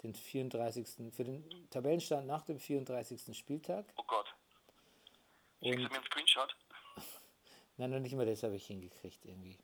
den 0.03 0.13
34. 0.13 1.13
für 1.13 1.23
den 1.23 1.43
Tabellenstand 1.69 2.25
nach 2.25 2.43
dem 2.43 2.59
34. 2.59 3.37
Spieltag. 3.37 3.85
Oh 3.97 4.03
Gott. 4.07 4.27
Schickst 5.61 5.79
du 5.79 5.83
Und 5.83 5.91
mir 5.91 5.97
einen 5.97 6.05
Screenshot? 6.05 6.55
nein, 7.77 7.91
noch 7.91 7.99
nicht 7.99 8.15
mal 8.15 8.25
das 8.25 8.43
habe 8.43 8.55
ich 8.55 8.65
hingekriegt 8.65 9.25
irgendwie. 9.25 9.57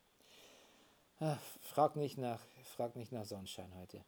Ah, 1.20 1.38
frag 1.62 1.96
nicht 1.96 2.18
nach, 2.18 2.40
frag 2.76 2.94
nicht 2.96 3.12
nach 3.12 3.24
Sonnenschein 3.24 3.74
heute. 3.74 4.04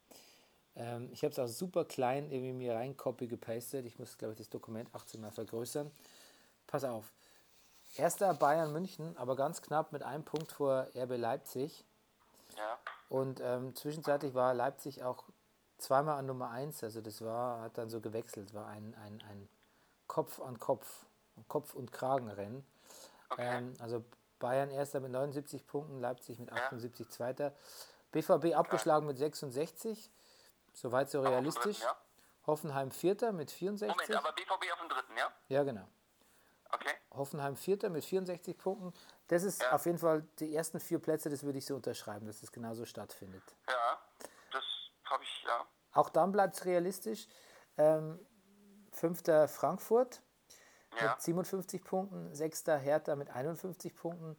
Ähm, 0.77 1.09
ich 1.13 1.25
habe 1.25 1.33
es 1.33 1.39
auch 1.39 1.47
super 1.47 1.87
klein 1.87 2.31
irgendwie 2.31 2.53
mir 2.53 2.75
rein 2.75 2.97
copy 2.97 3.27
gepastet. 3.27 3.87
Ich 3.87 3.99
muss, 3.99 4.19
glaube 4.19 4.33
ich, 4.35 4.39
das 4.39 4.51
Dokument 4.51 4.95
18 4.95 5.21
mal 5.21 5.31
vergrößern. 5.31 5.91
Pass 6.67 6.85
auf. 6.85 7.11
Erster 7.99 8.33
Bayern 8.33 8.73
München, 8.73 9.17
aber 9.19 9.35
ganz 9.35 9.61
knapp 9.61 9.93
mit 9.93 10.05
einem 10.05 10.25
Punkt 10.25 10.53
vor 10.53 10.87
RB 10.95 11.17
Leipzig. 11.17 11.85
Ja. 12.57 12.79
Und 13.09 13.41
ähm, 13.41 13.75
zwischenzeitlich 13.75 14.35
war 14.35 14.55
Leipzig 14.55 15.03
auch 15.03 15.25
zweimal 15.79 16.19
an 16.19 16.27
Nummer 16.27 16.51
1, 16.51 16.85
also 16.85 17.01
das 17.01 17.25
war, 17.25 17.61
hat 17.61 17.77
dann 17.77 17.89
so 17.89 18.01
gewechselt, 18.01 18.55
war 18.55 18.67
ein, 18.67 18.95
ein, 19.05 19.23
ein 19.29 19.49
Kopf 20.07 20.41
an 20.41 20.59
Kopf, 20.59 21.07
Kopf- 21.49 21.75
und 21.75 21.91
Kragenrennen. 21.93 22.65
Okay. 23.31 23.59
Ähm, 23.59 23.75
also 23.81 24.05
Bayern 24.39 24.71
erster 24.71 25.01
mit 25.01 25.11
79 25.11 25.67
Punkten, 25.67 26.01
Leipzig 26.01 26.39
mit 26.39 26.53
78 26.53 27.09
zweiter. 27.11 27.53
BVB 28.13 28.55
abgeschlagen 28.55 29.07
mit 29.07 29.19
66, 29.19 30.11
soweit 30.73 31.11
so 31.11 31.21
realistisch. 31.21 31.81
dritten, 31.81 31.83
ja? 31.83 31.97
Hoffenheim 32.47 32.91
vierter 32.91 33.33
mit 33.33 33.51
64. 33.51 33.89
Moment, 33.89 34.17
aber 34.17 34.33
BVB 34.33 34.73
auf 34.73 34.79
dem 34.81 34.89
dritten, 34.89 35.17
ja? 35.17 35.33
ja, 35.49 35.65
genau. 35.65 35.87
Okay. 36.71 36.93
Hoffenheim 37.13 37.57
Vierter 37.57 37.89
mit 37.89 38.05
64 38.05 38.57
Punkten. 38.59 38.93
Das 39.29 39.43
ist 39.43 39.63
Ja. 39.63 39.73
auf 39.73 39.87
jeden 39.87 39.99
Fall 39.99 40.27
die 40.39 40.55
ersten 40.55 40.81
vier 40.81 40.99
Plätze, 40.99 41.31
das 41.31 41.43
würde 41.43 41.59
ich 41.59 41.67
so 41.67 41.75
unterschreiben, 41.75 42.27
dass 42.27 42.43
es 42.43 42.53
genauso 42.53 42.85
stattfindet. 42.85 43.43
Ja. 43.69 43.99
Das 44.53 44.65
habe 45.05 45.23
ich, 45.23 45.43
ja. 45.47 45.67
Auch 45.93 46.11
dann 46.11 46.33
bleibt 46.33 46.55
es 46.55 46.65
realistisch. 46.65 47.27
Ähm, 47.77 48.19
Fünfter 48.93 49.47
Frankfurt 49.49 50.23
Ja. 51.01 51.13
mit 51.13 51.23
57 51.23 51.85
Punkten, 51.85 52.35
Sechster 52.35 52.77
Hertha 52.79 53.15
mit 53.17 53.31
51 53.31 53.95
Punkten, 53.95 54.37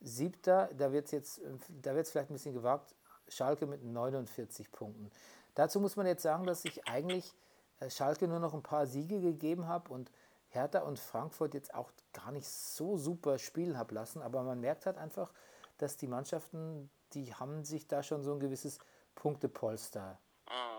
Siebter, 0.00 0.68
da 0.74 0.92
wird 0.92 1.06
es 1.06 1.12
jetzt, 1.12 1.40
da 1.68 1.94
wird 1.94 2.06
es 2.06 2.10
vielleicht 2.12 2.30
ein 2.30 2.34
bisschen 2.34 2.54
gewagt, 2.54 2.94
Schalke 3.28 3.66
mit 3.66 3.82
49 3.84 4.70
Punkten. 4.72 5.10
Dazu 5.54 5.80
muss 5.80 5.96
man 5.96 6.06
jetzt 6.06 6.22
sagen, 6.22 6.44
dass 6.44 6.64
ich 6.64 6.86
eigentlich 6.88 7.32
äh, 7.80 7.88
Schalke 7.88 8.26
nur 8.28 8.40
noch 8.40 8.52
ein 8.52 8.62
paar 8.62 8.86
Siege 8.86 9.20
gegeben 9.20 9.66
habe 9.68 9.92
und 9.92 10.10
Hertha 10.52 10.80
und 10.80 10.98
Frankfurt 10.98 11.54
jetzt 11.54 11.74
auch 11.74 11.90
gar 12.12 12.30
nicht 12.30 12.48
so 12.48 12.96
super 12.96 13.38
spielen 13.38 13.78
habe 13.78 13.94
lassen, 13.94 14.22
aber 14.22 14.42
man 14.42 14.60
merkt 14.60 14.86
halt 14.86 14.98
einfach, 14.98 15.32
dass 15.78 15.96
die 15.96 16.06
Mannschaften, 16.06 16.90
die 17.14 17.34
haben 17.34 17.64
sich 17.64 17.88
da 17.88 18.02
schon 18.02 18.22
so 18.22 18.32
ein 18.32 18.40
gewisses 18.40 18.78
Punktepolster 19.14 20.18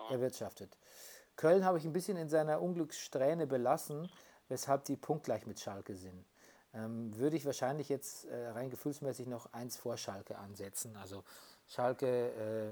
erwirtschaftet. 0.10 0.78
Köln 1.36 1.66
habe 1.66 1.80
ich 1.80 1.86
ein 1.86 1.94
bisschen 1.94 2.18
in 2.18 2.30
seiner 2.30 2.62
Unglückssträhne 2.62 3.48
belassen, 3.48 4.10
weshalb 4.48 4.86
die 4.86 4.96
punktgleich 4.96 5.48
mit 5.48 5.60
Schalke 5.60 5.96
sind. 5.96 6.26
Ähm, 6.76 7.16
würde 7.18 7.36
ich 7.36 7.46
wahrscheinlich 7.46 7.90
jetzt 7.90 8.26
äh, 8.26 8.50
rein 8.50 8.70
gefühlsmäßig 8.70 9.28
noch 9.28 9.52
eins 9.54 9.78
vor 9.78 9.98
Schalke 9.98 10.38
ansetzen. 10.38 10.96
Also 10.98 11.24
Schalke 11.68 12.72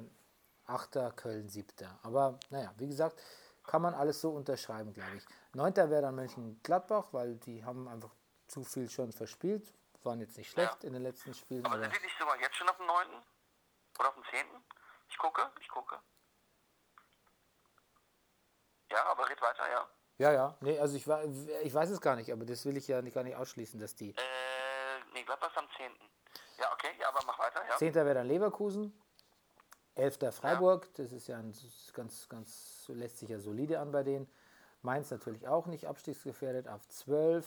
äh, 0.68 0.72
8., 0.72 1.16
Köln 1.16 1.50
7. 1.50 1.68
Aber 2.04 2.40
naja, 2.50 2.74
wie 2.78 2.88
gesagt, 2.88 3.20
kann 3.72 3.82
man 3.82 3.94
alles 3.94 4.20
so 4.20 4.32
unterschreiben, 4.32 4.92
glaube 4.92 5.16
ich. 5.16 5.26
9. 5.54 5.74
wäre 5.78 6.02
dann 6.02 6.16
Mönchengladbach, 6.16 7.06
weil 7.14 7.36
die 7.36 7.64
haben 7.64 7.88
einfach 7.88 8.14
zu 8.48 8.66
viel 8.66 8.90
schon 8.90 9.14
verspielt. 9.14 9.74
Waren 10.04 10.20
jetzt 10.20 10.38
nicht 10.38 10.52
schlecht 10.52 10.84
in 10.84 10.92
den 10.92 11.04
letzten 11.04 11.34
Spielen. 11.34 11.64
Aber 11.64 11.76
Aber 11.76 11.84
sind 11.84 11.96
die 11.96 12.02
nicht 12.04 12.18
sogar 12.20 12.38
jetzt 12.42 12.54
schon 12.58 12.68
auf 12.68 12.76
dem 12.76 12.86
neunten? 12.86 13.16
Oder 13.98 14.10
auf 14.10 14.16
dem 14.16 14.26
zehnten? 14.30 14.58
Ich 15.08 15.18
gucke, 15.18 15.50
ich 15.62 15.70
gucke. 15.70 15.98
Ja, 18.90 19.06
aber 19.06 19.30
red 19.30 19.42
weiter, 19.42 19.64
ja. 19.72 19.90
ja, 20.18 20.34
ja, 20.34 20.58
nee, 20.60 20.78
also 20.78 20.98
ich, 20.98 21.08
ich 21.64 21.74
weiß 21.74 21.92
es 21.92 22.02
gar 22.02 22.18
nicht, 22.18 22.30
aber 22.30 22.44
das 22.44 22.66
will 22.66 22.76
ich 22.76 22.90
ja 22.90 23.02
nicht, 23.02 23.14
gar 23.14 23.24
nicht 23.24 23.38
ausschließen, 23.38 23.80
dass 23.80 23.96
die 23.96 24.10
Äh, 24.10 24.22
nee, 25.14 25.24
Gladbach 25.24 25.50
ist 25.50 25.58
am 25.58 25.70
zehnten. 25.78 26.10
Ja, 26.58 26.74
okay, 26.74 26.90
ja, 27.00 27.08
aber 27.08 27.22
mach 27.26 27.40
weiter, 27.40 27.66
ja. 27.70 27.78
Zehnter 27.78 28.04
wäre 28.04 28.16
dann 28.16 28.28
Leverkusen, 28.28 29.02
Elfter 29.96 30.32
Freiburg, 30.32 30.88
das 30.96 31.12
ist 31.12 31.28
ja 31.28 31.38
ein 31.38 31.54
ganz, 31.94 32.30
ganz, 32.30 32.86
lässt 32.88 33.20
sich 33.20 33.30
ja 33.30 33.40
solide 33.40 33.80
an 33.80 33.92
bei 33.92 34.04
denen. 34.04 34.28
Mainz 34.82 35.12
natürlich 35.12 35.48
auch 35.48 35.68
nicht 35.68 35.88
abstiegsgefährdet 35.88 36.68
auf 36.68 36.88
12. 36.88 37.46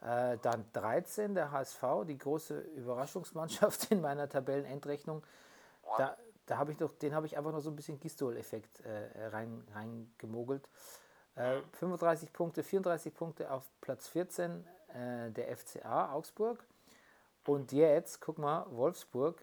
Äh, 0.00 0.38
dann 0.38 0.64
13 0.72 1.34
der 1.34 1.50
HSV, 1.50 1.82
die 2.06 2.16
große 2.16 2.58
Überraschungsmannschaft 2.76 3.90
in 3.90 4.00
meiner 4.00 4.28
Tabellenendrechnung. 4.28 5.24
Da, 5.96 6.16
da 6.46 6.58
habe 6.58 6.72
ich 6.72 6.78
doch, 6.78 6.92
den 6.92 7.14
habe 7.14 7.26
ich 7.26 7.36
einfach 7.36 7.52
noch 7.52 7.60
so 7.60 7.70
ein 7.70 7.76
bisschen 7.76 7.98
Gistol-Effekt 7.98 8.80
äh, 8.80 9.26
rein, 9.26 9.66
reingemogelt. 9.74 10.68
Äh, 11.34 11.60
35 11.72 12.32
Punkte, 12.32 12.62
34 12.62 13.14
Punkte 13.14 13.50
auf 13.50 13.68
Platz 13.80 14.08
14 14.08 14.64
äh, 14.94 15.30
der 15.30 15.56
FCA 15.56 16.12
Augsburg. 16.12 16.64
Und 17.46 17.72
jetzt, 17.72 18.20
guck 18.20 18.38
mal, 18.38 18.66
Wolfsburg 18.70 19.42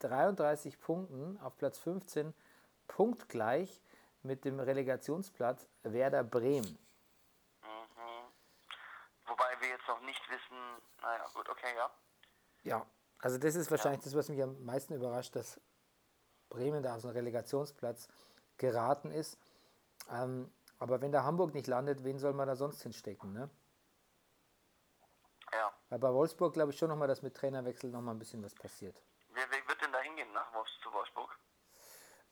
33 0.00 0.80
Punkten 0.80 1.38
auf 1.40 1.56
Platz 1.56 1.78
15, 1.78 2.34
punktgleich 2.86 3.82
mit 4.22 4.44
dem 4.44 4.60
Relegationsplatz 4.60 5.68
Werder 5.82 6.24
Bremen. 6.24 6.78
Wobei 9.26 9.60
wir 9.60 9.68
jetzt 9.68 9.88
noch 9.88 10.00
nicht 10.02 10.22
wissen, 10.30 10.56
naja, 11.02 11.24
gut, 11.34 11.48
okay, 11.48 11.74
ja. 11.76 11.90
Ja, 12.62 12.86
also 13.18 13.38
das 13.38 13.54
ist 13.54 13.70
wahrscheinlich 13.70 14.02
das, 14.02 14.14
was 14.14 14.28
mich 14.28 14.42
am 14.42 14.64
meisten 14.64 14.94
überrascht, 14.94 15.34
dass 15.34 15.60
Bremen 16.48 16.82
da 16.82 16.94
auf 16.94 17.00
so 17.00 17.08
einen 17.08 17.16
Relegationsplatz 17.16 18.08
geraten 18.56 19.10
ist. 19.10 19.38
Ähm, 20.10 20.52
aber 20.78 21.00
wenn 21.00 21.12
da 21.12 21.24
Hamburg 21.24 21.54
nicht 21.54 21.66
landet, 21.66 22.04
wen 22.04 22.18
soll 22.18 22.34
man 22.34 22.46
da 22.46 22.54
sonst 22.54 22.82
hinstecken? 22.82 23.32
Ne? 23.32 23.50
Ja. 25.52 25.72
Weil 25.88 25.98
bei 25.98 26.12
Wolfsburg 26.12 26.52
glaube 26.52 26.72
ich 26.72 26.78
schon 26.78 26.88
nochmal, 26.88 27.08
dass 27.08 27.22
mit 27.22 27.34
Trainerwechsel 27.34 27.90
nochmal 27.90 28.14
ein 28.14 28.18
bisschen 28.18 28.42
was 28.42 28.54
passiert. 28.54 29.00
Wer, 29.28 29.50
wer 29.50 29.68
wird 29.68 29.82
denn 29.82 29.92
da 29.92 30.00
hingehen 30.00 30.32
nach 30.32 30.52
Wolfs 30.54 30.72
zu 30.82 30.92
Wolfsburg? 30.92 31.38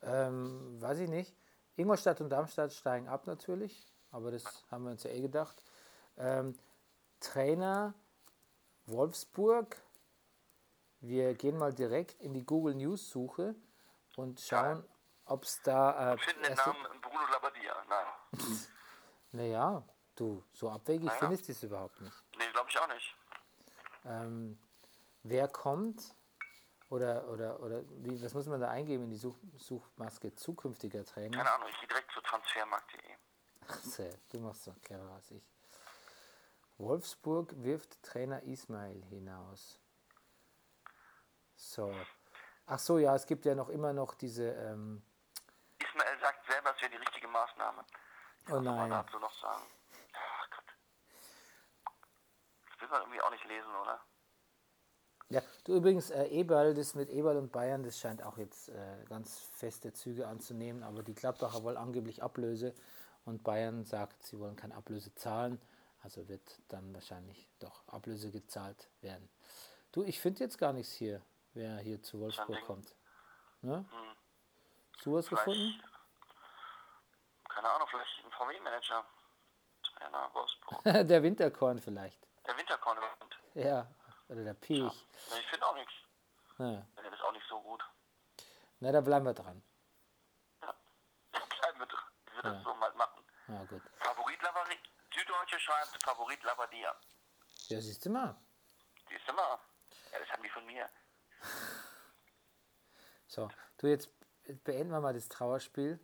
Ähm, 0.05 0.81
weiß 0.81 0.99
ich 1.01 1.09
nicht. 1.09 1.35
Ingolstadt 1.77 2.21
und 2.21 2.31
Darmstadt 2.31 2.73
steigen 2.73 3.09
ab 3.09 3.27
natürlich, 3.27 3.93
aber 4.11 4.31
das 4.31 4.45
haben 4.71 4.85
wir 4.85 4.93
uns 4.93 5.03
ja 5.03 5.11
eh 5.11 5.21
gedacht. 5.21 5.63
Ähm, 6.17 6.57
Trainer 7.21 7.95
Wolfsburg. 8.87 9.77
Wir 11.01 11.35
gehen 11.35 11.59
mal 11.59 11.73
direkt 11.73 12.21
in 12.21 12.33
die 12.33 12.45
Google 12.45 12.75
News 12.75 13.11
Suche 13.11 13.55
und 14.17 14.41
schauen, 14.41 14.85
ob 15.27 15.45
es 15.45 15.61
da. 15.63 16.13
Äh, 16.13 16.19
Finden 16.19 16.43
den 16.43 16.55
Namen 16.55 17.01
Bruno 17.01 17.27
Labbadia. 17.31 17.75
Nein. 17.89 18.41
Naja, 19.33 19.83
du, 20.15 20.45
so 20.53 20.71
abwegig 20.71 21.07
Naja. 21.07 21.19
findest 21.19 21.49
du 21.49 21.53
es 21.53 21.63
überhaupt 21.65 22.01
nicht. 22.01 22.15
Nee, 22.39 22.45
glaube 22.53 22.71
ich 22.71 22.79
auch 22.79 22.87
nicht. 22.87 23.17
Ähm, 24.05 24.57
wer 25.25 25.49
kommt 25.49 26.15
oder, 26.91 27.29
oder, 27.29 27.61
oder 27.61 27.83
wie, 27.89 28.23
was 28.23 28.35
muss 28.35 28.47
man 28.47 28.61
da 28.61 28.71
eingeben 28.71 29.05
in 29.05 29.11
die 29.11 29.17
Such, 29.17 29.37
Suchmaske 29.57 30.35
zukünftiger 30.35 31.05
Trainer? 31.05 31.37
Keine 31.37 31.53
Ahnung, 31.53 31.69
ich 31.71 31.79
gehe 31.81 31.89
direkt 31.89 32.11
zu 32.13 32.21
transfermarkt.de. 32.21 33.17
Sehr, 33.83 34.15
du 34.31 34.41
machst 34.41 34.65
so 34.65 34.75
clever 34.83 35.11
als 35.13 35.31
ich. 35.31 35.43
Wolfsburg 36.79 37.53
wirft 37.63 38.03
Trainer 38.03 38.43
Ismail 38.43 39.03
hinaus. 39.05 39.81
So. 41.57 41.95
Ach 42.67 42.79
so, 42.79 42.99
ja, 42.99 43.15
es 43.15 43.27
gibt 43.27 43.45
ja 43.45 43.55
noch 43.55 43.69
immer 43.69 43.93
noch 43.93 44.15
diese. 44.15 44.51
Ähm, 44.51 45.03
Ismael 45.79 46.19
sagt 46.21 46.47
selber, 46.47 46.75
es 46.75 46.81
wäre 46.83 46.91
die 46.91 46.97
richtige 46.97 47.29
Maßnahme. 47.29 47.83
oh 47.83 47.87
Was 48.43 48.51
soll 48.51 48.63
man 48.63 48.89
nein. 48.89 48.91
dazu 48.91 49.19
noch 49.19 49.33
sagen? 49.41 49.65
Ach 50.13 50.51
Gott. 50.51 50.65
Das 52.71 52.81
will 52.81 52.89
man 52.89 53.01
irgendwie 53.03 53.23
auch 53.23 53.31
nicht 53.31 53.45
lesen, 53.45 53.75
oder? 53.75 54.01
Ja, 55.35 55.43
du 55.65 55.75
übrigens, 55.75 56.11
äh, 56.11 56.27
Eberl, 56.27 56.75
das 56.75 56.95
mit 56.95 57.11
Eberl 57.11 57.37
und 57.39 57.51
Bayern, 57.51 57.83
das 57.83 57.99
scheint 57.99 58.23
auch 58.23 58.39
jetzt 58.39 58.69
äh, 58.69 59.05
ganz 59.09 59.41
feste 59.53 59.93
Züge 59.93 60.29
anzunehmen, 60.29 60.85
aber 60.85 61.03
die 61.03 61.15
Gladbacher 61.15 61.65
wollen 61.65 61.77
angeblich 61.77 62.23
Ablöse 62.23 62.73
und 63.25 63.43
Bayern 63.43 63.85
sagt, 63.85 64.23
sie 64.25 64.39
wollen 64.39 64.55
keine 64.55 64.77
Ablöse 64.77 65.13
zahlen, 65.17 65.61
also 66.03 66.29
wird 66.29 66.61
dann 66.69 66.95
wahrscheinlich 66.95 67.49
doch 67.59 67.83
Ablöse 67.89 68.31
gezahlt 68.31 68.89
werden. 69.01 69.29
Du, 69.91 70.05
ich 70.05 70.21
finde 70.21 70.39
jetzt 70.41 70.57
gar 70.57 70.73
nichts 70.73 70.93
hier, 70.93 71.21
wer 71.55 71.79
hier 71.79 72.01
zu 72.01 72.21
Wolfsburg 72.21 72.65
kommt. 72.65 72.95
Ne? 73.63 73.85
Hast 74.95 75.07
du 75.07 75.15
was 75.15 75.29
gefunden? 75.29 75.83
Keine 77.49 77.71
Ahnung, 77.71 77.89
vielleicht 77.91 78.25
ein 78.25 78.31
VW-Manager. 78.31 79.05
Der 81.09 81.23
Winterkorn 81.23 81.81
vielleicht. 81.81 82.21
Der 82.47 82.57
Winterkonvent. 82.57 83.41
Ja, 83.55 83.89
oder 84.35 84.45
der 84.45 84.55
Piech. 84.55 84.79
Ja, 85.31 85.37
ich 85.39 85.47
finde 85.49 85.67
auch 85.67 85.75
nichts. 85.75 85.93
Ja. 86.59 86.87
Der 87.03 87.13
ist 87.13 87.23
auch 87.23 87.33
nicht 87.33 87.47
so 87.49 87.61
gut. 87.63 87.83
Na, 88.81 88.93
da 88.93 89.01
bleiben 89.01 89.25
wir 89.25 89.35
dran. 89.35 89.63
Ja. 90.63 90.75
Bleiben 91.61 91.79
wir 91.79 91.87
dran. 91.87 92.05
Ich 92.27 92.35
würde 92.35 92.49
das 92.53 92.63
so 92.65 92.75
mal 92.75 92.93
machen. 92.95 93.25
Ja, 93.49 93.65
gut. 93.65 93.83
Favorit 93.99 94.43
Lavadi. 94.43 94.79
Süddeutsche 95.15 95.59
schreibt 95.61 96.03
Favorit 96.03 96.43
Lavadia. 96.43 96.95
Ja, 97.69 97.81
siehst 97.81 98.05
du 98.05 98.11
mal. 98.11 98.37
Die 99.09 99.15
ist 99.15 99.29
immer. 99.29 99.61
Ja, 100.13 100.19
das 100.19 100.29
haben 100.31 100.43
die 100.43 100.51
von 100.51 100.67
mir. 100.67 100.89
So, 103.27 103.49
du, 103.79 103.89
jetzt 103.89 104.11
beenden 104.63 104.93
wir 104.93 105.01
mal 105.01 105.13
das 105.15 105.29
Trauerspiel. 105.29 105.99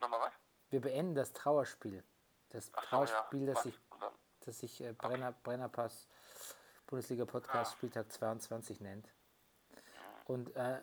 Nochmal 0.00 0.20
was? 0.20 0.32
Wir 0.68 0.80
beenden 0.82 1.14
das 1.14 1.32
Trauerspiel. 1.32 2.04
Das 2.50 2.70
Ach 2.74 2.82
so, 2.82 2.88
Trauerspiel, 2.88 3.46
ja. 3.48 3.54
das 3.54 3.64
Was? 3.64 3.72
dann- 4.00 4.12
das 4.40 4.58
sich 4.58 4.82
äh, 4.82 4.92
Brenner, 4.92 5.32
Brennerpass 5.32 6.06
Bundesliga 6.86 7.24
Podcast 7.24 7.72
Spieltag 7.72 8.12
22 8.12 8.80
nennt. 8.80 9.08
Und 10.26 10.54
äh, 10.56 10.80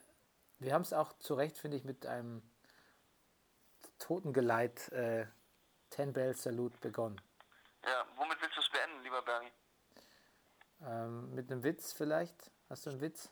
wir 0.59 0.73
haben 0.73 0.81
es 0.81 0.93
auch 0.93 1.13
zu 1.19 1.33
Recht, 1.33 1.57
finde 1.57 1.77
ich, 1.77 1.83
mit 1.83 2.05
einem 2.05 2.41
Totengeleit 3.99 4.91
äh, 4.91 5.25
Ten 5.89 6.13
Bell 6.13 6.35
Salute 6.35 6.77
begonnen. 6.79 7.19
Ja, 7.83 8.05
womit 8.15 8.41
willst 8.41 8.57
du 8.57 8.61
es 8.61 8.69
beenden, 8.69 9.01
lieber 9.03 9.21
Bernie? 9.21 9.51
Ähm, 10.83 11.33
mit 11.33 11.51
einem 11.51 11.63
Witz 11.63 11.93
vielleicht? 11.93 12.51
Hast 12.69 12.85
du 12.85 12.91
einen 12.91 13.01
Witz? 13.01 13.29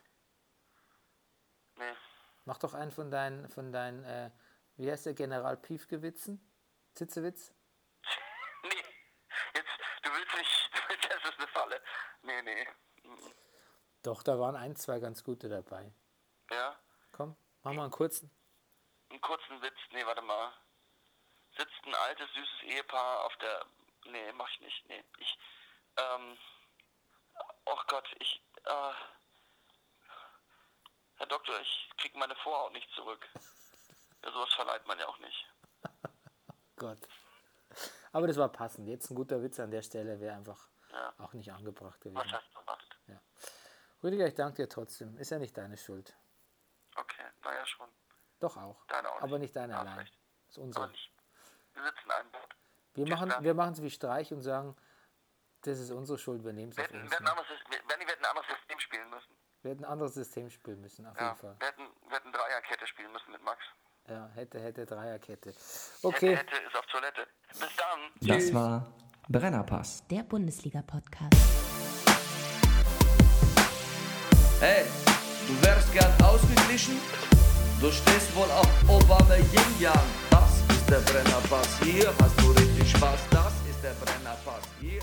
Nee. 1.78 1.94
Mach 2.46 2.58
doch 2.58 2.74
einen 2.74 2.92
von 2.92 3.12
deinen, 3.12 3.48
von 3.50 3.72
deinen, 3.72 4.04
äh, 4.04 4.32
wie 4.78 4.92
heißt 4.92 5.06
der 5.06 5.14
General 5.14 5.58
Piefgewitzen? 5.58 6.40
Zitzewitz? 6.94 7.54
Nee. 8.64 8.84
Jetzt, 9.54 9.70
du 10.04 10.10
willst 10.12 10.36
nicht, 10.36 10.70
das 11.10 11.32
ist 11.32 11.38
eine 11.38 11.48
Falle. 11.48 11.82
Nee, 12.24 12.42
nee. 12.42 12.68
Doch, 14.04 14.24
da 14.24 14.40
waren 14.40 14.56
ein, 14.56 14.76
zwei 14.76 15.00
ganz 15.00 15.24
gute 15.24 15.50
dabei. 15.50 15.92
Ja, 16.52 16.78
Komm, 17.12 17.36
mach 17.64 17.74
mal 17.74 17.84
einen 17.84 17.92
kurzen. 17.92 18.32
einen 19.10 19.22
kurzen 19.22 19.62
Witz. 19.62 19.78
Nee, 19.92 20.06
warte 20.06 20.22
mal. 20.22 20.54
Sitzt 21.58 21.86
ein 21.86 21.96
altes, 21.96 22.28
süßes 22.34 22.64
Ehepaar 22.64 23.26
auf 23.26 23.36
der. 23.38 23.66
Nee, 24.06 24.32
mach 24.34 24.50
ich 24.52 24.62
nicht. 24.62 24.88
Nee, 24.88 25.04
ich. 25.18 25.38
Ähm. 25.98 26.38
Oh 27.66 27.78
Gott, 27.88 28.08
ich. 28.20 28.42
Äh, 28.66 28.94
Herr 31.18 31.28
Doktor, 31.28 31.60
ich 31.60 31.90
krieg 31.98 32.16
meine 32.16 32.36
Vorhaut 32.38 32.72
nicht 32.72 32.90
zurück. 32.92 33.28
Ja, 34.24 34.32
sowas 34.32 34.54
verleiht 34.54 34.88
man 34.88 34.98
ja 35.00 35.08
auch 35.08 35.20
nicht. 35.20 35.48
Gott. 36.78 37.00
Aber 38.14 38.28
das 38.28 38.38
war 38.38 38.50
passend. 38.50 38.88
Jetzt 38.88 39.12
ein 39.12 39.16
guter 39.16 39.42
Witz 39.44 39.60
an 39.60 39.72
der 39.72 39.82
Stelle 39.82 40.20
wäre 40.20 40.36
einfach 40.38 40.69
Ja. 40.92 41.14
auch 41.20 41.34
nicht 41.34 41.52
angebracht 41.52 41.96
Was 41.96 42.00
gewesen. 42.14 42.32
hast 42.34 42.50
du 42.54 42.60
gemacht? 42.60 42.96
Rüdiger, 44.02 44.28
ich 44.28 44.34
danke 44.36 44.56
dir 44.64 44.70
trotzdem. 44.70 45.18
Ist 45.18 45.30
ja 45.32 45.40
nicht 45.40 45.58
deine 45.58 45.76
Schuld. 45.78 46.16
Okay, 46.96 47.24
naja, 47.44 47.66
schon. 47.66 47.90
Doch 48.40 48.56
auch. 48.56 48.86
Deine 48.88 49.10
auch 49.12 49.18
Aber 49.22 49.32
nicht. 49.34 49.42
nicht 49.42 49.56
deine 49.58 49.74
Ja, 49.74 49.80
allein. 49.82 49.98
Das 49.98 50.08
ist 50.52 50.58
unsere. 50.58 50.88
nicht. 50.90 51.12
Wir 51.74 51.84
sitzen 51.84 52.00
in 52.06 52.12
einem 52.12 52.32
Boot. 52.32 52.56
Wir 52.94 53.04
Tschüss, 53.06 53.14
machen 53.14 53.30
Bernd. 53.30 53.44
wir 53.44 53.54
machen 53.54 53.74
es 53.74 53.82
wie 53.82 53.92
Streich 53.92 54.32
und 54.34 54.42
sagen, 54.42 54.76
das 55.62 55.80
ist 55.80 55.92
unsere 55.92 56.18
Schuld, 56.18 56.44
wir 56.46 56.54
nehmen 56.54 56.72
es 56.72 56.78
auf 56.78 56.86
hätten, 56.86 57.02
uns. 57.02 57.12
wir, 57.12 57.18
hätten 57.18 57.28
ein 57.28 57.32
anderes, 57.38 57.50
wir, 57.50 57.78
hätten 57.78 58.26
ein 58.26 58.44
System 58.58 58.80
spielen 58.80 59.10
müssen. 59.10 59.36
Wir 59.62 59.72
hätten 59.72 59.84
ein 59.84 59.92
anderes 59.92 60.14
System 60.14 60.50
spielen 60.50 60.80
müssen, 60.82 61.06
auf 61.06 61.18
Ja, 61.20 61.28
jeden 61.28 61.38
Fall. 61.40 61.56
wir 61.60 61.68
hätten, 61.68 61.88
wir 62.08 62.16
hätten 62.16 62.32
Dreierkette 62.32 62.88
spielen 62.88 63.12
müssen 63.12 63.32
mit 63.32 63.44
Max. 63.44 63.62
Ja, 64.08 64.28
hätte, 64.30 64.60
hätte, 64.62 64.86
Dreierkette. 64.86 65.50
Hätte, 65.50 65.60
Okay, 66.08 66.36
hätte, 66.38 66.56
ist 66.56 66.76
auf 66.78 66.86
Toilette. 66.88 67.28
Bis 67.50 67.76
dann. 67.76 68.12
Das 68.22 68.54
war 68.54 68.88
Brennerpass. 69.32 70.04
Der 70.10 70.24
Bundesliga-Podcast. 70.24 71.38
Hey, 74.60 74.86
du 75.48 75.54
wärst 75.64 75.94
gern 75.94 76.12
ausgeglichen? 76.24 76.96
Du 77.80 77.92
stehst 77.92 78.36
wohl 78.36 78.50
auf 78.50 78.68
Obama 78.88 79.36
Yin 79.36 79.80
Yang. 79.80 79.94
Das 80.32 80.64
ist 80.76 80.90
der 80.90 81.02
Brennerpass. 81.02 81.80
Hier 81.84 82.12
hast 82.20 82.42
du 82.42 82.50
richtig 82.54 82.90
Spaß. 82.90 83.20
Das 83.30 83.54
ist 83.70 83.84
der 83.84 83.94
Brennerpass. 84.04 84.64
Hier 84.82 85.00